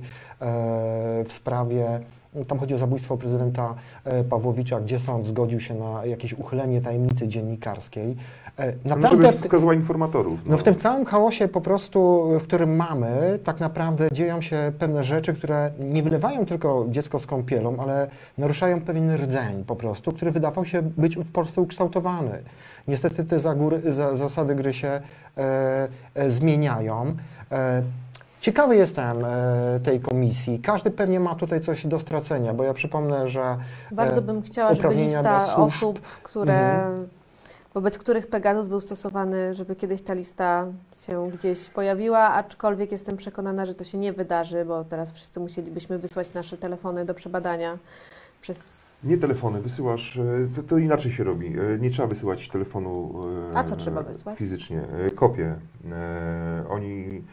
w 1.27 1.33
sprawie, 1.33 1.99
tam 2.47 2.59
chodzi 2.59 2.73
o 2.73 2.77
zabójstwo 2.77 3.17
prezydenta 3.17 3.75
Pawłowicza, 4.29 4.81
gdzie 4.81 4.99
sąd 4.99 5.25
zgodził 5.25 5.59
się 5.59 5.73
na 5.73 6.05
jakieś 6.05 6.33
uchylenie 6.33 6.81
tajemnicy 6.81 7.27
dziennikarskiej. 7.27 8.15
E, 8.57 8.73
No, 8.85 8.95
Naprawdę 8.95 9.27
żeby 9.27 9.37
w, 9.37 9.41
wskazywać 9.41 9.77
informatorów. 9.77 10.39
no 10.45 10.57
w 10.57 10.63
tym 10.63 10.75
całym 10.75 11.05
chaosie 11.05 11.47
po 11.47 11.61
prostu, 11.61 12.29
w 12.39 12.43
którym 12.43 12.75
mamy, 12.75 13.39
tak 13.43 13.59
naprawdę 13.59 14.07
dzieją 14.11 14.41
się 14.41 14.71
pewne 14.79 15.03
rzeczy, 15.03 15.33
które 15.33 15.71
nie 15.79 16.03
wylewają 16.03 16.45
tylko 16.45 16.85
dziecko 16.89 17.19
z 17.19 17.27
kąpielą, 17.27 17.77
ale 17.79 18.07
naruszają 18.37 18.81
pewien 18.81 19.15
rdzeń 19.15 19.63
po 19.67 19.75
prostu, 19.75 20.11
który 20.11 20.31
wydawał 20.31 20.65
się 20.65 20.81
być 20.81 21.15
w 21.17 21.31
Polsce 21.31 21.61
ukształtowany. 21.61 22.43
Niestety 22.87 23.23
te 23.25 23.39
zagóry, 23.39 23.91
za, 23.93 24.15
zasady 24.15 24.55
gry 24.55 24.73
się 24.73 24.87
e, 24.87 25.01
e, 26.15 26.29
zmieniają. 26.29 27.15
E, 27.51 27.81
Ciekawy 28.41 28.75
jestem 28.75 29.25
e, 29.25 29.79
tej 29.83 29.99
komisji. 29.99 30.59
Każdy 30.59 30.91
pewnie 30.91 31.19
ma 31.19 31.35
tutaj 31.35 31.61
coś 31.61 31.87
do 31.87 31.99
stracenia, 31.99 32.53
bo 32.53 32.63
ja 32.63 32.73
przypomnę, 32.73 33.27
że 33.27 33.57
Bardzo 33.91 34.17
e, 34.17 34.21
bym 34.21 34.41
chciała, 34.41 34.75
żeby 34.75 34.95
lista 34.95 35.55
osób, 35.55 36.01
które, 36.23 36.71
Mhm. 36.75 37.07
Wobec 37.73 37.97
których 37.97 38.27
Pegasus 38.27 38.67
był 38.67 38.81
stosowany, 38.81 39.53
żeby 39.53 39.75
kiedyś 39.75 40.01
ta 40.01 40.13
lista 40.13 40.67
się 40.95 41.29
gdzieś 41.33 41.69
pojawiła, 41.69 42.19
aczkolwiek 42.19 42.91
jestem 42.91 43.17
przekonana, 43.17 43.65
że 43.65 43.73
to 43.75 43.83
się 43.83 43.97
nie 43.97 44.13
wydarzy, 44.13 44.65
bo 44.65 44.83
teraz 44.83 45.11
wszyscy 45.11 45.39
musielibyśmy 45.39 45.99
wysłać 45.99 46.33
nasze 46.33 46.57
telefony 46.57 47.05
do 47.05 47.13
przebadania 47.13 47.77
przez... 48.41 48.83
Nie 49.03 49.17
telefony, 49.17 49.61
wysyłasz, 49.61 50.17
e, 50.17 50.21
to, 50.55 50.63
to 50.63 50.77
inaczej 50.77 51.11
się 51.11 51.23
robi. 51.23 51.47
E, 51.47 51.79
Nie 51.79 51.89
trzeba 51.89 52.07
wysyłać 52.07 52.49
telefonu 52.49 53.13
e, 53.53 53.57
A 53.57 53.63
co 53.63 53.75
trzeba 53.75 54.01
wysłać? 54.03 54.37
fizycznie. 54.37 54.81
Kopię. 55.15 55.55
E, 55.91 56.65
Oni, 56.69 57.23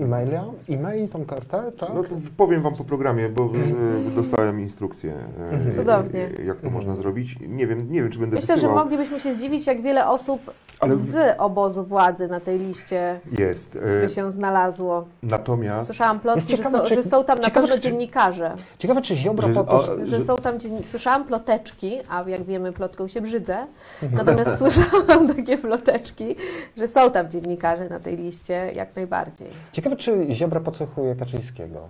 e-maila, 0.00 0.44
e-mail, 0.68 1.08
tą 1.08 1.24
kartę, 1.24 1.72
tak? 1.78 1.88
no 1.94 2.02
powiem 2.36 2.62
Wam 2.62 2.74
po 2.74 2.84
programie, 2.84 3.28
bo 3.28 3.44
e, 3.44 4.14
dostałem 4.16 4.60
instrukcję, 4.60 5.14
e, 5.40 5.42
Mhm. 5.54 5.72
Cudownie. 5.72 6.20
jak 6.20 6.56
to 6.60 6.66
Mhm. 6.66 6.72
można 6.72 6.96
zrobić. 6.96 7.36
Nie 7.48 7.66
wiem, 7.66 7.92
nie 7.92 8.02
wiem, 8.02 8.10
czy 8.12 8.18
będę 8.18 8.36
Myślę, 8.36 8.48
że 8.48 8.54
wysyłał, 8.54 8.76
moglibyśmy 8.76 9.20
się 9.20 9.32
zdziwić, 9.32 9.66
jak 9.66 9.82
wiele 9.82 10.06
osób 10.08 10.50
ale 10.80 10.96
z 10.96 11.34
obozu 11.38 11.84
władzy 11.84 12.28
na 12.28 12.40
tej 12.40 12.58
liście 12.58 13.20
jest. 13.38 13.76
E, 13.76 14.00
by 14.02 14.08
się 14.08 14.30
znalazło. 14.30 15.04
Natomiast 15.22 15.86
Słyszałam 15.86 16.20
plotki, 16.20 16.38
Jest 16.40 16.50
że, 16.50 16.56
ciekawe, 16.56 16.78
są, 16.78 16.84
czy- 16.84 16.94
że 16.94 17.02
są 17.02 17.24
tam 17.24 17.38
na 17.38 17.44
ciekawe, 17.44 17.66
pewno 17.66 17.82
czy- 17.82 17.88
dziennikarze. 17.88 18.54
Ciekawe, 18.78 19.00
czy 19.02 19.14
Ziobro 19.14 19.48
Że- 19.48 19.54
po 19.64 19.82
że 19.82 20.06
że- 20.06 20.22
są 20.22 20.36
tam 20.36 20.60
dzien... 20.60 20.84
Słyszałam 20.84 21.24
ploteczki, 21.24 21.92
a 22.10 22.24
jak 22.28 22.42
wiemy, 22.42 22.72
plotką 22.72 23.08
się 23.08 23.20
brzydzę. 23.20 23.56
Mhm. 24.02 24.26
Natomiast 24.26 24.58
słyszałam 24.62 25.28
takie 25.34 25.58
ploteczki, 25.58 26.36
że 26.76 26.88
są 26.88 27.10
tam 27.10 27.30
dziennikarze 27.30 27.88
na 27.88 28.00
tej 28.00 28.16
liście, 28.16 28.72
jak 28.74 28.96
najbardziej. 28.96 29.48
Ciekawe, 29.72 29.89
czy 29.96 30.26
Ziobro 30.34 30.60
podsłuchuje 30.60 31.14
Kaczyńskiego. 31.16 31.88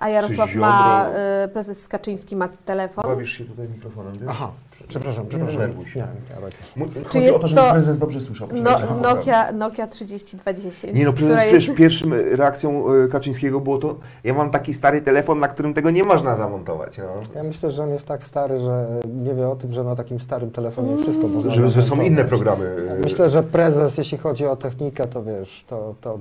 A 0.00 0.08
Jarosław 0.08 0.50
Czy 0.50 0.58
ma, 0.58 1.08
y, 1.44 1.48
prezes 1.48 1.88
Kaczyński 1.88 2.36
ma 2.36 2.48
telefon. 2.48 3.04
bawisz 3.04 3.32
się 3.38 3.44
tutaj 3.44 3.68
mikrofonem, 3.68 4.12
wiesz? 4.12 4.28
Aha, 4.28 4.52
przepraszam, 4.88 5.24
Nie 5.24 5.28
przepraszam. 5.30 5.56
denerwuj 5.60 5.86
się. 5.86 6.00
Nie, 6.00 6.06
ja. 6.30 6.46
Mu- 6.76 6.92
Czy 6.92 7.04
Chodzi 7.04 7.20
jest 7.24 7.38
o 7.38 7.40
to, 7.42 7.48
żeby 7.48 7.60
to- 7.60 7.72
prezes 7.72 7.98
dobrze 7.98 8.20
słyszał. 8.20 8.48
No, 8.62 8.78
Nokia, 9.02 9.52
Nokia 9.52 9.86
3210, 9.86 10.94
Nie 10.98 11.04
no, 11.04 11.12
która 11.12 11.28
przecież, 11.36 11.52
jest... 11.52 11.64
przecież 11.64 11.78
pierwszym 11.78 12.14
reakcją 12.36 12.92
e, 12.94 13.08
Kaczyńskiego 13.08 13.60
było 13.60 13.78
to, 13.78 13.96
ja 14.24 14.34
mam 14.34 14.50
taki 14.50 14.74
stary 14.74 15.02
telefon, 15.02 15.40
na 15.40 15.48
którym 15.48 15.74
tego 15.74 15.90
nie 15.90 16.04
można 16.04 16.36
zamontować. 16.36 16.98
No. 16.98 17.04
Ja 17.34 17.42
myślę, 17.42 17.70
że 17.70 17.82
on 17.82 17.90
jest 17.90 18.06
tak 18.06 18.24
stary, 18.24 18.58
że 18.58 18.86
nie 19.24 19.34
wie 19.34 19.48
o 19.48 19.56
tym, 19.56 19.72
że 19.72 19.84
na 19.84 19.96
takim 19.96 20.20
starym 20.20 20.50
telefonie 20.50 21.02
wszystko 21.02 21.28
można 21.28 21.52
Że, 21.52 21.70
że 21.70 21.82
są 21.82 22.00
inne 22.02 22.24
programy. 22.24 22.76
e, 22.98 23.00
Myślę, 23.00 23.30
że 23.30 23.42
prezes, 23.42 23.98
jeśli 23.98 24.18
chodzi 24.18 24.46
o 24.46 24.56
technikę, 24.56 25.06
to 25.06 25.22
wiesz, 25.22 25.64
to, 25.68 25.94
to 26.00 26.18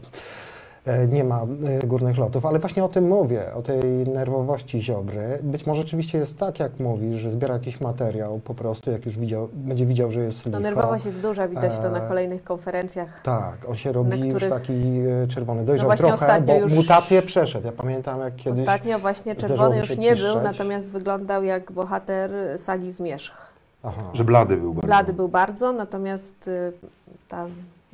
nie 1.12 1.24
ma 1.24 1.42
e, 1.82 1.88
górnych 1.88 2.18
lotów. 2.18 2.46
Ale 2.46 2.60
właśnie 2.60 2.84
o 2.84 2.90
tym 2.90 3.08
mówię, 3.08 3.54
o 3.54 3.62
tej 3.62 3.84
nerwowości 4.08 4.82
Ziobry. 4.82 5.40
Być 5.44 5.66
może 5.66 5.82
rzeczywiście 5.82 6.18
jest 6.18 6.40
tak, 6.40 6.60
jak 6.60 6.80
mówisz, 6.80 7.22
że 7.22 7.30
zbiera 7.30 7.54
jakiś 7.54 7.82
materiał 7.82 8.40
po 8.40 8.56
prostu, 8.56 8.92
jak 8.92 9.06
już 9.06 9.18
widział, 9.18 9.50
będzie 9.54 9.86
widział, 9.86 10.12
że 10.12 10.20
jest 10.20 10.46
No 10.52 10.60
nerwowość 10.60 11.06
jest 11.06 11.20
duża, 11.22 11.48
widać 11.48 11.80
to 11.80 11.90
na 11.90 11.98
E, 12.06 12.08
kolejnych 12.08 12.44
konferencjach. 12.44 13.22
Tak, 13.24 13.58
on 13.70 13.76
się 13.76 13.92
robi 13.92 14.10
na 14.10 14.16
już 14.16 14.28
których- 14.28 14.50
taki 14.50 14.74
e, 15.24 15.28
czerwony. 15.28 15.66
Dojrzał 15.66 15.88
właśnie 15.88 16.08
trochę, 16.08 16.26
ostatnio 16.26 16.54
bo 16.54 16.60
już- 16.60 16.74
mutację 16.74 17.22
przeszedł. 17.22 17.66
Ja 17.66 17.72
pamiętam, 17.72 18.20
jak 18.20 18.36
kiedyś... 18.36 18.60
Ostatnio 18.60 19.00
właśnie 19.00 19.36
czerwony 19.36 19.78
już 19.78 19.98
nie 19.98 20.16
był, 20.16 20.42
natomiast 20.44 20.92
wyglądał 20.92 21.44
jak 21.44 21.72
bohater 21.72 22.32
sagi 22.58 22.92
Zmierzch. 22.92 23.54
Aha. 23.84 24.02
Że 24.14 24.24
blady 24.24 24.58
był 24.58 24.74
bardzo. 24.74 24.88
Blady 24.88 25.14
był 25.14 25.30
bardzo, 25.30 25.72
natomiast 25.72 26.48
y, 26.48 26.72
ta 27.28 27.46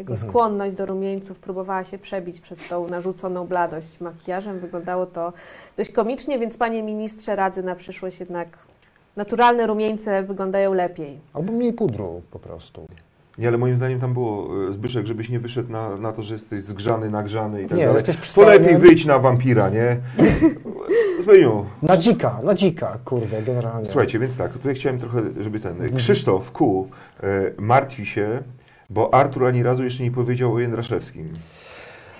jego 0.02 0.14
Mhm. 0.14 0.30
skłonność 0.32 0.76
do 0.76 0.86
rumieńców 0.86 1.40
próbowała 1.40 1.84
się 1.84 1.98
przebić 1.98 2.42
przez 2.42 2.68
tą 2.68 2.88
narzuconą 2.88 3.48
bladość 3.48 4.00
makijażem. 4.00 4.60
Wyglądało 4.60 5.06
to 5.06 5.34
dość 5.78 5.92
komicznie, 5.92 6.40
więc 6.40 6.58
panie 6.58 6.84
ministrze 6.84 7.36
radzę 7.36 7.64
na 7.64 7.76
przyszłość 7.76 8.20
jednak 8.20 8.58
naturalne 9.16 9.68
rumieńce 9.68 10.24
wyglądają 10.24 10.74
lepiej. 10.74 11.20
Albo 11.34 11.54
mniej 11.54 11.74
pudru 11.74 12.22
po 12.32 12.40
prostu. 12.40 12.86
Nie, 13.38 13.48
ale 13.48 13.58
moim 13.58 13.76
zdaniem 13.78 14.00
tam 14.00 14.14
było, 14.14 14.48
e, 14.70 14.74
Zbyszek, 14.74 15.06
żebyś 15.06 15.30
nie 15.30 15.40
wyszedł 15.40 15.72
na, 15.72 15.98
na 15.98 16.14
to, 16.14 16.24
że 16.24 16.34
jesteś 16.34 16.64
zgrzany, 16.64 17.10
nagrzany 17.10 17.62
i 17.64 17.66
tak 17.68 17.78
Nie, 17.78 17.86
dalej. 17.86 18.04
jesteś 18.06 18.16
To 18.34 18.42
lepiej 18.42 18.58
przystojny. 18.60 18.80
wyjdź 18.80 19.06
na 19.06 19.20
wampira, 19.20 19.70
nie? 19.70 19.98
Zbyniu, 21.24 21.66
Na 21.82 21.98
dzika, 21.98 22.40
na 22.44 22.54
dzika, 22.54 22.98
kurde, 23.06 23.42
generalnie. 23.42 23.86
słuchajcie, 23.86 24.20
więc 24.20 24.38
tak, 24.38 24.54
tutaj 24.54 24.76
chciałem 24.76 25.00
trochę, 25.00 25.22
żeby 25.42 25.60
ten... 25.60 25.96
Krzysztof 25.98 26.52
Ku 26.52 26.88
e, 27.24 27.28
martwi 27.58 28.06
się, 28.06 28.44
bo 28.94 29.14
Artur 29.14 29.46
ani 29.46 29.64
razu 29.64 29.84
jeszcze 29.84 30.04
nie 30.04 30.12
powiedział 30.12 30.54
o 30.54 30.60
Jędraszewskim. 30.60 31.30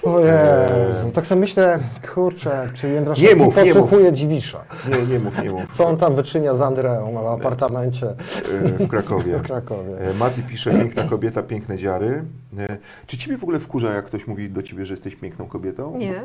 O 0.04 0.20
Jezu, 0.20 1.12
tak 1.14 1.26
sobie 1.26 1.42
myślę, 1.42 1.80
kurczę, 2.14 2.70
czy 2.74 2.88
Nie 2.88 2.94
Jędraszewski 2.94 3.36
mów, 3.36 3.56
nie 3.56 3.64
podsłuchuje 3.64 4.14
Dziwisza. 4.14 4.64
Nie, 4.90 5.14
nie 5.14 5.20
mów, 5.20 5.44
nie 5.44 5.50
mów. 5.50 5.64
Co 5.72 5.86
on 5.86 5.98
tam 5.98 6.16
wyczynia 6.16 6.54
z 6.54 6.62
Andreą 6.62 7.14
w 7.14 7.28
apartamencie 7.28 8.08
E, 8.08 8.86
w 8.86 8.88
Krakowie. 8.88 9.38
w 9.40 9.42
Krakowie. 9.42 10.00
E, 10.00 10.14
Mati 10.14 10.44
pisze, 10.44 10.72
piękna 10.72 11.04
kobieta, 11.04 11.44
piękne 11.44 11.78
dziary. 11.78 12.24
E, 12.58 12.78
Czy 13.08 13.18
ciebie 13.18 13.38
w 13.38 13.44
ogóle 13.44 13.60
wkurza, 13.60 13.94
jak 13.94 14.06
ktoś 14.06 14.28
mówi 14.28 14.50
do 14.50 14.64
ciebie, 14.64 14.86
że 14.86 14.94
jesteś 14.94 15.16
piękną 15.16 15.48
kobietą? 15.48 15.98
Nie? 15.98 16.24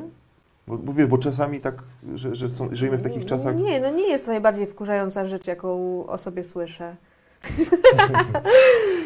Bo, 0.66 0.78
bo, 0.78 0.92
wiesz, 0.92 1.06
bo 1.06 1.18
czasami 1.18 1.60
tak, 1.60 1.74
że, 2.14 2.34
że 2.36 2.48
są, 2.48 2.68
żyjemy 2.72 2.98
w 2.98 3.02
takich 3.02 3.24
czasach... 3.24 3.56
Nie, 3.56 3.80
no 3.80 3.90
nie 3.90 4.08
jest 4.08 4.26
to 4.26 4.30
najbardziej 4.30 4.66
wkurzająca 4.66 5.26
rzecz, 5.26 5.46
jaką 5.46 6.06
o 6.06 6.18
sobie 6.18 6.44
słyszę. 6.44 6.96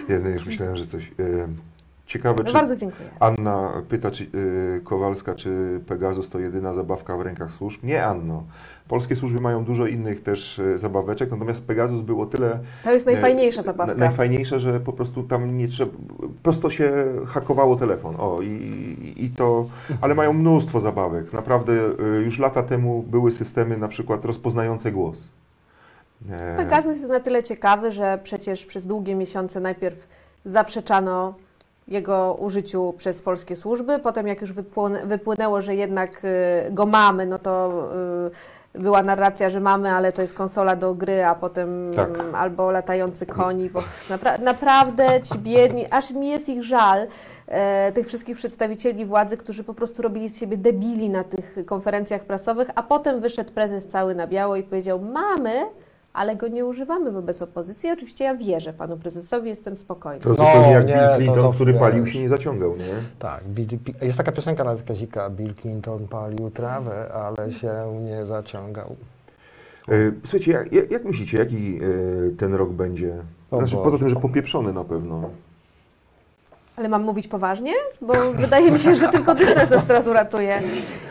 Ja 0.09 0.19
no 0.23 0.29
już 0.29 0.47
myślałem, 0.47 0.77
że 0.77 0.87
coś... 0.87 1.03
E, 1.05 1.49
ciekawe, 2.07 2.45
czy... 2.45 2.53
Bardzo 2.53 2.77
dziękuję. 2.77 3.09
Anna 3.21 3.73
pyta, 3.89 4.11
czy 4.11 4.25
e, 4.25 4.81
Kowalska, 4.81 5.35
czy 5.35 5.81
Pegasus 5.87 6.31
to 6.31 6.39
jedyna 6.39 6.75
zabawka 6.75 7.17
w 7.17 7.21
rękach 7.21 7.55
służb? 7.55 7.85
Nie, 7.85 8.05
Anno. 8.07 8.43
Polskie 8.89 9.17
służby 9.17 9.41
mają 9.41 9.65
dużo 9.65 9.87
innych 9.87 10.23
też 10.23 10.59
e, 10.59 10.79
zabaweczek, 10.79 11.31
natomiast 11.31 11.67
Pegasus 11.67 12.01
był 12.01 12.21
o 12.23 12.27
tyle 12.27 12.59
To 12.85 12.93
jest 12.93 13.07
najfajniejsza 13.07 13.63
zabawka. 13.63 13.95
na- 13.95 14.05
najfajniejsze, 14.07 14.61
że 14.61 14.81
po 14.81 14.93
prostu 14.93 15.23
tam 15.23 15.59
nie 15.59 15.69
trzeba, 15.69 15.93
prosto 16.43 16.71
się 16.71 16.93
hakowało 17.27 17.77
telefon. 17.77 18.15
O, 18.19 18.43
i, 18.43 19.15
i, 19.17 19.31
to, 19.37 19.69
ale 20.01 20.15
mają 20.15 20.33
mnóstwo 20.33 20.81
zabawek. 20.81 21.33
Naprawdę 21.33 21.73
już 22.25 22.39
lata 22.39 22.63
temu 22.63 23.03
były 23.03 23.33
systemy 23.33 23.77
na 23.77 23.89
przykład 23.89 24.25
rozpoznające 24.25 24.93
głos. 24.93 25.29
Pegasus 26.57 26.99
jest 26.99 27.09
na 27.09 27.21
tyle 27.21 27.43
ciekawy, 27.43 27.91
że 27.91 28.19
przecież 28.23 28.67
przez 28.67 28.87
długie 28.87 29.15
miesiące 29.15 29.61
najpierw 29.61 30.07
zaprzeczano 30.45 31.35
jego 31.89 32.35
użyciu 32.41 32.95
przez 32.97 33.23
polskie 33.23 33.57
służby, 33.57 33.99
potem 33.99 34.27
jak 34.27 34.41
już 34.41 34.53
wypłynę, 34.53 35.07
wypłynęło, 35.07 35.63
że 35.63 35.75
jednak 35.75 36.25
y, 36.25 36.73
go 36.73 36.87
mamy, 36.87 37.27
no 37.27 37.39
to 37.39 37.73
y, 38.75 38.81
była 38.83 39.03
narracja, 39.03 39.51
że 39.51 39.61
mamy, 39.61 39.91
ale 39.91 40.13
to 40.13 40.23
jest 40.23 40.35
konsola 40.35 40.77
do 40.77 40.95
gry, 40.95 41.25
a 41.25 41.35
potem 41.35 41.93
Tak. 41.97 42.09
mm, 42.09 42.35
albo 42.35 42.71
latający 42.71 43.27
koni, 43.27 43.71
bo 43.71 43.83
napra 44.11 44.39
naprawdę 44.39 45.21
ci 45.21 45.39
biedni, 45.39 45.87
aż 45.91 46.11
mi 46.11 46.29
jest 46.29 46.49
ich 46.49 46.63
żal, 46.63 47.07
e, 47.47 47.93
tych 47.93 48.07
wszystkich 48.07 48.37
przedstawicieli 48.37 49.07
władzy, 49.07 49.37
którzy 49.37 49.65
po 49.65 49.75
prostu 49.75 50.03
robili 50.03 50.29
z 50.29 50.39
siebie 50.39 50.57
debili 50.57 51.11
na 51.11 51.25
tych 51.25 51.57
konferencjach 51.67 52.25
prasowych, 52.25 52.71
a 52.75 52.83
potem 52.83 53.21
wyszedł 53.21 53.53
prezes 53.53 53.87
cały 53.87 54.15
na 54.15 54.27
biało 54.27 54.57
i 54.57 54.63
powiedział, 54.63 55.01
mamy, 55.01 55.67
ale 56.13 56.37
go 56.37 56.49
nie 56.49 56.65
używamy 56.65 57.11
wobec 57.13 57.43
opozycji. 57.43 57.91
Oczywiście 57.91 58.25
ja 58.25 58.37
wierzę 58.37 58.73
panu 58.73 58.97
prezesowi, 58.97 59.49
jestem 59.49 59.77
spokojna. 59.77 60.23
To 60.23 60.29
zupełnie 60.31 60.61
No, 60.61 60.71
jak 60.71 60.87
nie, 60.87 60.93
Bill 60.95 61.03
to- 61.09 61.17
Clinton, 61.17 61.43
to 61.43 61.53
który 61.53 61.73
wiesz. 61.73 61.81
palił 61.81 62.07
się 62.07 62.19
nie 62.21 62.29
zaciągał, 62.29 62.77
nie? 62.77 62.95
Tak, 63.19 63.45
Bill, 63.45 63.67
jest 64.03 64.19
taka 64.19 64.33
piosenka 64.33 64.65
na 64.65 64.77
Kazika, 64.87 65.31
Bill 65.31 65.55
Clinton 65.55 66.09
palił 66.09 66.51
trawę, 66.51 67.13
ale 67.13 67.53
się 67.53 67.75
nie 68.07 68.27
zaciągał. 68.27 68.97
E, 69.89 69.93
Słuchajcie, 70.25 70.53
jak, 70.53 70.91
jak- 70.91 71.05
myślicie, 71.05 71.39
jaki 71.39 71.81
e, 71.83 72.31
ten 72.37 72.55
rok 72.55 72.71
będzie? 72.71 73.15
Znaczy, 73.49 73.77
poza 73.77 73.99
tym, 73.99 74.09
że 74.09 74.17
popieprzony 74.17 74.73
na 74.73 74.85
pewno. 74.85 75.31
Ale 76.81 76.89
mam 76.89 77.03
mówić 77.03 77.29
poważnie? 77.29 77.73
Bo 78.01 78.15
wydaje 78.35 78.71
mi 78.71 78.79
się, 78.79 78.95
że 78.95 79.09
tylko 79.09 79.35
dystans 79.35 79.71
nas 79.71 79.87
teraz 79.87 80.07
uratuje. 80.07 80.63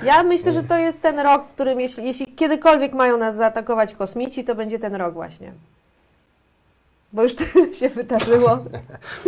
Ja 0.03 0.23
myślę, 0.23 0.51
że 0.51 0.63
to 0.63 0.77
jest 0.77 1.01
ten 1.01 1.19
rok, 1.19 1.45
w 1.45 1.53
którym 1.53 1.79
jeśli, 1.79 2.05
jeśli 2.05 2.25
kiedykolwiek 2.35 2.93
mają 2.93 3.17
nas 3.17 3.35
zaatakować 3.35 3.95
kosmici, 3.95 4.43
to 4.43 4.55
będzie 4.55 4.79
ten 4.79 4.95
rok 4.95 5.13
właśnie. 5.13 5.51
Bo 7.13 7.23
już 7.23 7.35
tyle 7.35 7.73
się 7.73 7.89
wydarzyło. 7.89 8.57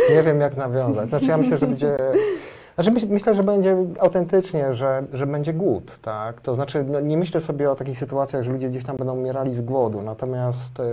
Nie 0.10 0.24
wiem, 0.24 0.42
jak 0.42 0.58
nawiązać. 0.58 1.10
Znaczy, 1.10 1.26
ja 1.26 1.38
myślę, 1.38 1.58
że 1.58 1.68
będzie. 1.68 1.98
Znaczy, 2.76 2.92
myśl- 2.92 3.10
myślę, 3.10 3.34
że 3.34 3.44
będzie 3.44 3.78
autentycznie, 4.00 4.74
że, 4.74 5.04
że 5.14 5.28
będzie 5.28 5.54
głód, 5.54 6.00
tak? 6.02 6.42
To 6.42 6.56
znaczy, 6.56 6.86
no, 6.88 7.00
nie 7.00 7.18
myślę 7.18 7.42
sobie 7.42 7.72
o 7.72 7.76
takich 7.76 7.98
sytuacjach, 7.98 8.44
że 8.44 8.52
ludzie 8.52 8.70
gdzieś 8.70 8.84
tam 8.84 8.98
będą 8.98 9.14
umierali 9.14 9.54
z 9.54 9.62
głodu, 9.62 10.02
natomiast 10.02 10.80
e, 10.80 10.84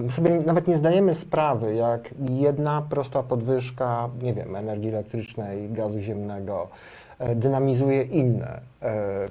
my 0.00 0.12
sobie 0.12 0.30
nawet 0.30 0.68
nie 0.68 0.76
zdajemy 0.76 1.14
sprawy, 1.14 1.74
jak 1.74 2.10
jedna 2.30 2.82
prosta 2.90 3.22
podwyżka, 3.22 4.08
nie 4.22 4.34
wiem, 4.34 4.56
energii 4.56 4.88
elektrycznej, 4.88 5.70
gazu 5.70 5.98
ziemnego 5.98 6.68
e, 7.18 7.34
dynamizuje 7.34 8.02
inne. 8.02 8.60
E, 8.82 9.28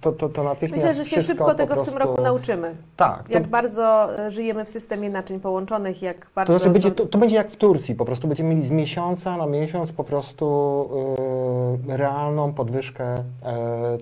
to, 0.00 0.12
to, 0.12 0.28
to 0.28 0.42
natychmiast 0.42 0.84
Myślę, 0.84 1.04
że 1.04 1.10
się 1.10 1.22
szybko 1.22 1.54
tego 1.54 1.74
w 1.74 1.76
tym 1.84 1.94
prostu- 1.94 1.98
roku 1.98 2.22
nauczymy. 2.22 2.74
Tak. 2.96 3.28
to- 3.28 3.32
Jak 3.32 3.46
bardzo 3.46 4.18
e, 4.18 4.30
żyjemy 4.30 4.64
w 4.64 4.68
systemie 4.68 5.10
naczyń 5.10 5.40
połączonych, 5.40 6.02
jak 6.02 6.26
bardzo... 6.34 6.52
To 6.52 6.58
znaczy, 6.58 6.72
będzie, 6.72 6.90
to, 6.90 7.06
to 7.06 7.18
będzie 7.18 7.36
jak 7.36 7.50
w 7.50 7.56
Turcji, 7.56 7.94
po 7.94 8.04
prostu 8.04 8.28
będziemy 8.28 8.48
mieli 8.50 8.62
z 8.62 8.70
miesiąca 8.70 9.36
na 9.36 9.46
miesiąc 9.46 9.92
po 9.92 10.04
prostu 10.04 10.88
y, 11.88 11.96
realną 11.96 12.52
podwyżkę 12.52 13.14
e, 13.14 13.22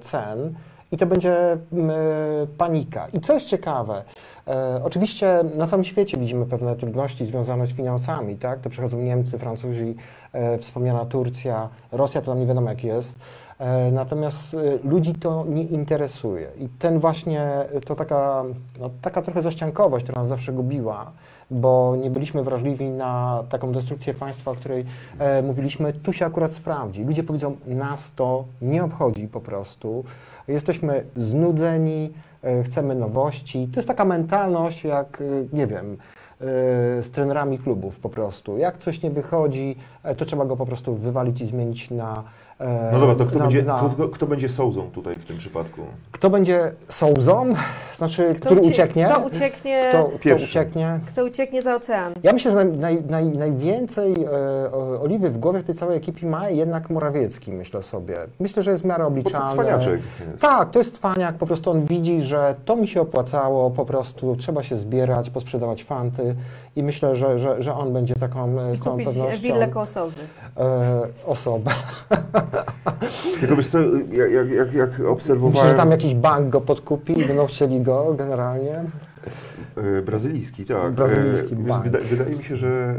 cen 0.01 0.55
i 0.93 0.97
to 0.97 1.07
będzie 1.07 1.59
mm, 1.73 1.91
y, 1.91 2.47
panika. 2.59 3.07
I 3.13 3.21
co 3.21 3.35
jest 3.35 3.47
ciekawe, 3.47 4.03
e, 4.49 4.81
oczywiście 4.85 5.41
na 5.57 5.67
całym 5.67 5.85
świecie 5.85 6.19
widzimy 6.19 6.47
pewne 6.47 6.77
trudności 6.77 7.25
związane 7.25 7.67
z 7.67 7.73
finansami, 7.73 8.37
tak? 8.37 8.61
To 8.61 8.71
przychodzą 8.71 8.99
Niemcy, 8.99 9.39
Francuzi, 9.39 9.95
e, 10.33 10.59
wspomniana 10.59 11.05
Turcja, 11.05 11.69
Rosja 11.93 12.21
to 12.21 12.27
tam 12.27 12.41
nie 12.41 12.47
wiadomo 12.47 12.71
jak 12.71 12.85
jest. 12.85 13.19
E, 13.59 13.91
Natomiast 13.91 14.57
ludzi 14.85 15.15
to 15.15 15.45
nie 15.49 15.63
interesuje. 15.63 16.49
I 16.59 16.69
ten 16.69 16.99
właśnie, 16.99 17.51
to 17.87 17.95
taka, 17.95 18.45
no, 18.81 18.91
taka 19.03 19.23
trochę 19.23 19.43
zaściankowość, 19.43 20.05
która 20.05 20.21
nas 20.21 20.29
zawsze 20.29 20.53
gubiła, 20.53 21.13
bo 21.51 21.97
nie 22.03 22.11
byliśmy 22.11 22.43
wrażliwi 22.43 22.89
na 22.89 23.45
taką 23.49 23.73
destrukcję 23.73 24.15
państwa, 24.15 24.51
o 24.51 24.55
której 24.55 24.85
e, 25.19 25.43
mówiliśmy, 25.43 25.93
tu 25.93 26.13
się 26.13 26.27
akurat 26.27 26.55
sprawdzi. 26.55 27.05
Ludzie 27.05 27.25
powiedzą, 27.25 27.57
nas 27.67 28.13
to 28.17 28.45
nie 28.63 28.85
obchodzi 28.85 29.29
po 29.29 29.41
prostu. 29.41 30.05
Jesteśmy 30.49 31.05
znudzeni, 31.17 32.13
chcemy 32.65 32.95
nowości. 32.95 33.69
To 33.73 33.79
jest 33.79 33.89
taka 33.89 34.05
mentalność 34.05 34.85
jak, 34.85 35.21
e, 35.21 35.57
nie 35.57 35.67
wiem, 35.67 35.93
e, 35.93 36.45
z 37.03 37.11
trenerami 37.11 37.59
klubów 37.59 38.01
po 38.01 38.09
prostu. 38.09 38.59
Jak 38.59 38.79
coś 38.79 39.03
nie 39.03 39.11
wychodzi, 39.11 39.77
e, 40.03 40.15
to 40.15 40.25
trzeba 40.25 40.45
go 40.45 40.57
po 40.57 40.67
prostu 40.67 40.95
wywalić 40.95 41.41
i 41.41 41.47
zmienić 41.47 41.91
na 41.91 42.19
e, 42.19 42.25
No 42.93 43.01
dobra, 43.01 43.15
to 43.15 43.27
kto, 43.27 43.39
na- 43.39 43.45
będzie, 43.45 43.63
na- 43.63 43.81
to, 43.81 43.89
kto, 43.91 44.09
kto 44.09 44.27
będzie 44.27 44.49
sołzą 44.49 44.91
tutaj 44.91 45.15
w 45.15 45.25
tym 45.25 45.39
przypadku? 45.39 45.81
Kto 46.13 46.31
będzie 46.31 46.73
sołzą, 46.89 47.55
znaczy, 47.97 48.29
Kto 48.35 48.45
który 48.47 48.61
ucie- 48.61 48.71
ucieknie? 48.71 49.07
Kto 49.07 49.21
ucieknie, 49.21 49.87
Kto, 49.89 50.11
kto 50.19 50.45
ucieknie? 50.45 51.01
kto 51.07 51.25
ucieknie 51.25 51.63
za 51.63 51.75
ocean? 51.75 52.13
Ja 52.23 52.33
myślę, 52.33 52.51
że 52.51 52.65
naj, 52.65 52.79
naj, 52.79 53.03
naj, 53.03 53.25
najwięcej 53.29 54.15
e, 54.25 55.01
oliwy 55.03 55.31
w 55.31 55.39
głowie 55.39 55.59
w 55.61 55.65
tej 55.65 55.75
całej 55.75 55.97
ekipie 55.97 56.27
ma 56.27 56.49
jednak 56.51 56.91
Morawiecki, 56.91 57.53
myślę 57.53 57.83
sobie. 57.83 58.17
Myślę, 58.41 58.63
że 58.63 58.71
jest 58.71 58.83
w 58.83 58.87
miarę 58.87 59.05
Bo 59.05 59.11
to 59.11 59.13
obliczalny. 59.13 59.53
cwaniaczek 59.63 60.01
jest. 60.31 60.41
Tak, 60.43 60.71
to 60.71 60.79
jest 60.79 60.95
cwaniak, 60.95 61.35
po 61.35 61.47
prostu 61.47 61.71
on 61.71 61.85
widzi, 61.85 62.21
że 62.23 62.55
to 62.65 62.77
mi 62.77 62.89
się 62.89 63.01
opłacało, 63.01 63.71
po 63.71 63.85
prostu 63.85 64.37
trzeba 64.37 64.63
się 64.63 64.77
zbierać, 64.77 65.31
posprzedawać 65.31 65.85
fanty 65.85 66.35
i 66.77 66.83
myślę, 66.83 67.17
że, 67.17 67.39
że, 67.39 67.63
że 67.63 67.75
on 67.75 67.93
będzie 67.93 68.15
taką 68.15 68.61
e, 68.61 68.73
I 68.73 68.77
z 68.77 68.81
całą 68.81 68.97
kupić 68.97 69.09
pewnością 69.15 69.39
willę 69.43 69.69
koło 69.69 69.87
e, 70.59 71.01
osobę. 71.27 71.71
Tylko 73.41 73.57
wiesz 73.57 73.67
co, 73.69 73.79
jak, 74.13 74.31
jak, 74.33 74.51
jak, 74.51 74.73
jak 74.75 74.91
Myślę, 74.91 75.09
obserwowałem... 75.09 75.71
że 75.71 75.75
tam 75.77 75.91
jakiś 75.91 76.15
bank 76.15 76.49
go 76.49 76.61
podkupi 76.61 77.21
i 77.21 77.25
będą 77.27 77.47
chcieli 77.47 77.81
go 77.81 78.15
generalnie. 78.19 78.85
E, 79.77 80.03
Brazylijski, 80.03 80.65
tak. 80.65 80.93
Brazylijski 80.93 81.53
E, 81.55 81.57
bank. 81.57 81.85
wyda, 81.85 81.99
wydaje 82.11 82.37
mi 82.37 82.45
się, 82.45 82.57
że 82.57 82.95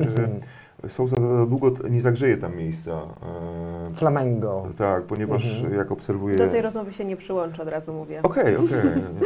e, 0.84 0.90
Sousa 0.90 1.16
za 1.38 1.46
długo 1.46 1.72
nie 1.90 2.02
zagrzeje 2.02 2.38
tam 2.38 2.56
miejsca. 2.58 2.92
E, 2.92 3.94
Flamengo. 3.94 4.68
tak, 4.78 5.04
ponieważ 5.04 5.46
Mhm. 5.46 5.74
jak 5.74 5.92
obserwuję... 5.92 6.36
Do 6.36 6.48
tej 6.48 6.62
rozmowy 6.62 6.92
się 6.92 7.06
nie 7.06 7.18
przyłączę, 7.18 7.62
od 7.62 7.70
razu 7.70 7.94
mówię. 7.94 8.20
Okej, 8.24 8.56
okej. 8.58 8.80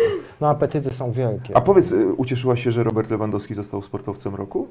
No 0.41 0.49
apetyty 0.49 0.93
są 0.93 1.11
wielkie. 1.11 1.57
A 1.57 1.61
powiedz, 1.61 1.91
e, 1.91 2.05
ucieszyłaś 2.05 2.63
się, 2.63 2.71
że 2.71 2.83
Robert 2.83 3.09
Lewandowski 3.11 3.55
został 3.55 3.81
sportowcem 3.81 4.35
roku? 4.35 4.67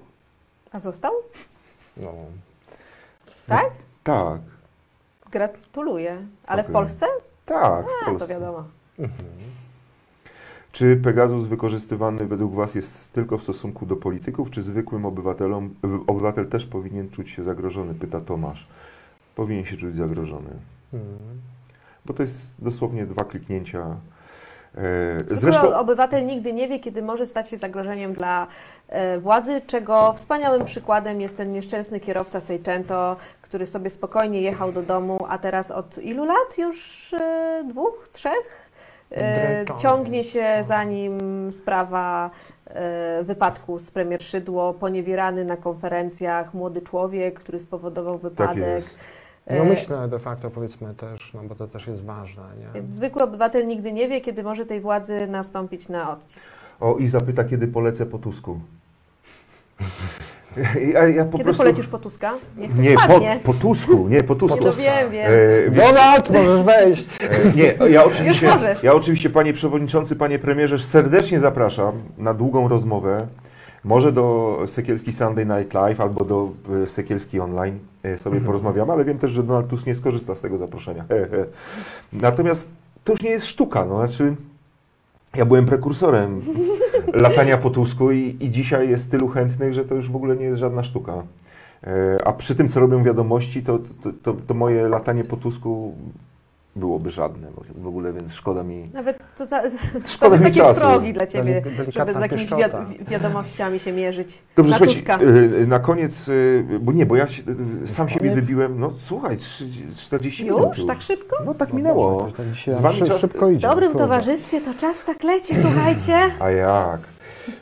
A 0.73 0.81
został? 0.81 1.13
No. 1.97 2.09
Tak? 3.47 3.71
Tak, 4.05 4.39
Gratuluję. 5.33 6.27
Ale 6.47 6.63
w 6.63 6.67
Okej. 6.67 6.73
Polsce? 6.75 7.07
tak. 7.45 7.85
w 7.85 7.89
A, 7.89 8.05
to 8.05 8.11
Polsce. 8.11 8.29
wiadomo. 8.29 8.65
Czy 10.73 10.97
Pegasus 10.97 11.45
wykorzystywany 11.45 12.27
według 12.27 12.55
Was 12.55 12.75
jest 12.75 13.13
tylko 13.13 13.39
w 13.39 13.43
stosunku 13.43 13.87
do 13.87 13.97
polityków, 13.97 14.51
czy 14.51 14.63
zwykłym 14.63 15.07
obywatelom, 15.07 15.75
obywatel 16.07 16.49
też 16.49 16.67
powinien 16.67 17.11
czuć 17.11 17.31
się 17.31 17.43
zagrożony, 17.43 17.95
pyta 17.95 18.21
Tomasz. 18.21 18.69
Powinien 19.37 19.65
się 19.65 19.77
czuć 19.77 19.95
zagrożony. 19.95 20.51
Mm. 20.93 21.05
Bo 22.05 22.15
to 22.15 22.23
jest 22.23 22.55
dosłownie 22.59 23.07
dwa 23.07 23.25
kliknięcia. 23.25 23.97
E, 24.77 25.37
Zresztą, 25.37 25.77
obywatel 25.77 26.27
nigdy 26.27 26.53
nie 26.53 26.69
wie, 26.69 26.79
kiedy 26.79 27.03
może 27.03 27.27
stać 27.27 27.49
się 27.51 27.57
zagrożeniem 27.57 28.13
dla 28.13 28.47
e, 28.89 29.19
władzy, 29.19 29.61
czego 29.67 30.13
wspaniałym 30.13 30.65
przykładem 30.65 31.21
jest 31.21 31.37
ten 31.37 31.53
nieszczęsny 31.53 32.01
kierowca 32.01 32.41
Seicento, 32.41 33.17
który 33.43 33.67
sobie 33.67 33.91
spokojnie 33.91 34.41
jechał 34.41 34.73
do 34.73 34.83
domu, 34.83 35.27
a 35.29 35.39
teraz 35.39 35.71
od 35.71 35.99
ilu 35.99 36.25
lat? 36.25 36.59
Już 36.59 37.13
e, 37.15 37.65
dwóch, 37.69 38.09
trzech? 38.13 38.73
Ciągnie 39.79 40.25
się 40.25 40.47
za 40.65 40.85
nim 40.85 41.51
sprawa 41.53 42.31
wypadku 43.23 43.79
z 43.79 43.91
premier 43.91 44.23
Szydło, 44.23 44.75
poniewierany 44.75 45.45
na 45.45 45.57
konferencjach 45.57 46.55
młody 46.55 46.81
człowiek, 46.81 47.41
który 47.41 47.61
spowodował 47.61 48.15
tak 48.15 48.23
wypadek. 48.23 48.65
jest. 48.65 48.99
No 49.51 49.57
E, 49.57 49.65
myślę 49.65 50.09
de 50.09 50.19
facto 50.19 50.51
powiedzmy 50.51 50.95
też, 50.95 51.35
no 51.35 51.43
bo 51.43 51.55
to 51.55 51.69
też 51.69 51.87
jest 51.87 52.05
ważne, 52.05 52.43
nie? 52.75 52.83
Zwykły 52.89 53.23
obywatel 53.23 53.67
nigdy 53.67 53.93
nie 53.93 54.09
wie, 54.09 54.21
kiedy 54.21 54.43
może 54.43 54.67
tej 54.67 54.81
władzy 54.81 55.27
nastąpić 55.27 55.89
na 55.89 56.13
odcisk. 56.13 56.49
O, 56.81 56.97
i 56.97 57.09
zapyta, 57.09 57.45
kiedy 57.45 57.69
polecę 57.69 58.07
po 58.07 58.19
Tusku. 58.19 58.61
Ja, 60.93 61.09
ja 61.09 61.25
po 61.25 61.33
Kiedy 61.33 61.45
prostu... 61.45 61.63
polecisz 61.63 61.89
po 61.89 61.99
Tuska? 61.99 62.35
Niech 62.57 62.75
to 62.75 62.83
Nie, 62.83 62.95
po, 62.97 63.21
po 63.53 63.55
Tusku, 63.55 64.09
nie, 64.09 64.23
po 64.23 64.35
Tusku. 64.35 64.59
Nie, 64.59 64.65
no 64.65 64.73
wiem, 64.73 65.11
wiem. 65.11 65.33
E, 65.67 65.71
Donald, 65.71 66.31
możesz 66.31 66.63
wejść! 66.63 67.07
E, 67.21 67.53
Nie, 67.57 67.75
ja 67.91 68.05
oczywiście, 68.05 68.47
Już 68.47 68.55
możesz. 68.55 68.83
ja 68.83 68.95
oczywiście, 68.95 69.31
panie 69.31 69.53
przewodniczący, 69.53 70.17
panie 70.17 70.39
premierze, 70.39 70.79
serdecznie 70.79 71.41
zapraszam 71.41 71.93
na 72.19 72.35
długą 72.35 72.69
rozmowę. 72.69 73.27
Może 73.85 74.13
do 74.13 74.59
Sekielski 74.67 75.13
Sunday 75.13 75.47
Night 75.47 75.75
Live 75.75 76.01
albo 76.01 76.25
do 76.25 76.51
e, 76.83 76.87
Sekielski 76.87 77.41
Online 77.41 77.79
sobie 78.19 78.41
porozmawiamy, 78.41 78.93
ale 78.93 79.05
wiem 79.05 79.19
też, 79.19 79.31
że 79.31 79.43
Donald 79.43 79.69
Tusk 79.69 79.87
nie 79.87 79.95
skorzysta 79.95 80.37
z 80.37 80.41
tego 80.41 80.59
zaproszenia. 80.59 81.05
He, 81.09 81.29
he. 81.29 81.47
Natomiast 82.13 82.69
to 83.05 83.13
już 83.13 83.23
nie 83.23 83.31
jest 83.31 83.47
sztuka, 83.47 83.85
no 83.85 84.07
znaczy 84.07 84.37
ja 85.37 85.45
byłem 85.45 85.67
prekursorem 85.67 86.41
latania 87.13 87.59
po 87.59 87.71
Tusku 87.71 88.13
i, 88.13 88.37
i 88.41 88.51
dzisiaj 88.51 88.91
jest 88.91 89.11
tylu 89.11 89.29
chętnych, 89.29 89.75
że 89.75 89.85
to 89.85 89.95
już 89.95 90.11
w 90.11 90.17
ogóle 90.17 90.37
nie 90.37 90.45
jest 90.45 90.61
żadna 90.61 90.83
sztuka. 90.83 91.23
E, 91.85 92.19
A 92.25 92.33
przy 92.33 92.55
tym, 92.55 92.69
co 92.69 92.81
robią 92.81 93.05
wiadomości, 93.05 93.63
to, 93.63 93.79
to, 94.03 94.11
to, 94.23 94.35
to 94.47 94.55
moje 94.55 94.89
latanie 94.89 95.25
po 95.25 95.37
Tusku 95.37 95.95
byłoby 96.77 97.11
żadne 97.11 97.49
w 97.75 97.87
ogóle, 97.87 98.13
więc 98.13 98.33
szkoda 98.35 98.63
mi... 98.63 98.91
Nawet 98.95 99.19
to, 99.37 99.47
za, 99.47 99.63
Szkoda 100.07 100.39
to 100.39 100.51
czasu. 100.51 100.81
progi 100.81 101.13
dla 101.13 101.27
Ciebie, 101.27 101.63
żeby 101.93 102.15
z 102.15 102.21
jakimiś 102.21 102.51
wiadomościami 103.09 103.79
się 103.79 103.93
mierzyć. 103.93 104.43
Dobrze, 104.57 104.71
na 104.81 104.87
Tuska. 104.87 105.19
y, 105.23 105.67
na 105.67 105.79
koniec, 105.79 106.29
y, 106.29 106.65
bo 106.81 106.93
nie, 106.93 107.07
bo 107.07 107.17
ja 107.17 107.29
się, 107.29 107.43
y, 107.85 107.89
sam 107.89 108.09
siebie 108.09 108.29
koniec? 108.31 108.45
wybiłem, 108.45 108.81
no 108.81 108.93
słuchaj, 109.05 109.37
trzy- 109.37 109.69
40 109.97 110.45
minut 110.45 110.77
Już? 110.77 110.87
Tak 110.87 111.01
szybko? 111.03 111.37
No 111.45 111.55
tak 111.55 111.69
No 111.69 111.75
minęło. 111.77 112.19
Boże, 112.21 112.35
tak 112.35 112.47
Z 112.55 112.81
wami 112.81 112.99
czas- 113.03 113.19
szybko 113.21 113.47
W 113.47 113.53
idzie. 113.53 113.69
dobrym 113.69 113.91
kurde. 113.91 114.05
towarzystwie 114.05 114.61
to 114.61 114.75
czas 114.75 115.05
tak 115.05 115.25
leci, 115.25 115.55
słuchajcie. 115.57 116.17
A 116.41 116.51
jak? 116.51 117.01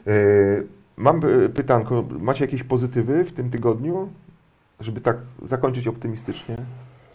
Y, 0.06 0.66
Mam 0.96 1.24
y, 1.44 1.48
pytanko, 1.48 2.04
macie 2.20 2.44
jakieś 2.44 2.62
pozytywy 2.62 3.24
w 3.24 3.32
tym 3.32 3.50
tygodniu? 3.50 4.08
Żeby 4.80 5.00
tak 5.00 5.16
zakończyć 5.42 5.86
optymistycznie? 5.88 6.56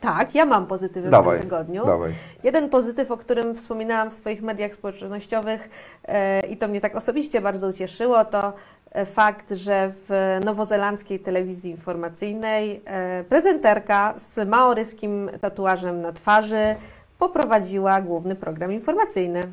Tak, 0.06 0.36
ja 0.36 0.45
mam 0.45 0.68
pozytywy 0.68 1.10
Dawaj, 1.10 1.38
w 1.38 1.41
tym 1.41 1.49
tygodniu. 1.49 1.86
Dawaj. 1.86 2.12
Jeden 2.43 2.70
pozytyw, 2.70 3.12
o 3.12 3.18
którym 3.18 3.56
wspominałam 3.56 4.12
w 4.12 4.14
swoich 4.14 4.41
mediach 4.41 4.74
społecznościowych 4.74 5.70
e, 6.08 6.39
i 6.39 6.58
to 6.58 6.68
mnie 6.68 6.82
tak 6.82 6.95
osobiście 6.95 7.41
bardzo 7.41 7.68
ucieszyło, 7.68 8.26
to 8.26 8.53
e, 8.91 9.06
fakt, 9.06 9.51
że 9.51 9.91
w 9.91 10.39
nowozelandzkiej 10.45 11.20
telewizji 11.20 11.72
informacyjnej 11.72 12.82
e, 12.86 13.24
prezenterka 13.24 14.14
z 14.18 14.49
maoryskim 14.49 15.30
tatuażem 15.41 16.01
na 16.01 16.14
twarzy 16.14 16.76
poprowadziła 17.20 18.01
główny 18.01 18.36
program 18.36 18.72
informacyjny. 18.72 19.47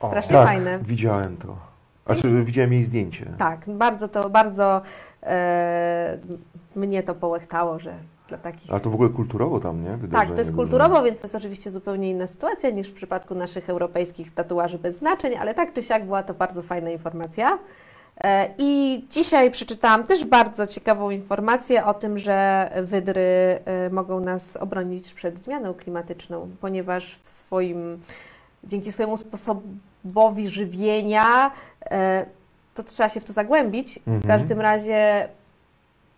O, 0.00 0.08
Strasznie 0.08 0.34
tak, 0.36 0.46
fajne. 0.46 0.78
widziałem 0.82 1.36
to. 1.36 1.56
Znaczy, 2.06 2.44
widziałem 2.44 2.72
jej 2.72 2.84
zdjęcie. 2.84 3.26
Tak, 3.38 3.64
bardzo 3.68 4.08
to, 4.08 4.30
bardzo 4.30 4.82
e, 5.22 6.18
mnie 6.76 7.02
to 7.02 7.14
połechtało, 7.14 7.78
że 7.78 7.94
dla 8.28 8.38
takich 8.38 8.70
Ale 8.70 8.80
to 8.80 8.90
w 8.90 8.94
ogóle 8.94 9.10
kulturowo 9.10 9.60
tam, 9.60 9.82
nie? 9.84 9.90
Tak, 9.90 9.98
Wydarzenie 10.00 10.34
to 10.34 10.40
jest 10.40 10.50
duże. 10.50 10.62
kulturowo, 10.62 11.02
więc 11.02 11.18
to 11.18 11.24
jest 11.26 11.34
oczywiście 11.34 11.70
zupełnie 11.70 12.10
inna 12.10 12.26
sytuacja 12.26 12.70
niż 12.70 12.88
w 12.88 12.94
przypadku 12.94 13.34
naszych 13.34 13.70
europejskich 13.70 14.30
tatuaży 14.34 14.78
bez 14.78 14.96
znaczeń, 14.96 15.34
ale 15.40 15.54
tak 15.54 15.72
czy 15.72 15.82
siak 15.82 16.04
była 16.04 16.22
to 16.22 16.34
bardzo 16.34 16.62
fajna 16.62 16.90
informacja. 16.90 17.58
E, 18.24 18.48
I 18.58 19.04
dzisiaj 19.10 19.50
przeczytałam 19.50 20.06
też 20.06 20.24
bardzo 20.24 20.66
ciekawą 20.66 21.10
informację 21.10 21.84
o 21.84 21.94
tym, 21.94 22.18
że 22.18 22.70
wydry 22.82 23.22
e, 23.64 23.90
mogą 23.90 24.20
nas 24.20 24.56
obronić 24.56 25.14
przed 25.14 25.38
zmianą 25.38 25.74
klimatyczną, 25.74 26.50
ponieważ 26.60 27.18
w 27.22 27.28
swoim, 27.28 28.00
dzięki 28.64 28.92
swojemu 28.92 29.16
sposobowi 29.16 30.48
żywienia, 30.48 31.50
e, 31.90 32.26
to 32.74 32.82
trzeba 32.82 33.08
się 33.08 33.20
w 33.20 33.24
to 33.24 33.32
zagłębić. 33.32 33.94
W 34.06 34.08
Mhm. 34.08 34.22
każdym 34.22 34.60
razie 34.60 35.28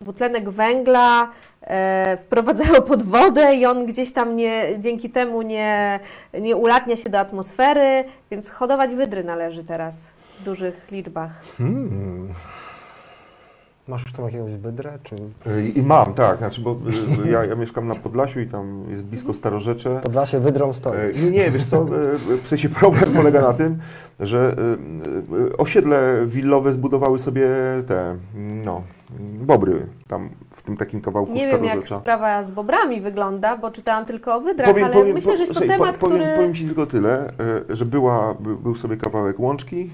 dwutlenek 0.01 0.51
węgla 0.51 1.31
e, 1.63 2.17
wprowadzają 2.17 2.83
pod 2.83 3.03
wodę 3.03 3.55
i 3.55 3.67
on 3.67 3.87
gdzieś 3.87 4.13
tam 4.13 4.37
nie, 4.37 4.63
dzięki 4.79 5.11
temu 5.11 5.43
nie, 5.43 6.01
nie 6.41 6.57
ulatnia 6.57 6.97
się 6.97 7.11
do 7.11 7.19
atmosfery, 7.19 8.05
więc 8.31 8.51
hodować 8.51 8.95
wydry 8.95 9.25
należy 9.25 9.65
teraz 9.65 10.13
w 10.41 10.43
dużych 10.43 10.91
liczbach. 10.91 11.43
Hmm. 11.59 12.35
Masz 13.89 14.03
już 14.03 14.13
tam 14.13 14.25
jakiegoś 14.25 14.53
wydrę, 14.53 14.99
czy 15.03 15.17
Y, 15.47 15.69
I 15.69 15.83
mam, 15.83 16.15
tak, 16.15 16.39
znaczy, 16.39 16.61
bo 16.61 16.77
y, 17.27 17.31
ja, 17.31 17.45
ja 17.45 17.55
mieszkam 17.55 17.89
na 17.89 17.95
Podlasiu 17.95 18.41
i 18.41 18.47
tam 18.47 18.85
jest 18.91 19.03
blisko 19.03 19.35
Starorzecze. 19.35 20.01
Podlasie 20.03 20.41
wydrą 20.41 20.73
stoi? 20.73 20.97
Nie, 21.25 21.31
nie, 21.31 21.51
wiesz 21.51 21.65
co, 21.65 21.87
w 22.43 22.49
sensie 22.49 22.69
problem 22.69 23.13
polega 23.13 23.43
na 23.43 23.53
tym, 23.53 23.79
że 24.21 24.57
osiedle 25.59 26.27
willowe 26.27 26.73
zbudowały 26.73 27.19
sobie 27.19 27.49
te, 27.87 28.17
no, 28.65 28.83
bobry 29.41 29.87
tam 30.07 30.31
w 30.51 30.63
tym 30.63 30.77
takim 30.77 31.01
kawałku 31.01 31.33
Nie 31.33 31.47
wiem, 31.47 31.65
jak 31.65 31.89
sprawa 31.89 32.45
z 32.45 32.51
bobrami 32.51 33.01
wygląda, 33.01 33.57
bo 33.57 33.71
czytałam 33.71 34.05
tylko 34.05 34.35
o 34.35 34.41
wydrach, 34.41 34.77
ale 34.85 35.05
myślę, 35.05 35.37
że 35.37 35.43
jest 35.43 35.55
to 35.55 35.61
temat, 35.61 35.99
powiem, 35.99 36.19
który... 36.19 36.37
powiem 36.37 36.55
Ci 36.55 36.67
tylko 36.67 36.87
tyle, 36.87 37.33
e, 37.71 37.77
że 37.77 37.85
była, 37.85 38.35
by, 38.35 38.57
był 38.57 38.75
sobie 38.75 38.97
kawałek 38.97 39.41
łączki, 39.41 39.91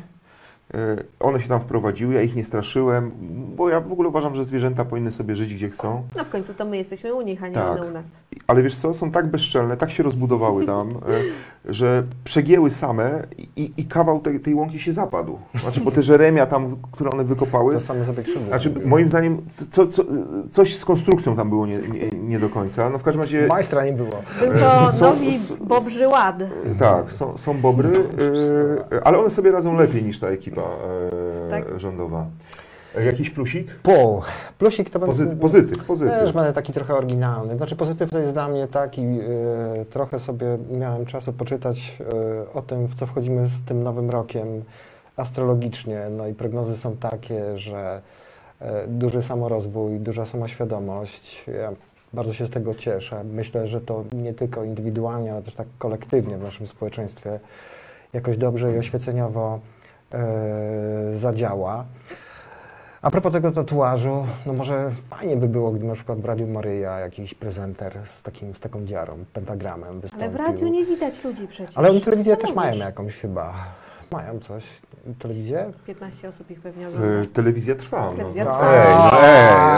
one 1.20 1.40
się 1.40 1.48
tam 1.48 1.60
wprowadziły, 1.60 2.14
ja 2.14 2.22
ich 2.22 2.34
nie 2.36 2.44
straszyłem, 2.44 3.10
bo 3.56 3.68
ja 3.68 3.80
w 3.80 3.92
ogóle 3.92 4.08
uważam, 4.08 4.34
że 4.36 4.44
zwierzęta 4.44 4.84
powinny 4.84 5.12
sobie 5.12 5.36
żyć 5.36 5.54
gdzie 5.54 5.70
chcą. 5.70 6.02
No 6.16 6.24
w 6.24 6.30
końcu 6.30 6.54
to 6.54 6.64
my 6.64 6.76
jesteśmy 6.76 7.14
u 7.14 7.22
nich, 7.22 7.44
a 7.44 7.48
nie 7.48 7.54
Tak. 7.54 7.70
one 7.70 7.86
u 7.86 7.90
nas. 7.90 8.22
Ale 8.46 8.62
wiesz 8.62 8.76
co, 8.76 8.94
są 8.94 9.10
tak 9.10 9.26
bezczelne, 9.26 9.76
tak 9.76 9.90
się 9.90 10.02
rozbudowały 10.02 10.66
tam, 10.66 10.88
e, 10.90 10.92
że 11.72 12.02
przegięły 12.24 12.70
same 12.70 13.26
i, 13.56 13.72
i 13.76 13.84
kawał 13.84 14.20
tej, 14.20 14.40
tej 14.40 14.54
łąki 14.54 14.78
się 14.80 14.92
zapadł. 14.92 15.38
Znaczy, 15.60 15.80
bo 15.80 15.90
te 15.90 16.02
żeremia 16.02 16.46
tam, 16.46 16.76
które 16.92 17.10
one 17.10 17.24
wykopały, 17.24 17.72
To 17.74 17.80
same 17.80 18.04
sobie 18.04 18.22
znaczy 18.48 18.74
moim 18.84 19.08
zdaniem 19.08 19.42
co, 19.70 19.86
co, 19.86 20.02
coś 20.50 20.76
z 20.76 20.84
konstrukcją 20.84 21.36
tam 21.36 21.48
było 21.48 21.66
nie, 21.66 21.78
nie, 21.78 22.10
nie 22.10 22.38
do 22.38 22.48
końca. 22.48 22.90
No 22.90 22.98
w 22.98 23.02
każdym 23.02 23.20
razie 23.20 23.46
Majstra 23.46 23.84
nie 23.84 23.92
było. 23.92 24.22
Był 24.40 24.52
to 24.52 24.92
są- 24.92 25.04
nowi 25.04 25.38
bobrzy 25.60 26.08
ład. 26.08 26.42
tak, 26.78 27.12
są, 27.12 27.38
są 27.38 27.54
bobry, 27.60 27.88
e, 28.92 29.06
ale 29.06 29.18
one 29.18 29.30
sobie 29.30 29.50
radzą 29.50 29.76
lepiej 29.76 30.02
niż 30.02 30.18
ta 30.18 30.28
ekipa 30.28 30.62
Tak. 31.50 31.80
rządowa. 31.80 32.26
E, 32.96 33.04
Jakiś 33.04 33.30
plusik? 33.30 33.74
Pół. 33.74 34.22
Plusik 34.58 34.90
to 34.90 35.00
Pozy, 35.00 35.24
będzie... 35.24 35.40
pozytyw, 35.40 35.84
pozytyw. 35.84 36.14
Też 36.14 36.32
będę 36.32 36.52
taki 36.52 36.72
trochę 36.72 36.94
oryginalny. 36.94 37.56
Znaczy 37.56 37.76
pozytyw 37.76 38.10
to 38.10 38.18
jest 38.18 38.32
dla 38.32 38.48
mnie 38.48 38.66
taki, 38.66 39.02
e, 39.02 39.84
trochę 39.90 40.20
sobie 40.20 40.58
miałem 40.70 41.06
czasu 41.06 41.32
poczytać 41.32 41.98
e, 42.00 42.52
o 42.52 42.62
tym, 42.62 42.86
w 42.86 42.94
co 42.94 43.06
wchodzimy 43.06 43.48
z 43.48 43.62
tym 43.62 43.82
nowym 43.82 44.10
rokiem 44.10 44.64
astrologicznie. 45.16 46.00
No 46.10 46.26
i 46.26 46.34
prognozy 46.34 46.76
są 46.76 46.96
takie, 46.96 47.58
że 47.58 48.02
e, 48.60 48.86
duży 48.88 49.22
samorozwój, 49.22 50.00
duża 50.00 50.24
samoświadomość. 50.24 51.44
Ja 51.60 51.72
bardzo 52.12 52.32
się 52.32 52.46
z 52.46 52.50
tego 52.50 52.74
cieszę. 52.74 53.24
Myślę, 53.24 53.66
że 53.66 53.80
to 53.80 54.04
nie 54.12 54.34
tylko 54.34 54.64
indywidualnie, 54.64 55.32
ale 55.32 55.42
też 55.42 55.54
tak 55.54 55.66
kolektywnie 55.78 56.38
w 56.38 56.42
naszym 56.42 56.66
społeczeństwie 56.66 57.40
jakoś 58.12 58.36
dobrze 58.36 58.74
i 58.74 58.78
oświeceniowo 58.78 59.54
e, 59.54 59.58
zadziała. 61.14 61.84
A 63.02 63.10
propos 63.10 63.32
tego 63.32 63.50
tatuażu, 63.52 64.26
no 64.46 64.52
może 64.52 64.90
fajnie 65.10 65.36
by 65.36 65.48
było, 65.48 65.70
gdyby 65.70 65.86
na 65.86 65.94
przykład 65.94 66.20
w 66.20 66.24
Radiu 66.24 66.46
Maryja 66.46 67.00
jakiś 67.00 67.34
prezenter 67.34 67.92
z, 68.04 68.22
takim, 68.22 68.54
z 68.54 68.60
taką 68.60 68.84
dziarą, 68.84 69.24
pentagramem 69.32 69.90
Ale 69.90 70.00
wystąpił. 70.00 70.30
w 70.30 70.36
radiu 70.36 70.68
nie 70.68 70.84
widać 70.84 71.24
ludzi 71.24 71.46
przecież. 71.48 71.78
Ale 71.78 71.90
oni 71.90 72.00
telewizję 72.00 72.36
też 72.36 72.54
mają 72.54 72.76
jakąś 72.76 73.16
chyba. 73.16 73.54
Mają 74.12 74.38
coś. 74.38 74.64
Telewizję? 75.18 75.72
15 75.86 76.28
osób 76.28 76.50
ich 76.50 76.60
pewnie 76.60 76.86
E, 76.86 76.88
ogląda. 76.88 77.28
telewizja 77.32 77.74
trwa. 77.74 78.08
Telewizja 78.10 78.44
no. 78.44 78.50
trwa. 78.50 78.72
Ej, 78.74 78.86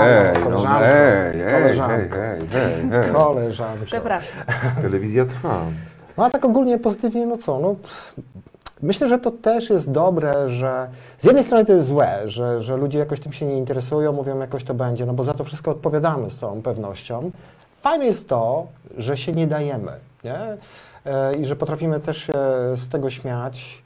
ej, 0.08 0.36
ej, 0.36 0.42
Koleżanko, 0.42 0.84
ej, 0.86 1.40
ej, 1.40 1.52
koleżanko. 1.62 1.94
ej, 2.18 2.40
ej, 2.40 2.40
ej, 2.92 3.06
ej. 3.06 3.12
Koleżanko. 3.12 3.84
Przepraszam. 3.84 4.38
Telewizja 4.82 5.24
trwa. 5.24 5.60
No 6.16 6.24
a 6.24 6.30
tak 6.30 6.44
ogólnie 6.44 6.78
pozytywnie, 6.78 7.26
no 7.26 7.36
co, 7.36 7.60
no 7.60 7.74
pff, 7.74 8.14
myślę, 8.82 9.08
że 9.08 9.18
to 9.18 9.30
też 9.30 9.70
jest 9.70 9.90
dobre, 9.90 10.48
że 10.48 10.88
z 11.18 11.24
jednej 11.24 11.44
strony 11.44 11.64
to 11.64 11.72
jest 11.72 11.86
złe, 11.86 12.22
że, 12.24 12.62
że 12.62 12.76
ludzie 12.76 12.98
jakoś 12.98 13.20
tym 13.20 13.32
się 13.32 13.46
nie 13.46 13.58
interesują, 13.58 14.12
mówią 14.12 14.38
jakoś 14.38 14.64
to 14.64 14.74
będzie, 14.74 15.06
no 15.06 15.12
bo 15.12 15.24
za 15.24 15.34
to 15.34 15.44
wszystko 15.44 15.70
odpowiadamy 15.70 16.30
z 16.30 16.38
całą 16.38 16.62
pewnością. 16.62 17.30
Fajne 17.80 18.06
jest 18.06 18.28
to, 18.28 18.66
że 18.98 19.16
się 19.16 19.32
nie 19.32 19.46
dajemy, 19.46 19.92
nie? 20.24 20.38
E, 21.06 21.36
I 21.36 21.44
że 21.44 21.56
potrafimy 21.56 22.00
też 22.00 22.16
się 22.16 22.32
z 22.76 22.88
tego 22.88 23.10
śmiać. 23.10 23.82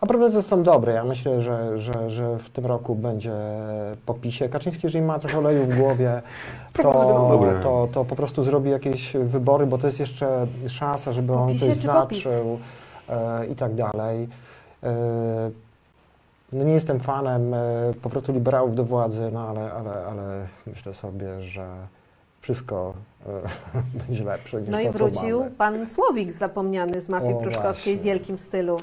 A 0.00 0.06
prognozy 0.06 0.42
są 0.42 0.62
dobre. 0.62 0.92
Ja 0.92 1.04
myślę, 1.04 1.40
że, 1.40 1.78
że, 1.78 2.10
że 2.10 2.38
w 2.38 2.50
tym 2.50 2.66
roku 2.66 2.94
będzie 2.94 3.32
po 4.06 4.14
PiSie. 4.14 4.48
Kaczyński, 4.48 4.80
jeżeli 4.84 5.04
ma 5.04 5.18
trochę 5.18 5.38
oleju 5.38 5.66
w 5.66 5.76
głowie, 5.76 6.22
to, 6.82 7.58
to, 7.62 7.88
to 7.92 8.04
po 8.04 8.16
prostu 8.16 8.44
zrobi 8.44 8.70
jakieś 8.70 9.12
wybory, 9.12 9.66
bo 9.66 9.78
to 9.78 9.86
jest 9.86 10.00
jeszcze 10.00 10.46
szansa, 10.68 11.12
żeby 11.12 11.32
Po 11.32 11.42
on 11.42 11.58
coś 11.58 11.76
znaczył 11.76 12.58
e, 13.08 13.46
i 13.46 13.56
tak 13.56 13.74
dalej. 13.74 14.28
E, 14.82 15.50
no 16.52 16.64
nie 16.64 16.72
jestem 16.72 17.00
fanem 17.00 17.54
e, 17.54 17.58
powrotu 18.02 18.32
liberałów 18.32 18.74
do 18.74 18.84
władzy, 18.84 19.30
no 19.32 19.48
ale, 19.48 19.72
ale, 19.72 20.06
ale 20.06 20.46
myślę 20.66 20.94
sobie, 20.94 21.42
że 21.42 21.66
wszystko 22.40 22.94
będzie 24.06 24.24
lepsze 24.24 24.60
niż 24.60 24.70
No 24.70 24.78
to, 24.78 24.82
i 24.82 24.90
wrócił 24.90 25.50
pan 25.58 25.86
Słowik 25.86 26.32
zapomniany 26.32 27.00
z 27.00 27.08
mafii 27.08 27.34
O, 27.34 27.40
pruszkowskiej 27.40 27.94
w 27.94 27.96
właśnie. 27.96 28.12
wielkim 28.12 28.38
stylu. 28.38 28.80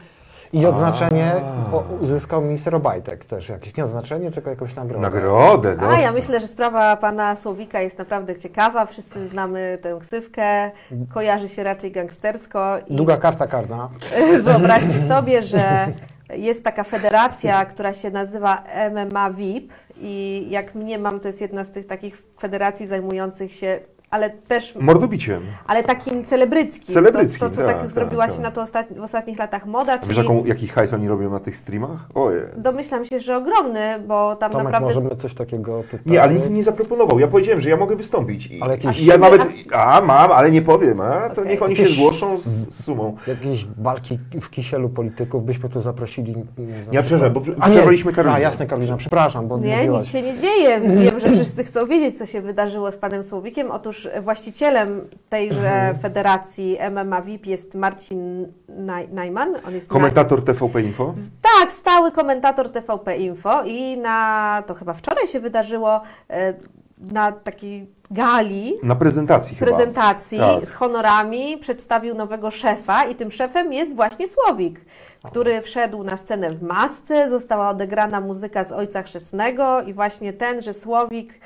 I 0.54 0.66
odznaczenie 0.66 1.32
A. 1.72 1.76
o, 1.76 1.84
uzyskał 2.02 2.42
minister 2.42 2.76
Obajtek 2.76 3.26
też 3.26 3.50
jakieś, 3.50 3.78
nie 3.78 3.84
odznaczenie, 3.84 4.32
tylko 4.32 4.50
jakąś 4.50 4.76
nagrodę. 4.76 5.02
Nagrodę, 5.02 5.72
A 5.72 5.76
dostał. 5.76 6.02
ja 6.02 6.12
myślę, 6.12 6.40
że 6.40 6.48
sprawa 6.48 6.98
pana 6.98 7.36
Słowika 7.36 7.82
jest 7.82 7.98
naprawdę 7.98 8.36
ciekawa. 8.36 8.86
Wszyscy 8.86 9.28
znamy 9.28 9.78
tę 9.82 9.98
ksywkę. 10.00 10.72
Kojarzy 11.14 11.50
się 11.50 11.64
raczej 11.64 11.92
gangstersko. 11.92 12.78
I 12.88 12.96
Długa 12.96 13.18
karta 13.18 13.48
karna. 13.48 13.90
Wyobraźcie 14.44 15.08
sobie, 15.08 15.42
że 15.42 15.88
jest 16.36 16.64
taka 16.64 16.84
federacja, 16.84 17.66
która 17.66 17.94
się 17.94 18.12
nazywa 18.12 18.64
MMA 18.92 19.30
VIP 19.32 19.74
i 19.98 20.46
jak 20.50 20.76
mnie 20.76 21.00
mam, 21.00 21.20
to 21.20 21.28
jest 21.28 21.42
jedna 21.42 21.64
z 21.64 21.72
tych 21.72 21.88
takich 21.88 22.18
federacji 22.40 22.88
zajmujących 22.88 23.54
się 23.54 23.80
ale 24.14 24.30
też 24.30 24.76
Mordobiciem. 24.76 25.42
ale 25.68 25.84
takim 25.84 26.24
celebryckim. 26.26 26.94
Celebryckim, 26.94 27.40
to, 27.40 27.50
to, 27.50 27.56
co 27.56 27.64
tak, 27.64 27.80
tak, 27.80 27.88
zrobiła 27.88 28.22
tak, 28.24 28.32
się 28.32 28.36
tak. 28.36 28.46
na 28.46 28.52
to 28.52 28.62
ostat... 28.62 28.86
w 28.98 29.02
ostatnich 29.02 29.40
latach 29.40 29.66
moda, 29.66 29.94
A 29.94 29.98
wiesz, 29.98 30.08
czyli 30.08 30.18
jaką, 30.18 30.46
jaki 30.46 30.68
hajs 30.68 30.94
oni 30.94 31.08
robią 31.08 31.32
na 31.32 31.40
tych 31.40 31.58
streamach? 31.58 32.00
Oje. 32.14 32.50
domyślam 32.58 33.06
się, 33.06 33.20
że 33.20 33.38
ogromny, 33.38 33.80
bo 34.08 34.36
tam 34.36 34.52
Tomek, 34.52 34.66
naprawdę... 34.66 34.96
możemy 34.96 35.16
coś 35.16 35.34
takiego 35.34 35.84
tutaj... 35.84 36.00
Nie, 36.06 36.22
ale 36.22 36.34
nikt 36.34 36.50
nie 36.50 36.64
zaproponował. 36.64 37.20
Ja 37.20 37.28
powiedziałem, 37.28 37.62
że 37.62 37.70
ja 37.70 37.78
mogę 37.78 37.96
wystąpić. 37.96 38.48
I, 38.48 38.62
Ale 38.62 38.72
jakieś- 38.72 39.02
i 39.02 39.06
ja 39.06 39.18
nawet. 39.18 39.42
A, 39.72 40.02
mam, 40.02 40.32
ale 40.32 40.52
nie 40.52 40.62
powiem. 40.62 41.02
A, 41.02 41.30
to 41.30 41.42
Okej. 41.42 41.52
niech 41.54 41.62
oni 41.62 41.76
się 41.76 41.86
zgłoszą 41.86 42.38
z, 42.38 42.44
z 42.44 42.84
sumą. 42.84 43.18
Jakieś 43.28 43.68
walki 43.78 44.20
w 44.42 44.50
kisielu 44.50 44.90
polityków 44.90 45.46
byśmy 45.46 45.70
tu 45.70 45.82
zaprosili. 45.82 46.36
na 46.36 46.44
przykład- 46.46 47.06
przepraszam, 47.06 47.34
bo 47.34 47.42
A 47.60 47.70
nie, 47.70 47.76
przerwaliśmy 47.76 48.14
Karolinę. 48.14 48.38
A 48.38 48.40
jasne, 48.40 48.66
Karolina, 48.66 48.98
przepraszam, 48.98 49.48
bo 49.48 49.58
Nie, 49.58 49.78
mówiłaś. 49.78 50.02
nic 50.02 50.12
się 50.12 50.22
nie 50.22 50.38
dzieje. 50.38 50.82
Wiem, 50.82 51.20
że 51.20 51.32
wszyscy 51.38 51.64
chcą 51.64 51.86
wiedzieć, 51.88 52.18
co 52.18 52.26
się 52.26 52.42
wydarzyło 52.42 52.92
z 52.92 52.98
panem 52.98 53.24
Słowikiem. 53.24 53.72
Otóż 53.72 54.03
właścicielem 54.22 55.10
tejże 55.30 55.58
Mhm. 55.72 56.00
federacji 56.00 56.78
MMA 56.92 57.22
VIP 57.22 57.46
jest 57.46 57.76
Marcin 57.76 58.48
Naj- 58.70 59.10
Najman. 59.14 59.56
On 59.68 59.74
jest 59.74 59.90
na... 59.90 59.94
Komentator 59.94 60.46
TVP 60.46 60.82
Info. 60.82 61.14
Tak, 61.60 61.72
stały 61.72 62.12
komentator 62.12 62.70
TVP 62.72 63.18
Info 63.18 63.64
i 63.66 63.98
na, 63.98 64.64
to 64.68 64.74
chyba 64.74 64.94
wczoraj 64.94 65.28
się 65.28 65.40
wydarzyło, 65.40 66.02
e, 66.30 66.54
na 67.12 67.32
takiej 67.32 67.88
gali 68.12 68.74
Na 68.84 68.96
prezentacji 68.96 69.56
chyba. 69.56 69.72
prezentacji 69.72 70.38
Tak. 70.40 70.66
z 70.66 70.74
honorami 70.74 71.58
przedstawił 71.58 72.16
nowego 72.16 72.52
szefa 72.52 73.04
i 73.06 73.16
tym 73.16 73.32
szefem 73.32 73.74
jest 73.74 73.96
właśnie 73.96 74.28
Słowik, 74.28 74.86
który 75.24 75.62
wszedł 75.62 76.04
na 76.04 76.18
scenę 76.18 76.52
w 76.52 76.62
masce, 76.64 77.30
została 77.30 77.70
odegrana 77.70 78.22
muzyka 78.22 78.64
z 78.64 78.72
Ojca 78.72 79.02
Chrzestnego 79.04 79.82
i 79.82 79.94
właśnie 79.94 80.34
ten, 80.34 80.62
że 80.62 80.74
Słowik 80.74 81.40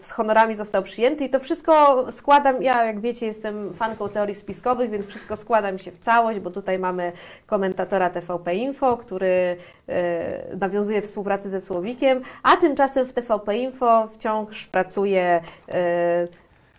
z 0.00 0.10
honorami 0.10 0.54
został 0.54 0.82
przyjęty 0.82 1.24
i 1.24 1.30
to 1.30 1.40
wszystko 1.40 2.06
składam, 2.12 2.62
ja 2.62 2.84
jak 2.84 3.00
wiecie 3.00 3.26
jestem 3.26 3.74
fanką 3.74 4.08
teorii 4.08 4.34
spiskowych, 4.34 4.90
więc 4.90 5.06
wszystko 5.06 5.36
składa 5.36 5.72
mi 5.72 5.78
się 5.78 5.92
w 5.92 5.98
całość, 5.98 6.38
bo 6.38 6.50
tutaj 6.50 6.78
mamy 6.78 7.12
komentatora 7.46 8.10
TVP 8.10 8.54
Info, 8.54 8.96
który 8.96 9.56
e, 9.88 10.56
nawiązuje 10.56 11.02
współpracę 11.02 11.50
ze 11.50 11.60
Słowikiem, 11.60 12.20
a 12.42 12.56
tymczasem 12.56 13.06
w 13.06 13.12
TVP 13.12 13.56
Info 13.56 14.06
wciąż 14.06 14.66
pracuje 14.66 15.40
e, 15.68 16.28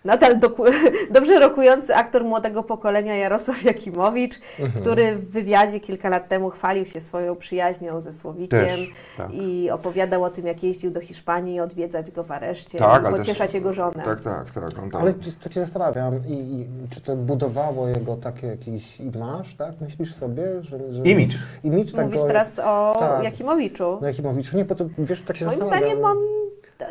nadal 0.07 0.37
dobrze 1.11 1.39
rokujący 1.39 1.95
aktor 1.95 2.23
młodego 2.23 2.63
pokolenia 2.63 3.15
Jarosław 3.15 3.63
Jakimowicz, 3.63 4.39
który 4.81 5.15
w 5.15 5.31
wywiadzie 5.31 5.79
kilka 5.79 6.09
lat 6.09 6.27
temu 6.27 6.49
chwalił 6.49 6.85
się 6.85 6.99
swoją 6.99 7.35
przyjaźnią 7.35 8.01
ze 8.01 8.13
Słowikiem 8.13 8.59
Też, 8.59 8.89
tak. 9.17 9.33
i 9.33 9.69
opowiadał 9.71 10.23
o 10.23 10.29
tym, 10.29 10.47
jak 10.47 10.63
jeździł 10.63 10.91
do 10.91 11.01
Hiszpanii 11.01 11.59
odwiedzać 11.59 12.11
go 12.11 12.23
w 12.23 12.31
areszcie 12.31 12.79
Tak, 12.79 13.07
i 13.07 13.11
pocieszać 13.11 13.47
też- 13.47 13.53
jego 13.53 13.73
żonę. 13.73 14.03
Tak, 14.05 14.21
tak, 14.21 14.51
tak. 14.51 14.63
On 14.83 14.89
tak. 14.91 15.01
Ale 15.01 15.13
tak 15.43 15.53
się 15.53 15.59
zastanawiam, 15.59 16.13
i, 16.27 16.31
i, 16.33 16.67
czy 16.89 17.01
to 17.01 17.15
budowało 17.15 17.87
jego 17.87 18.15
taki 18.15 18.45
jakiś 18.45 18.99
imaż, 18.99 19.55
tak? 19.55 19.73
Myślisz 19.81 20.15
sobie? 20.15 20.43
Że, 20.61 20.93
że... 20.93 21.01
Imidż. 21.03 21.37
Imidż 21.63 21.93
Mówisz 21.93 22.11
tego- 22.15 22.27
teraz 22.27 22.59
o 22.65 22.95
tak. 22.99 23.23
Jakimowiczu. 23.23 23.97
No 24.01 24.07
Jakimowiczu, 24.07 24.57
nie, 24.57 24.65
bo 24.65 24.75
to 24.75 24.85
wiesz, 24.97 25.21
tak 25.23 25.37
się 25.37 25.45
Moim 25.45 25.59
zastanawiam. 25.59 25.89
zdaniem 25.89 26.05
on, 26.05 26.17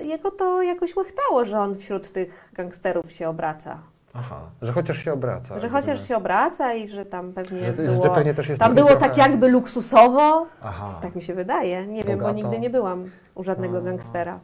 jego 0.01 0.31
to 0.31 0.63
jakoś 0.63 0.97
łechtało, 0.97 1.45
że 1.45 1.59
on 1.61 1.75
wśród 1.75 2.11
tych 2.13 2.51
gangsterów 2.55 3.13
się 3.13 3.29
obraca. 3.29 3.79
Aha, 4.15 4.41
że 4.63 4.73
chociaż 4.73 4.99
się 5.05 5.13
obraca. 5.13 5.59
Że 5.59 5.69
chociaż 5.69 6.09
się 6.09 6.17
obraca 6.17 6.75
i 6.75 6.89
że 6.89 7.07
tam 7.07 7.33
pewnie 7.33 7.61
Że 7.65 7.73
to- 7.73 7.83
było, 7.83 8.03
że 8.03 8.11
pewnie 8.11 8.35
też 8.35 8.49
jest 8.49 8.61
tam 8.61 8.75
było 8.75 8.89
trochę- 8.89 9.01
tak 9.09 9.17
jakby 9.17 9.49
luksusowo. 9.49 10.47
Aha. 10.63 10.99
Tak 11.03 11.15
mi 11.15 11.23
się 11.23 11.35
wydaje. 11.35 11.87
Nie 11.87 12.05
wiem, 12.05 12.19
bo 12.19 12.25
Bogato. 12.25 12.35
nigdy 12.35 12.59
nie 12.59 12.71
byłam 12.71 13.11
u 13.35 13.43
żadnego 13.45 13.83
gangstera. 13.83 14.41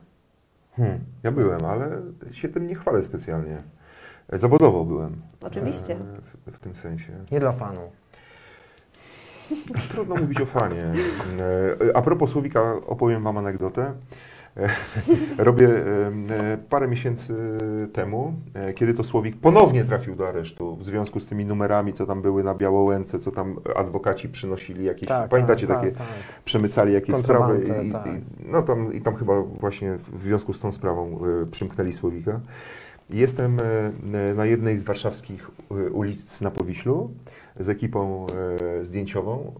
Hmm, 0.77 0.99
ja 1.23 1.33
byłem, 1.33 1.65
ale 1.65 1.91
się 2.33 2.49
tym 2.49 2.67
nie 2.67 2.75
chwalę 2.75 3.03
specjalnie. 3.03 3.63
Zawodowo 4.33 4.85
byłem. 4.85 5.23
Oczywiście. 5.41 5.93
E, 5.95 5.99
W, 6.53 6.57
w 6.57 6.59
tym 6.61 6.77
sensie. 6.77 7.13
Nie 7.33 7.41
dla 7.41 7.53
fanu. 7.53 7.91
Trudno 9.91 10.15
mówić 10.17 10.41
o 10.41 10.47
fanie. 10.47 10.93
E, 11.91 11.97
A 11.97 12.03
propos 12.03 12.31
Słowika, 12.31 12.75
opowiem 12.87 13.23
Wam 13.23 13.39
anegdotę. 13.39 13.93
E, 14.57 14.69
Robię 15.45 15.69
e, 15.69 16.59
parę 16.71 16.89
miesięcy 16.89 17.35
temu, 17.93 18.35
e, 18.55 18.73
kiedy 18.73 18.95
to 18.95 19.05
Słowik 19.05 19.37
ponownie 19.37 19.85
trafił 19.85 20.17
do 20.17 20.29
aresztu 20.29 20.77
w 20.77 20.85
związku 20.85 21.21
z 21.21 21.27
tymi 21.27 21.45
numerami, 21.45 21.93
co 21.93 22.07
tam 22.07 22.23
były 22.23 22.45
na 22.45 22.55
Białołęce, 22.55 23.19
co 23.19 23.31
tam 23.31 23.57
adwokaci 23.77 24.29
przynosili 24.29 24.85
jakieś, 24.85 25.09
Tak, 25.09 25.31
pamiętacie 25.31 25.67
tak, 25.67 25.77
takie, 25.77 25.93
tak, 25.93 25.99
tak. 25.99 26.43
przemycali 26.45 26.93
jakieś 26.93 27.17
sprawy 27.17 27.65
i, 27.87 27.93
tak. 27.93 28.07
i, 28.07 28.11
no 28.49 28.63
tam, 28.63 28.95
i 28.95 29.01
tam 29.01 29.17
chyba 29.17 29.43
właśnie 29.43 29.97
w 30.13 30.21
związku 30.21 30.53
z 30.53 30.61
tą 30.61 30.73
sprawą 30.73 31.19
przymknęli 31.51 31.93
Słowika. 31.93 32.41
Jestem 33.11 33.61
na 34.37 34.47
jednej 34.47 34.79
z 34.79 34.83
warszawskich 34.83 35.51
ulic 35.93 36.41
na 36.41 36.51
Powiślu 36.51 37.11
z 37.61 37.69
ekipą 37.69 38.27
zdjęciową. 38.83 39.55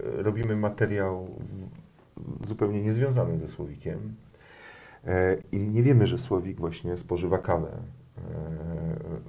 Robimy 0.00 0.56
materiał 0.56 1.28
zupełnie 2.42 2.82
niezwiązany 2.82 3.38
ze 3.38 3.48
Słowikiem. 3.48 3.98
E, 5.06 5.36
I 5.52 5.58
nie 5.58 5.82
wiemy, 5.82 6.06
że 6.06 6.18
Słowik 6.18 6.60
właśnie 6.60 6.96
spożywa 6.96 7.38
kawę 7.38 7.68
e, 7.68 8.20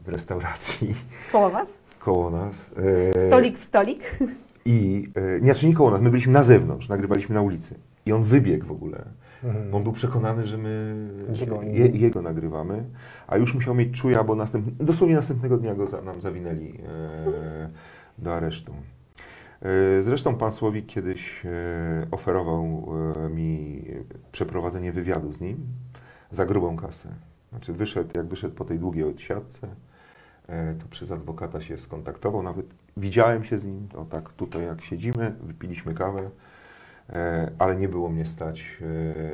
w 0.04 0.08
restauracji 0.08 0.96
Koło 1.32 1.50
was? 1.50 1.80
koło 2.00 2.30
nas. 2.30 2.72
E, 3.16 3.28
Stolik 3.28 3.58
w 3.58 3.64
stolik? 3.64 4.20
I 4.66 5.08
nie, 5.42 5.46
znaczy 5.54 5.68
nie 5.68 5.74
koło 5.74 5.92
nas, 5.92 6.02
my 6.02 6.10
byliśmy 6.10 6.34
na 6.34 6.44
zewnątrz, 6.44 6.90
nagrywaliśmy 6.90 7.36
na 7.36 7.42
ulicy. 7.42 7.76
I 8.06 8.12
on 8.14 8.24
wybiegł 8.24 8.66
w 8.68 8.72
ogóle. 8.72 9.04
Mhm. 9.44 9.76
On 9.76 9.84
był 9.84 9.92
przekonany, 9.94 10.46
że 10.46 10.58
my 10.58 10.96
Jego- 11.40 11.64
je, 11.64 11.86
jego 11.88 12.22
nagrywamy, 12.22 12.84
a 13.28 13.38
już 13.38 13.54
musiał 13.54 13.76
mieć 13.76 14.02
czuja, 14.02 14.24
bo 14.24 14.36
następny, 14.36 14.86
dosłownie 14.86 15.16
następnego 15.16 15.58
dnia 15.58 15.76
go 15.76 15.88
za, 15.88 16.02
nam 16.02 16.22
zawinęli 16.22 16.80
e, 16.88 17.70
do 18.18 18.34
aresztu. 18.36 18.74
E, 19.62 20.02
zresztą 20.02 20.36
pan 20.36 20.54
Słowik 20.54 20.86
kiedyś 20.86 21.46
e, 21.46 22.08
oferował 22.12 22.88
e, 23.26 23.30
mi 23.30 23.82
przeprowadzenie 24.32 24.92
wywiadu 24.92 25.32
z 25.32 25.40
nim 25.40 25.58
za 26.32 26.46
grubą 26.46 26.78
kasę. 26.78 27.10
Znaczy 27.50 27.74
wyszedł, 27.74 28.10
jak 28.16 28.26
wyszedł 28.26 28.56
po 28.56 28.66
tej 28.66 28.80
długiej 28.80 29.04
odsiadce, 29.04 29.68
to 30.80 30.88
przez 30.90 31.12
adwokata 31.12 31.62
się 31.62 31.78
skontaktował, 31.78 32.44
nawet 32.44 32.66
widziałem 32.98 33.44
się 33.44 33.58
z 33.58 33.66
nim, 33.66 33.88
to 33.88 34.06
tak 34.06 34.30
tutaj 34.30 34.66
jak 34.66 34.82
siedzimy, 34.82 35.36
wypiliśmy 35.44 35.94
kawę, 35.94 36.30
ale 37.60 37.76
nie 37.76 37.90
było 37.90 38.10
mnie 38.10 38.26
stać, 38.26 38.62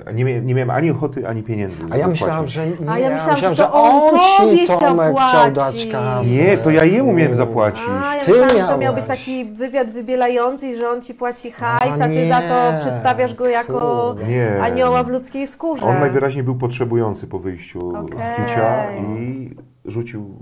e, 0.07 0.13
nie, 0.13 0.25
mia- 0.25 0.43
nie 0.43 0.53
miałem 0.55 0.69
ani 0.69 0.91
ochoty, 0.91 1.27
ani 1.27 1.43
pieniędzy. 1.43 1.77
A 1.91 1.97
ja 1.97 2.07
myślałam, 2.07 2.47
że 2.47 2.67
nie, 2.67 2.89
A 2.89 2.99
ja 2.99 3.09
myślałam, 3.09 3.39
że 3.39 3.47
to 3.47 3.53
że 3.55 3.71
on 3.71 4.13
tobie 4.37 4.57
ci 4.57 4.65
chciał 4.65 4.79
Tomek 4.79 5.15
chciał 5.29 5.51
dać 5.51 5.63
płacić. 5.73 5.91
kasę. 5.91 6.29
Nie, 6.29 6.57
to 6.57 6.71
ja 6.71 6.83
jemu 6.83 7.13
miałem 7.13 7.35
zapłacić. 7.35 7.83
A, 8.03 8.15
ja 8.15 8.21
Ty 8.21 8.31
myślałam, 8.31 8.57
że 8.59 8.63
to 8.63 8.77
miał 8.77 8.93
być 8.93 9.03
miałeś. 9.07 9.19
taki 9.19 9.45
wywiad 9.45 9.91
wybielający 9.91 10.77
że 10.77 10.89
on 10.89 11.01
ci 11.01 11.13
płaci 11.13 11.51
hajs, 11.51 12.01
a, 12.01 12.03
A 12.03 12.07
ty 12.07 12.27
za 12.29 12.41
to 12.41 12.73
przedstawiasz 12.79 13.33
go 13.33 13.47
jako. 13.47 14.15
Nie. 14.27 14.61
anioła 14.61 15.03
w 15.03 15.07
ludzkiej 15.09 15.47
skórze. 15.47 15.85
On 15.85 15.99
najwyraźniej 15.99 16.43
był 16.43 16.55
potrzebujący 16.55 17.27
po 17.27 17.39
wyjściu 17.39 17.89
Okej. 17.89 18.19
z 18.19 18.35
kicia 18.35 18.83
i 19.09 19.49
rzucił 19.85 20.35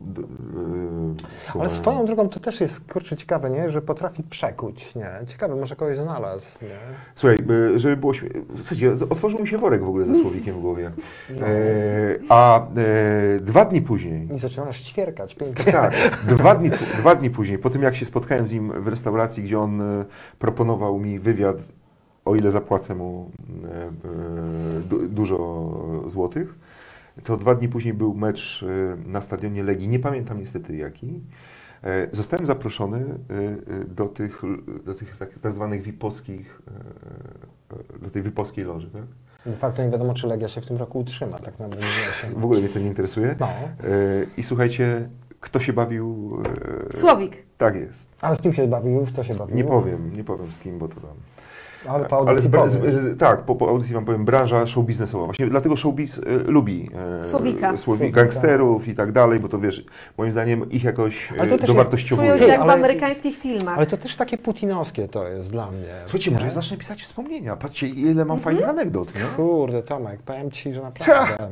sumę. 1.48 1.62
Ale 1.62 1.70
swoją 1.70 2.06
drogą 2.06 2.30
to 2.30 2.40
też 2.40 2.62
jest, 2.62 2.94
kurczę, 2.94 3.18
ciekawe, 3.18 3.50
nie? 3.50 3.70
Że 3.70 3.82
potrafi 3.82 4.24
przekuć, 4.24 4.96
nie? 4.96 5.10
Ciekawe, 5.28 5.56
może 5.56 5.76
kogoś 5.76 5.98
znalazł, 5.98 6.60
nie? 6.62 6.68
Słuchaj, 7.16 7.38
by- 7.38 7.80
żeby 7.80 7.98
było 7.98 8.14
śmie- 8.14 8.30
w 8.50 8.68
sensie, 8.68 8.94
otworzył 9.10 9.40
mi 9.40 9.48
się 9.48 9.58
worek 9.58 9.84
w 9.84 9.88
ogóle 9.88 10.06
ze 10.06 10.16
słowikiem 10.22 10.56
w 10.56 10.60
głowie. 10.62 10.92
No. 11.30 11.48
E, 11.48 11.50
a 12.30 12.68
e, 12.68 13.40
dwa 13.40 13.66
dni 13.66 13.82
później, 13.82 14.28
I 14.34 14.38
zaczynasz 14.38 14.80
ćwierkać 14.82 15.36
pięknie. 15.36 15.72
tak, 15.72 15.94
dwa 16.38 16.56
dni, 16.56 16.70
dwa 17.00 17.16
dni 17.16 17.30
później, 17.30 17.58
po 17.58 17.70
tym 17.70 17.82
jak 17.82 17.96
się 17.96 18.06
spotkałem 18.06 18.48
z 18.48 18.52
nim 18.52 18.84
w 18.84 18.88
restauracji, 18.88 19.44
gdzie 19.44 19.60
on 19.60 19.82
e, 19.82 20.06
proponował 20.40 21.00
mi 21.00 21.20
wywiad, 21.20 21.56
o 22.26 22.36
ile 22.36 22.52
zapłacę 22.52 22.96
mu 22.96 23.30
e, 23.66 23.86
e, 23.86 23.92
du, 24.90 25.08
dużo 25.08 25.70
złotych, 26.08 26.56
to 27.24 27.38
dwa 27.38 27.56
dni 27.56 27.70
później 27.70 27.94
był 27.94 28.14
mecz 28.14 28.64
e, 28.64 29.10
na 29.10 29.22
stadionie 29.22 29.64
Legii, 29.64 29.88
nie 29.88 30.00
pamiętam 30.00 30.40
niestety 30.40 30.76
jaki. 30.76 31.20
E, 31.84 32.08
Zostałem 32.16 32.46
zaproszony 32.46 32.98
e, 32.98 33.86
do 33.86 34.06
tych, 34.08 34.42
do 34.86 34.94
tych 34.96 35.18
tak, 35.18 35.30
tak 35.42 35.54
zwanych 35.54 35.82
wipowskich, 35.82 36.62
do 38.02 38.10
tej 38.10 38.22
wipowskiej 38.22 38.66
loży, 38.66 38.90
tak? 38.90 39.04
De 39.46 39.58
facto 39.58 39.84
nie 39.84 39.90
wiadomo, 39.90 40.14
czy 40.14 40.28
Legia 40.28 40.48
się 40.48 40.62
w 40.62 40.66
tym 40.66 40.78
roku 40.78 41.00
utrzyma, 41.00 41.40
tak 41.40 41.60
na 41.60 41.70
się. 42.22 42.28
W 42.36 42.46
ogóle 42.46 42.60
mnie 42.60 42.70
to 42.70 42.80
nie 42.80 42.88
interesuje. 42.88 43.36
No, 43.40 43.48
I 44.38 44.44
słuchajcie, 44.44 45.10
kto 45.40 45.60
się 45.60 45.74
bawił? 45.74 46.38
Słowik. 46.96 47.44
Tak 47.58 47.76
jest. 47.76 48.18
ale 48.22 48.36
z 48.36 48.42
kim 48.42 48.54
się 48.54 48.68
bawił, 48.68 49.06
w 49.06 49.12
co 49.12 49.24
się 49.24 49.36
bawił? 49.36 49.56
Nie 49.56 49.64
powiem, 49.64 50.14
nie 50.16 50.24
powiem 50.24 50.52
z 50.52 50.60
kim, 50.60 50.80
bo 50.80 50.88
to 50.88 50.96
tam. 50.96 51.12
Ale 51.88 52.06
po 52.06 52.18
Ale 52.18 52.30
audycji 52.30 52.50
z, 52.68 52.72
z, 52.72 52.94
z, 52.94 53.20
tak, 53.20 53.42
po, 53.42 53.56
po 53.56 53.70
audycji 53.70 53.94
wam 53.94 54.06
powiem, 54.06 54.26
branża 54.26 54.68
show 54.68 54.86
biznesowa. 54.86 55.26
Właśnie 55.26 55.48
dlatego 55.48 55.78
showbiz 55.78 56.18
e, 56.18 56.22
lubi 56.38 56.90
e, 57.22 57.26
Słowika. 57.26 57.78
słowi, 57.78 58.12
gangsterów 58.12 58.88
i 58.88 58.96
tak 58.96 59.12
dalej, 59.12 59.40
bo 59.40 59.50
to 59.50 59.60
wiesz, 59.60 59.86
moim 60.18 60.32
zdaniem 60.32 60.72
ich 60.72 60.84
jakoś 60.84 61.30
Ale 61.40 61.58
to 61.58 61.64
e, 61.64 61.68
dowartościowuje. 61.68 62.28
Czują 62.28 62.40
się 62.42 62.48
jak 62.52 62.60
w 62.60 62.64
ale- 62.64 62.74
amerykańskich 62.74 63.38
filmach. 63.38 63.78
Ale 63.78 63.86
to 63.88 63.98
też 63.98 64.16
takie 64.16 64.38
putinowskie 64.38 65.08
to 65.08 65.28
jest 65.28 65.52
dla 65.52 65.72
mnie. 65.72 65.88
Słuchajcie, 66.04 66.32
może 66.32 66.44
nie? 66.44 66.50
ja 66.50 66.56
zacznę 66.56 66.78
pisać 66.78 67.04
wspomnienia. 67.04 67.56
Patrzcie, 67.56 67.88
ile 67.88 68.26
mam 68.26 68.40
fajnych 68.40 68.70
anegdot, 68.70 69.16
nie? 69.16 69.22
Kurde, 69.36 69.84
Tomek, 69.84 70.22
powiem 70.22 70.52
Ci, 70.52 70.74
że 70.74 70.82
naprawdę. 70.82 71.50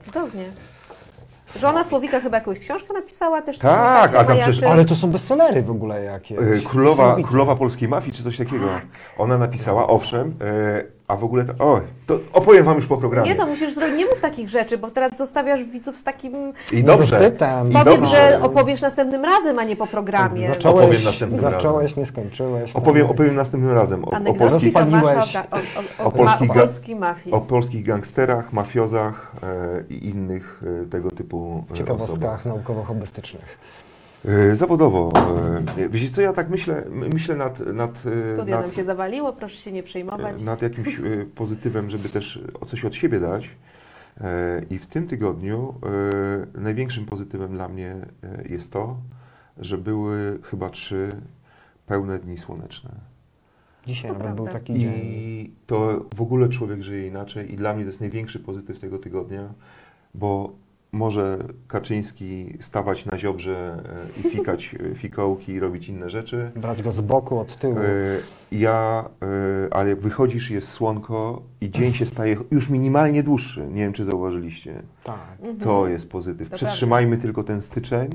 Cudownie. 0.00 0.44
Żona 1.60 1.84
Słowika 1.84 2.20
chyba 2.20 2.36
jakąś 2.36 2.58
książkę 2.58 2.94
napisała 2.94 3.42
też. 3.42 3.58
Tak, 3.58 4.14
a 4.14 4.18
tam 4.18 4.26
majaczy. 4.26 4.50
przecież- 4.52 4.70
Ale 4.70 4.84
to 4.84 4.94
są 4.94 5.10
bestsellery 5.10 5.62
w 5.62 5.70
ogóle 5.70 6.04
jakieś. 6.04 6.38
E, 6.38 6.68
Królowa, 6.70 7.16
królowa 7.28 7.56
polskiej 7.56 7.88
mafii, 7.88 8.12
czy 8.12 8.22
coś 8.22 8.36
takiego. 8.38 8.66
Ona 9.18 9.38
napisała, 9.38 9.86
owszem, 9.86 10.34
e, 10.40 10.84
a 11.08 11.16
w 11.16 11.24
ogóle, 11.24 11.44
to, 11.44 11.64
o, 11.64 11.80
to 12.06 12.18
opowiem 12.32 12.64
wam 12.64 12.76
już 12.76 12.86
po 12.86 12.96
programie. 12.96 13.30
Nie, 13.30 13.36
to 13.36 13.46
musisz 13.46 13.74
zrobić, 13.74 13.96
nie 13.96 14.06
mów 14.06 14.20
takich 14.20 14.48
rzeczy, 14.48 14.78
bo 14.78 14.90
teraz 14.90 15.16
zostawiasz 15.16 15.64
widzów 15.64 15.96
z 15.96 16.02
takim... 16.02 16.52
I 16.72 16.84
dobrze. 16.84 17.14
Niedosytem. 17.14 17.70
I 17.70 17.72
Powiedz, 17.72 18.04
że 18.04 18.38
opowiesz 18.42 18.80
następnym 18.80 19.24
razem, 19.24 19.58
a 19.58 19.64
nie 19.64 19.76
po 19.76 19.86
programie. 19.86 20.48
Zacząłeś, 20.48 20.84
Opowiem 20.84 21.04
następnym 21.04 21.40
zacząłeś 21.40 21.96
nie 21.96 22.06
skończyłeś. 22.06 22.76
Opowiem, 22.76 23.10
opowiem 23.10 23.34
następnym 23.34 23.72
razem 23.72 24.04
o, 24.04 24.08
o, 24.08 24.20
Tomasza 24.20 24.48
Rozpaliłeś. 24.48 25.36
o, 25.36 26.02
o, 26.02 26.06
o, 26.06 26.10
polskich 26.10 26.48
ma, 26.48 26.54
polskiej 26.54 26.96
mafii. 26.96 27.34
o 27.34 27.40
polskich 27.40 27.84
gangsterach, 27.84 28.52
mafiozach 28.52 29.32
e, 29.42 29.84
i 29.94 30.08
innych 30.08 30.62
e, 30.82 30.90
tego 30.90 31.10
typu 31.10 31.36
e, 31.36 31.50
osobach. 31.58 31.78
ciekawostkach 31.78 32.46
naukowo-hobbystycznych. 32.46 33.58
E, 34.24 34.56
Zawodowo. 34.56 35.12
e, 35.78 35.88
Wiecie 35.88 36.10
co, 36.14 36.20
ja 36.20 36.32
tak 36.32 36.50
myślę, 36.50 36.84
my- 36.90 37.08
myślę 37.08 37.36
nad, 37.36 37.60
nad, 37.60 37.90
e, 38.06 38.34
Studio 38.34 38.56
nam 38.56 38.64
nad, 38.66 38.74
się 38.74 38.84
zawaliło, 38.84 39.32
proszę 39.32 39.56
się 39.56 39.72
nie 39.72 39.82
przejmować. 39.82 40.42
nad 40.42 40.62
jakimś 40.62 41.00
pozytywem, 41.34 41.90
żeby 41.90 42.08
też 42.08 42.40
o 42.60 42.66
coś 42.66 42.84
od 42.84 42.94
siebie 42.94 43.20
dać. 43.20 43.50
I 44.70 44.78
w 44.78 44.86
tym 44.86 45.08
tygodniu 45.08 45.74
największym 46.54 47.06
pozytywem 47.06 47.52
dla 47.52 47.68
mnie 47.68 47.96
jest 48.48 48.72
to, 48.72 48.96
że 49.58 49.78
były 49.78 50.38
chyba 50.42 50.70
trzy 50.70 51.08
pełne 51.86 52.18
dni 52.18 52.38
słoneczne. 52.38 52.90
Dzisiaj 53.86 54.10
To 54.10 54.18
nawet 54.18 54.34
był 54.34 54.44
prawda. 54.44 54.60
taki 54.60 54.78
dzień. 54.78 54.92
I 55.04 55.50
to 55.66 56.04
w 56.16 56.20
ogóle 56.22 56.48
człowiek 56.48 56.82
żyje 56.82 57.06
inaczej 57.06 57.52
i 57.52 57.56
dla 57.56 57.74
mnie 57.74 57.82
to 57.84 57.88
jest 57.88 58.00
największy 58.00 58.40
pozytyw 58.40 58.78
tego 58.78 58.98
tygodnia, 58.98 59.48
bo 60.14 60.52
może 60.94 61.38
Kaczyński 61.68 62.58
stawać 62.60 63.06
na 63.06 63.18
ziobrze 63.18 63.82
e, 64.16 64.20
i 64.20 64.30
fikać 64.30 64.74
e, 64.92 64.94
fikołki 64.94 65.52
i 65.52 65.60
robić 65.60 65.88
inne 65.88 66.10
rzeczy. 66.10 66.50
Brać 66.56 66.82
go 66.82 66.92
z 66.92 67.00
boku, 67.00 67.38
od 67.38 67.56
tyłu. 67.56 67.78
E, 67.78 67.84
Ja, 68.52 69.04
ale 69.70 69.90
jak 69.90 70.00
wychodzisz 70.00 70.50
jest 70.50 70.68
słonko 70.68 71.42
i 71.60 71.70
dzień 71.70 71.94
się 71.94 72.06
staje 72.06 72.36
już 72.50 72.68
minimalnie 72.68 73.22
dłuższy. 73.22 73.66
Nie 73.68 73.82
wiem, 73.82 73.92
czy 73.92 74.04
zauważyliście. 74.04 74.82
Tak. 75.04 75.18
Mhm. 75.38 75.58
To 75.58 75.88
jest 75.88 76.10
pozytyw. 76.10 76.48
To 76.48 76.56
Przetrzymajmy 76.56 77.16
tylko 77.18 77.44
ten 77.44 77.62
styczeń. 77.62 78.10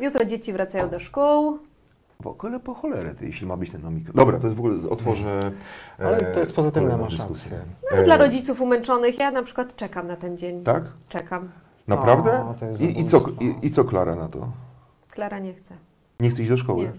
Jutro 0.00 0.24
dzieci 0.24 0.52
wracają 0.52 0.88
do 0.88 0.98
szkół. 1.00 1.58
W 2.22 2.26
ogóle 2.26 2.60
po 2.60 2.74
cholerę, 2.74 3.14
ty, 3.14 3.26
jeśli 3.26 3.46
ma 3.46 3.56
być 3.56 3.70
ten 3.70 3.86
omikron. 3.86 4.16
Dobra, 4.16 4.38
to 4.38 4.46
jest 4.46 4.56
w 4.56 4.60
ogóle, 4.60 4.90
otworzę... 4.90 5.52
Ale 5.98 6.20
to 6.20 6.40
jest 6.40 6.54
pozytywne, 6.54 6.88
kolejną 6.88 7.04
masz 7.04 7.18
rację. 7.18 7.58
No, 7.92 7.98
E, 7.98 8.02
dla 8.02 8.16
rodziców 8.16 8.60
umęczonych, 8.60 9.18
ja 9.18 9.30
na 9.30 9.42
przykład 9.42 9.76
czekam 9.76 10.06
na 10.06 10.16
ten 10.16 10.36
dzień. 10.36 10.64
Tak? 10.64 10.82
Czekam. 11.08 11.48
Naprawdę? 11.86 12.44
O, 12.44 12.54
to 12.60 12.66
jest 12.66 12.82
I, 12.82 13.00
i, 13.00 13.04
co, 13.04 13.20
i, 13.40 13.66
I 13.66 13.70
co 13.70 13.84
Klara 13.84 14.14
na 14.14 14.28
to? 14.28 14.48
Klara 15.10 15.38
nie 15.38 15.54
chce. 15.54 15.74
Nie 16.20 16.30
chce 16.30 16.42
iść 16.42 16.50
do 16.50 16.56
szkoły? 16.56 16.80
Nie. 16.84 16.92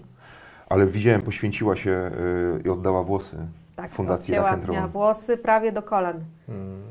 Ale 0.68 0.86
widziałem, 0.86 1.22
poświęciła 1.22 1.76
się 1.76 1.90
y, 1.90 2.62
i 2.64 2.68
oddała 2.68 3.02
włosy 3.02 3.36
Tak, 3.76 3.90
Fundacji 3.90 4.38
odcięła 4.38 4.56
miała 4.56 4.88
włosy 4.88 5.36
prawie 5.36 5.72
do 5.72 5.82
kolan. 5.82 6.24
Mm. 6.48 6.82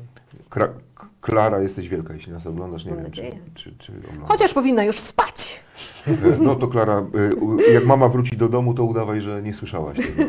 Kra- 0.50 0.68
Klara, 1.20 1.60
jesteś 1.60 1.88
wielka, 1.88 2.14
jeśli 2.14 2.32
nas 2.32 2.46
oglądasz. 2.46 2.84
Nie 2.84 2.92
Mam 2.92 3.02
wiem, 3.02 3.12
czy, 3.12 3.22
czy, 3.54 3.74
czy 3.78 3.92
oglądasz. 3.92 4.28
Chociaż 4.28 4.54
powinna 4.54 4.84
już 4.84 4.96
spać. 4.96 5.64
No 6.40 6.54
to 6.54 6.68
Klara, 6.68 7.06
y, 7.68 7.72
jak 7.72 7.86
mama 7.86 8.08
wróci 8.08 8.36
do 8.36 8.48
domu, 8.48 8.74
to 8.74 8.84
udawaj, 8.84 9.20
że 9.20 9.42
nie 9.42 9.54
słyszałaś 9.54 9.96
tego. 9.96 10.22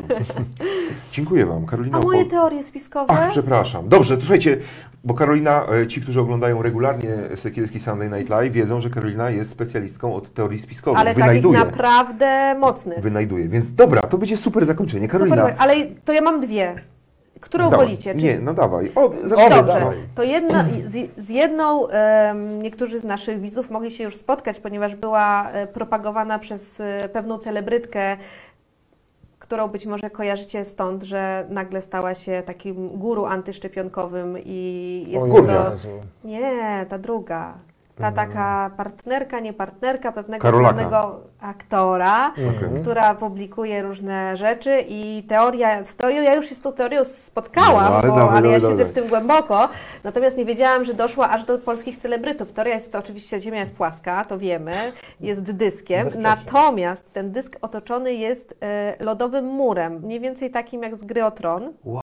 Dziękuję 1.11 1.45
Wam. 1.45 1.65
Karolina 1.65 1.97
A 1.97 2.01
moje 2.01 2.25
teorie 2.25 2.63
spiskowe? 2.63 3.13
Ach, 3.13 3.29
przepraszam. 3.31 3.89
Dobrze, 3.89 4.15
to 4.15 4.21
słuchajcie, 4.21 4.57
bo 5.03 5.13
Karolina, 5.13 5.65
e, 5.81 5.87
ci, 5.87 6.01
którzy 6.01 6.19
oglądają 6.19 6.61
regularnie 6.61 7.09
Sekielski 7.35 7.79
Sunday 7.79 8.09
Night 8.09 8.29
Live, 8.29 8.53
wiedzą, 8.53 8.81
że 8.81 8.89
Karolina 8.89 9.29
jest 9.29 9.51
specjalistką 9.51 10.15
od 10.15 10.33
teorii 10.33 10.59
spiskowych. 10.59 10.99
ale 10.99 11.09
takich 11.09 11.23
Wynajduje. 11.25 11.59
naprawdę 11.59 12.55
mocnych. 12.59 12.99
Wynajduje. 12.99 13.47
Więc 13.47 13.73
dobra, 13.73 14.01
to 14.01 14.17
będzie 14.17 14.37
super 14.37 14.65
zakończenie. 14.65 15.07
Karolina. 15.07 15.35
Super, 15.37 15.55
ale 15.57 15.75
to 16.05 16.13
ja 16.13 16.21
mam 16.21 16.39
dwie. 16.39 16.75
Którą 17.39 17.69
dawaj. 17.69 17.85
wolicie? 17.85 18.15
Czy... 18.15 18.25
Nie, 18.25 18.39
no 18.39 18.53
dawaj. 18.53 18.91
O. 18.95 19.09
Dobrze, 19.09 19.49
Dawaj. 19.49 19.97
to 20.15 20.23
jedna, 20.23 20.65
z, 20.87 21.11
z 21.17 21.29
jedną 21.29 21.87
em, 21.87 22.61
niektórzy 22.61 22.99
z 22.99 23.03
naszych 23.03 23.39
widzów 23.39 23.71
mogli 23.71 23.91
się 23.91 24.03
już 24.03 24.17
spotkać, 24.17 24.59
ponieważ 24.59 24.95
była 24.95 25.49
e, 25.51 25.67
propagowana 25.67 26.39
przez 26.39 26.79
e, 26.79 27.09
pewną 27.09 27.37
celebrytkę, 27.37 28.17
którą 29.39 29.67
być 29.67 29.85
może 29.85 30.09
kojarzycie 30.09 30.65
stąd, 30.65 31.03
że 31.03 31.45
nagle 31.49 31.81
stała 31.81 32.13
się 32.13 32.43
takim 32.45 32.89
guru 32.89 33.25
antyszczepionkowym 33.25 34.37
i 34.45 35.05
jest 35.07 35.25
O. 35.25 35.71
Jezu. 35.71 35.87
Nie, 36.23 36.85
ta 36.89 36.97
druga. 36.97 37.53
Ta 37.97 38.11
taka 38.11 38.71
partnerka, 38.77 39.39
nie 39.39 39.53
partnerka 39.53 40.11
pewnego 40.11 40.41
Karolaka. 40.41 40.73
znanego 40.75 41.19
aktora, 41.41 42.33
Mhm. 42.37 42.81
która 42.81 43.15
publikuje 43.15 43.81
różne 43.81 44.37
rzeczy 44.37 44.83
i 44.87 45.23
teoria, 45.29 45.83
z 45.83 45.95
teorią, 45.95 46.21
ja 46.21 46.35
już 46.35 46.45
się 46.49 46.55
z 46.55 46.59
tą 46.59 46.71
teorią 46.73 47.03
spotkałam, 47.05 47.83
No, 47.91 47.97
ale 47.97 48.09
bo, 48.09 48.15
dawaj, 48.15 48.37
ale 48.37 48.47
ja 48.49 48.59
siedzę 48.59 48.85
w 48.85 48.91
tym 48.91 49.07
głęboko, 49.07 49.69
natomiast 50.03 50.37
nie 50.37 50.45
wiedziałam, 50.45 50.83
że 50.83 50.93
doszła 50.93 51.29
aż 51.29 51.43
do 51.43 51.57
polskich 51.57 51.97
celebrytów. 51.97 52.51
Teoria 52.53 52.73
jest 52.73 52.91
to 52.91 52.99
oczywiście, 52.99 53.41
Ziemia 53.41 53.59
jest 53.59 53.75
płaska, 53.75 54.25
to 54.25 54.37
wiemy, 54.37 54.73
jest 55.19 55.41
dyskiem, 55.41 56.03
Bezcześnie. 56.05 56.29
natomiast 56.29 57.11
ten 57.13 57.31
dysk 57.31 57.55
otoczony 57.61 58.13
jest 58.13 58.55
e, 58.61 58.95
lodowym 59.03 59.45
murem, 59.45 59.93
mniej 60.03 60.19
więcej 60.19 60.51
takim 60.51 60.83
jak 60.83 60.95
z 60.95 61.03
gry 61.03 61.25
o 61.25 61.31
Tron. 61.31 61.73
Wow. 61.83 62.01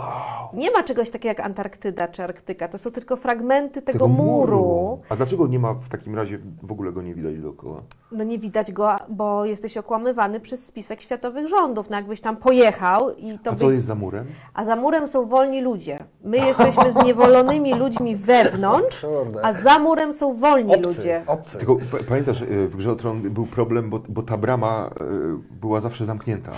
Nie 0.53 0.71
ma 0.71 0.83
czegoś 0.83 1.11
takiego 1.11 1.29
jak 1.29 1.41
Antarktyda 1.41 2.09
czy 2.09 2.23
Arktyka, 2.25 2.69
to 2.69 2.79
są 2.79 2.91
tylko 2.91 3.17
fragmenty 3.17 3.83
tego, 3.83 3.93
Tego 3.99 4.09
muru. 4.09 5.01
A 5.09 5.17
dlaczego 5.17 5.47
nie 5.47 5.59
ma 5.59 5.75
w 5.83 5.89
takim 5.89 6.15
razie 6.17 6.39
w 6.63 6.73
ogóle 6.73 6.93
go 6.93 7.03
nie 7.03 7.15
widać 7.15 7.39
dookoła? 7.39 7.83
No 8.13 8.25
nie 8.25 8.39
widać 8.39 8.73
go, 8.73 8.97
bo 9.09 9.45
jesteś 9.45 9.77
okłamywany 9.77 10.41
przez 10.41 10.67
spisek 10.67 11.01
światowych 11.01 11.49
rządów. 11.49 11.91
No 11.91 11.97
jakbyś 11.97 12.21
tam 12.21 12.37
pojechał 12.37 13.11
i 13.17 13.39
to 13.39 13.51
A 13.51 13.55
byś... 13.55 13.63
co 13.63 13.71
jest 13.71 13.85
za 13.85 13.95
murem? 13.95 14.27
A 14.55 14.65
za 14.65 14.77
murem 14.77 15.07
są 15.09 15.27
wolni 15.27 15.61
ludzie. 15.61 16.05
My 16.25 16.37
jesteśmy 16.39 16.93
zniewolonymi 16.93 17.75
ludźmi 17.75 18.17
wewnątrz, 18.17 19.07
a 19.43 19.53
za 19.53 19.79
murem 19.79 20.13
są 20.13 20.35
wolni 20.35 20.75
Obcy, 20.77 20.83
ludzie. 20.87 21.23
obcy. 21.27 21.59
Tylko 21.59 21.77
pa- 21.77 22.05
pamiętasz, 22.09 22.41
y, 22.43 22.69
w 22.69 22.77
grze 22.77 22.93
o 22.93 22.97
Tron 22.97 23.21
był 23.31 23.47
problem, 23.47 23.91
bo, 23.91 23.99
bo 24.09 24.23
ta 24.23 24.37
brama 24.37 24.91
y, 25.01 25.55
była 25.61 25.81
zawsze 25.81 26.05
zamknięta 26.05 26.53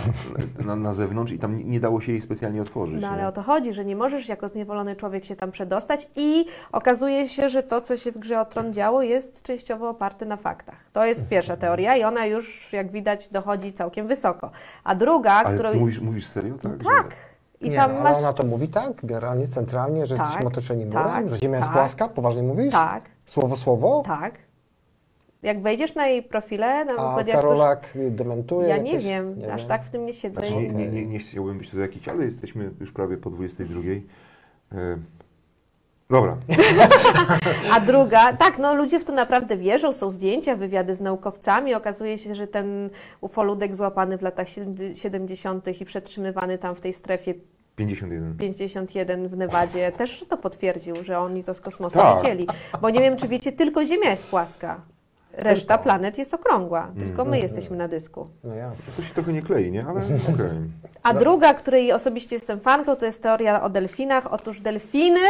na, 0.65 0.77
na 0.77 0.95
zewnątrz 0.95 1.33
i 1.33 1.39
tam 1.39 1.59
nie, 1.59 1.65
nie 1.65 1.81
dało 1.81 2.01
się 2.01 2.13
jej 2.13 2.21
specjalnie 2.21 2.63
otworzyć. 2.63 2.95
No 2.95 3.01
nie? 3.01 3.09
ale 3.09 3.29
o 3.29 3.33
to 3.33 3.43
chodzi, 3.43 3.73
że 3.73 3.85
nie 3.85 3.97
możesz 3.97 4.29
jako 4.29 4.49
zniewolony 4.49 4.97
człowiek 4.97 5.25
się 5.25 5.37
tam 5.37 5.51
przedostać 5.51 6.09
i 6.17 6.45
okazuje 6.73 7.29
się, 7.29 7.49
że 7.49 7.63
to, 7.63 7.81
co 7.81 7.97
się 7.97 8.13
w 8.13 8.19
grze 8.19 8.41
o 8.41 8.45
Tron 8.45 8.73
działo, 8.73 9.03
jest 9.03 9.43
częściowo 9.43 9.89
oparte 9.89 10.27
na 10.27 10.37
faktach. 10.37 10.79
To 10.93 11.05
jest 11.05 11.29
pierwsza 11.29 11.57
teoria 11.57 11.97
i 11.97 12.03
ona 12.05 12.27
już, 12.27 12.73
jak 12.73 12.91
widać, 12.93 13.29
dochodzi 13.29 13.73
całkiem 13.73 14.07
wysoko. 14.07 14.51
A 14.85 14.95
druga, 14.95 15.33
Ale 15.33 15.55
którą... 15.55 15.75
mówisz, 15.75 16.01
mówisz 16.01 16.27
serio? 16.27 16.55
Tak. 16.63 16.73
że- 16.73 16.79
Tak. 16.79 17.15
I 17.61 17.71
nie, 17.71 17.77
tam 17.77 17.91
ale 17.91 18.03
masz... 18.03 18.17
ona 18.19 18.33
to 18.33 18.43
mówi 18.47 18.69
tak, 18.69 18.93
generalnie, 19.07 19.49
centralnie, 19.49 20.07
że 20.07 20.17
Tak, 20.17 20.27
jesteśmy 20.27 20.49
otoczeni 20.49 20.87
murem, 20.87 21.05
tak, 21.05 21.29
że 21.29 21.37
Ziemia 21.39 21.57
jest 21.57 21.69
tak. 21.69 21.77
płaska? 21.77 22.09
Poważnie 22.09 22.43
mówisz? 22.43 22.73
Tak, 22.73 23.05
Słowo 23.27 23.57
słowo? 23.57 24.03
tak. 24.07 24.35
Jak 25.43 25.63
wejdziesz 25.63 25.95
na 25.95 26.07
jej 26.07 26.23
profile, 26.23 26.85
na 26.85 26.93
A 27.17 27.25
Karolak 27.25 27.89
dementuje? 28.11 28.69
Ja 28.69 28.77
nie 28.77 28.91
jakoś? 28.91 29.05
wiem, 29.05 29.39
Nie 29.39 29.53
aż 29.53 29.61
wiem. 29.61 29.69
tak 29.69 29.85
w 29.85 29.91
tym 29.91 30.07
nie 30.07 30.13
siedzę. 30.13 30.35
Znaczy, 30.41 30.57
nie, 30.57 30.69
nie, 30.69 30.89
nie, 30.89 31.07
nie 31.07 31.19
chciałbym 31.19 31.59
być 31.59 31.71
tutaj 31.71 31.83
jakiś, 31.83 32.09
ale 32.09 32.25
jesteśmy 32.25 32.71
już 32.81 32.93
prawie 32.93 33.17
po 33.17 33.31
22. 33.31 33.81
Dobra. 36.11 36.37
A 37.73 37.81
druga, 37.81 38.33
tak, 38.33 38.59
no 38.59 38.75
ludzie 38.75 39.01
w 39.01 39.05
to 39.05 39.13
naprawdę 39.13 39.57
wierzą, 39.57 39.93
są 39.93 40.11
zdjęcia, 40.11 40.57
wywiady 40.57 40.95
z 40.95 41.01
naukowcami. 41.01 41.75
Okazuje 41.75 42.19
się, 42.19 42.35
że 42.35 42.47
ten 42.47 42.91
ufoludek 43.21 43.75
złapany 43.75 44.19
w 44.19 44.23
latach 44.23 44.47
70. 44.95 45.81
i 45.81 45.85
przetrzymywany 45.85 46.59
tam 46.59 46.75
w 46.75 46.81
tej 46.81 46.93
strefie 46.93 47.35
51. 47.77 48.37
51 48.37 49.29
w 49.29 49.37
Nevadzie 49.37 49.93
też 49.93 50.25
to 50.29 50.37
potwierdził, 50.37 51.05
że 51.05 51.19
oni 51.19 51.45
to 51.45 51.55
z 51.55 51.61
kosmosu 51.61 51.99
Tak. 51.99 52.19
widzieli. 52.23 52.47
Bo 52.81 52.91
nie 52.91 53.01
wiem, 53.01 53.17
czy 53.17 53.29
wiecie, 53.29 53.53
tylko 53.53 53.85
Ziemia 53.85 54.11
jest 54.11 54.25
płaska. 54.27 54.81
Reszta 55.33 55.69
Tylko. 55.75 55.85
planet 55.85 56.19
jest 56.19 56.35
okrągła, 56.35 56.93
tylko 56.99 57.25
my 57.25 57.31
Mm. 57.31 57.43
jesteśmy 57.43 57.77
na 57.77 57.89
dysku. 57.89 58.29
No 58.45 58.55
jasne. 58.55 58.85
To 58.97 59.03
się 59.03 59.15
trochę 59.15 59.33
nie 59.33 59.43
klei, 59.43 59.71
nie? 59.73 59.85
Ale 59.89 60.01
okej. 60.35 60.49
A 61.03 61.15
druga, 61.15 61.55
której 61.55 61.93
osobiście 61.93 62.37
jestem 62.37 62.61
fanką, 62.61 62.97
to 62.97 63.07
jest 63.07 63.23
teoria 63.23 63.63
o 63.63 63.71
delfinach. 63.71 64.33
Otóż 64.33 64.61
delfiny 64.61 65.21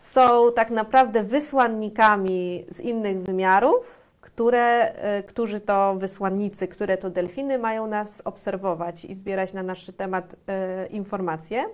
są 0.00 0.52
tak 0.52 0.70
naprawdę 0.70 1.22
wysłannikami 1.22 2.64
z 2.70 2.80
innych 2.80 3.22
wymiarów, 3.22 4.10
które, 4.20 4.92
e, 4.92 5.22
którzy 5.22 5.60
to 5.60 5.94
wysłannicy, 5.94 6.68
które 6.68 6.96
to 6.96 7.10
delfiny 7.10 7.58
mają 7.58 7.86
nas 7.86 8.22
obserwować 8.24 9.04
i 9.04 9.14
zbierać 9.14 9.52
na 9.52 9.62
nasz 9.62 9.86
temat 9.96 10.36
e, 10.46 10.86
informacje. 10.86 11.64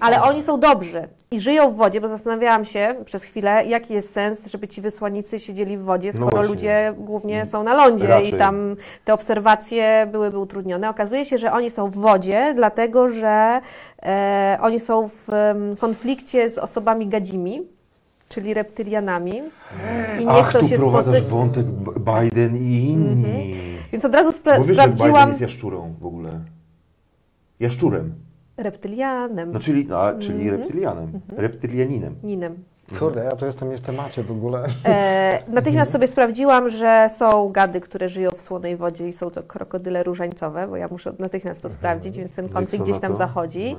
Ale 0.00 0.22
oni 0.22 0.42
są 0.42 0.60
dobrzy 0.60 1.08
i 1.30 1.40
żyją 1.40 1.70
w 1.72 1.76
wodzie, 1.76 2.00
bo 2.00 2.08
zastanawiałam 2.08 2.64
się 2.64 2.94
przez 3.04 3.24
chwilę, 3.24 3.64
jaki 3.66 3.94
jest 3.94 4.12
sens, 4.12 4.46
żeby 4.46 4.68
ci 4.68 4.80
wysłannicy 4.80 5.38
siedzieli 5.38 5.76
w 5.78 5.82
wodzie, 5.82 6.08
No 6.08 6.14
skoro 6.14 6.30
właśnie. 6.30 6.48
ludzie 6.48 6.94
głównie 6.98 7.46
są 7.46 7.62
na 7.62 7.74
lądzie 7.74 8.06
Raczej. 8.06 8.34
i 8.34 8.38
tam 8.38 8.76
te 9.04 9.14
obserwacje 9.14 10.08
byłyby 10.12 10.38
utrudnione. 10.38 10.90
Okazuje 10.90 11.24
się, 11.24 11.38
że 11.38 11.52
oni 11.52 11.70
są 11.70 11.90
w 11.90 11.94
wodzie, 11.96 12.52
dlatego 12.56 13.08
że 13.08 13.60
e, 14.02 14.58
oni 14.60 14.80
są 14.80 15.08
w 15.08 15.28
konflikcie 15.80 16.50
z 16.50 16.58
osobami 16.58 17.08
gadzimi. 17.08 17.62
czyli 18.28 18.54
reptylianami. 18.54 19.42
I 20.20 20.24
nie 20.24 20.30
Ach, 20.30 20.48
chcą 20.50 20.58
tu 20.58 20.68
się 20.68 20.76
prowadzasz 20.76 21.22
wątek 21.22 21.66
Biden 21.98 22.56
i 22.56 22.88
inni. 22.88 23.52
Więc 23.92 24.04
od 24.04 24.14
razu 24.14 24.30
spra- 24.30 24.58
Bo 24.58 24.64
wiesz, 24.64 24.66
że 24.66 24.82
Biden 24.82 24.96
sprawdziłam. 24.96 25.28
jest 25.28 25.40
jaszczurą 25.40 25.94
w 26.00 26.06
ogóle. 26.06 26.28
Jaszczurem. 27.60 28.14
Reptylianem. 28.56 29.52
No 29.52 29.60
czyli, 29.60 29.88
a, 29.92 30.14
czyli 30.18 30.40
Mhm. 30.48 30.60
reptylianem. 30.60 31.20
Reptylianinem. 31.36 32.14
Ninem. 32.22 32.64
Kurde, 32.98 33.24
ja 33.24 33.36
to 33.36 33.46
jestem 33.46 33.70
nie 33.70 33.76
w 33.76 33.80
temacie 33.80 34.22
w 34.22 34.30
ogóle. 34.30 34.66
E, 34.86 35.38
natychmiast 35.52 35.92
sobie 35.92 36.06
sprawdziłam, 36.06 36.68
że 36.68 37.06
są 37.16 37.48
gady, 37.52 37.80
które 37.80 38.08
żyją 38.08 38.30
w 38.30 38.40
słonej 38.40 38.76
wodzie 38.76 39.08
i 39.08 39.12
są 39.12 39.30
to 39.30 39.42
krokodyle 39.42 40.02
różańcowe, 40.02 40.68
bo 40.68 40.76
ja 40.76 40.88
muszę 40.90 41.12
natychmiast 41.18 41.62
to 41.62 41.68
sprawdzić, 41.68 42.18
więc 42.18 42.34
ten 42.36 42.44
No 42.46 42.52
konflikt 42.52 42.84
gdzieś 42.84 42.98
tam 42.98 43.16
zachodzi. 43.16 43.76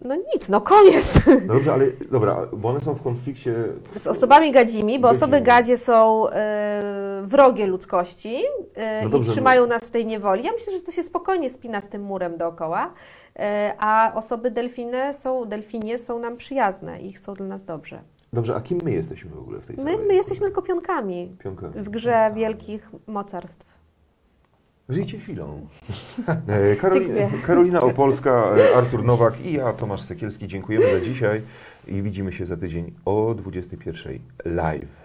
No 0.00 0.14
No 0.16 0.22
nic, 0.34 0.48
no 0.48 0.60
koniec. 0.60 1.14
Dobrze, 1.46 1.72
ale 1.72 1.86
dobra, 2.10 2.46
bo 2.52 2.68
one 2.68 2.80
są 2.80 2.94
w 2.94 3.02
konflikcie. 3.02 3.54
Z 3.96 4.06
osobami 4.06 4.52
gadzimi, 4.52 4.98
bo 5.00 5.08
osoby 5.08 5.30
Gadzimi. 5.30 5.46
gadzie 5.46 5.78
są 5.78 6.28
e, 6.30 7.22
wrogie 7.24 7.66
ludzkości 7.66 8.36
e, 8.74 9.02
No 9.02 9.08
i 9.08 9.12
dobrze, 9.12 9.32
trzymają 9.32 9.66
nas 9.66 9.82
w 9.84 9.90
tej 9.90 10.06
niewoli. 10.06 10.44
Ja 10.44 10.52
myślę, 10.52 10.72
że 10.72 10.80
to 10.82 10.92
się 10.92 11.02
spokojnie 11.02 11.50
spina 11.50 11.80
z 11.82 11.88
tym 11.88 12.02
murem 12.02 12.36
dookoła, 12.38 12.92
e, 13.38 13.74
a 13.78 14.12
osoby 14.14 14.50
delfiny 14.50 15.14
są, 15.14 15.44
delfinie 15.44 15.98
są 15.98 16.18
nam 16.18 16.36
przyjazne 16.36 17.00
i 17.00 17.12
chcą 17.12 17.34
dla 17.34 17.46
nas 17.46 17.64
dobrze. 17.64 18.02
Dobrze, 18.32 18.54
a 18.54 18.60
kim 18.60 18.80
my 18.84 18.90
jesteśmy 18.92 19.30
w 19.30 19.38
ogóle 19.38 19.60
w 19.60 19.66
tej 19.66 19.76
My, 19.76 19.82
całej- 19.82 20.06
my 20.06 20.14
jesteśmy 20.14 20.46
tylko 20.46 20.62
pionkami 20.62 21.36
Pionka. 21.38 21.68
w 21.74 21.88
grze 21.88 22.30
wielkich 22.34 22.90
mocarstw. 23.06 23.66
Żyjcie 24.88 25.18
chwilą. 25.18 25.66
E, 26.48 26.76
Karolina. 26.76 27.30
Karolina 27.46 27.80
Opolska, 27.80 28.30
e, 28.30 28.76
Artur 28.76 29.04
Nowak 29.04 29.40
i 29.40 29.52
ja, 29.52 29.72
Tomasz 29.72 30.02
Sekielski. 30.02 30.48
Dziękujemy 30.48 31.00
za 31.00 31.04
dzisiaj 31.04 31.42
i 31.86 32.02
widzimy 32.02 32.32
się 32.32 32.46
za 32.46 32.56
tydzień 32.56 32.94
o 33.04 33.34
21.00 33.34 34.18
live. 34.44 35.04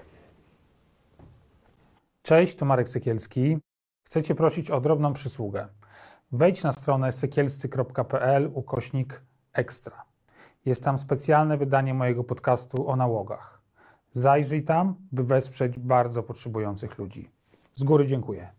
Cześć, 2.22 2.56
tu 2.56 2.66
Marek 2.66 2.90
Sekielski. 2.90 3.58
Chcę 4.08 4.24
Cię 4.24 4.36
prosić 4.36 4.72
o 4.72 4.82
drobną 4.82 5.14
przysługę. 5.14 5.68
Wejdź 6.32 6.64
na 6.64 6.72
stronę 6.72 7.12
sekielscy.pl 7.12 8.52
ukośnik 8.54 9.22
ekstra. 9.54 10.04
Jest 10.66 10.84
tam 10.84 10.98
specjalne 10.98 11.58
wydanie 11.58 11.94
mojego 11.94 12.24
podcastu 12.24 12.90
o 12.90 12.96
nałogach. 12.96 13.62
Zajrzyj 14.12 14.64
tam, 14.64 14.96
by 15.12 15.24
wesprzeć 15.24 15.80
bardzo 15.80 16.24
potrzebujących 16.24 16.98
ludzi. 16.98 17.30
Z 17.74 17.84
góry 17.84 18.06
dziękuję. 18.06 18.59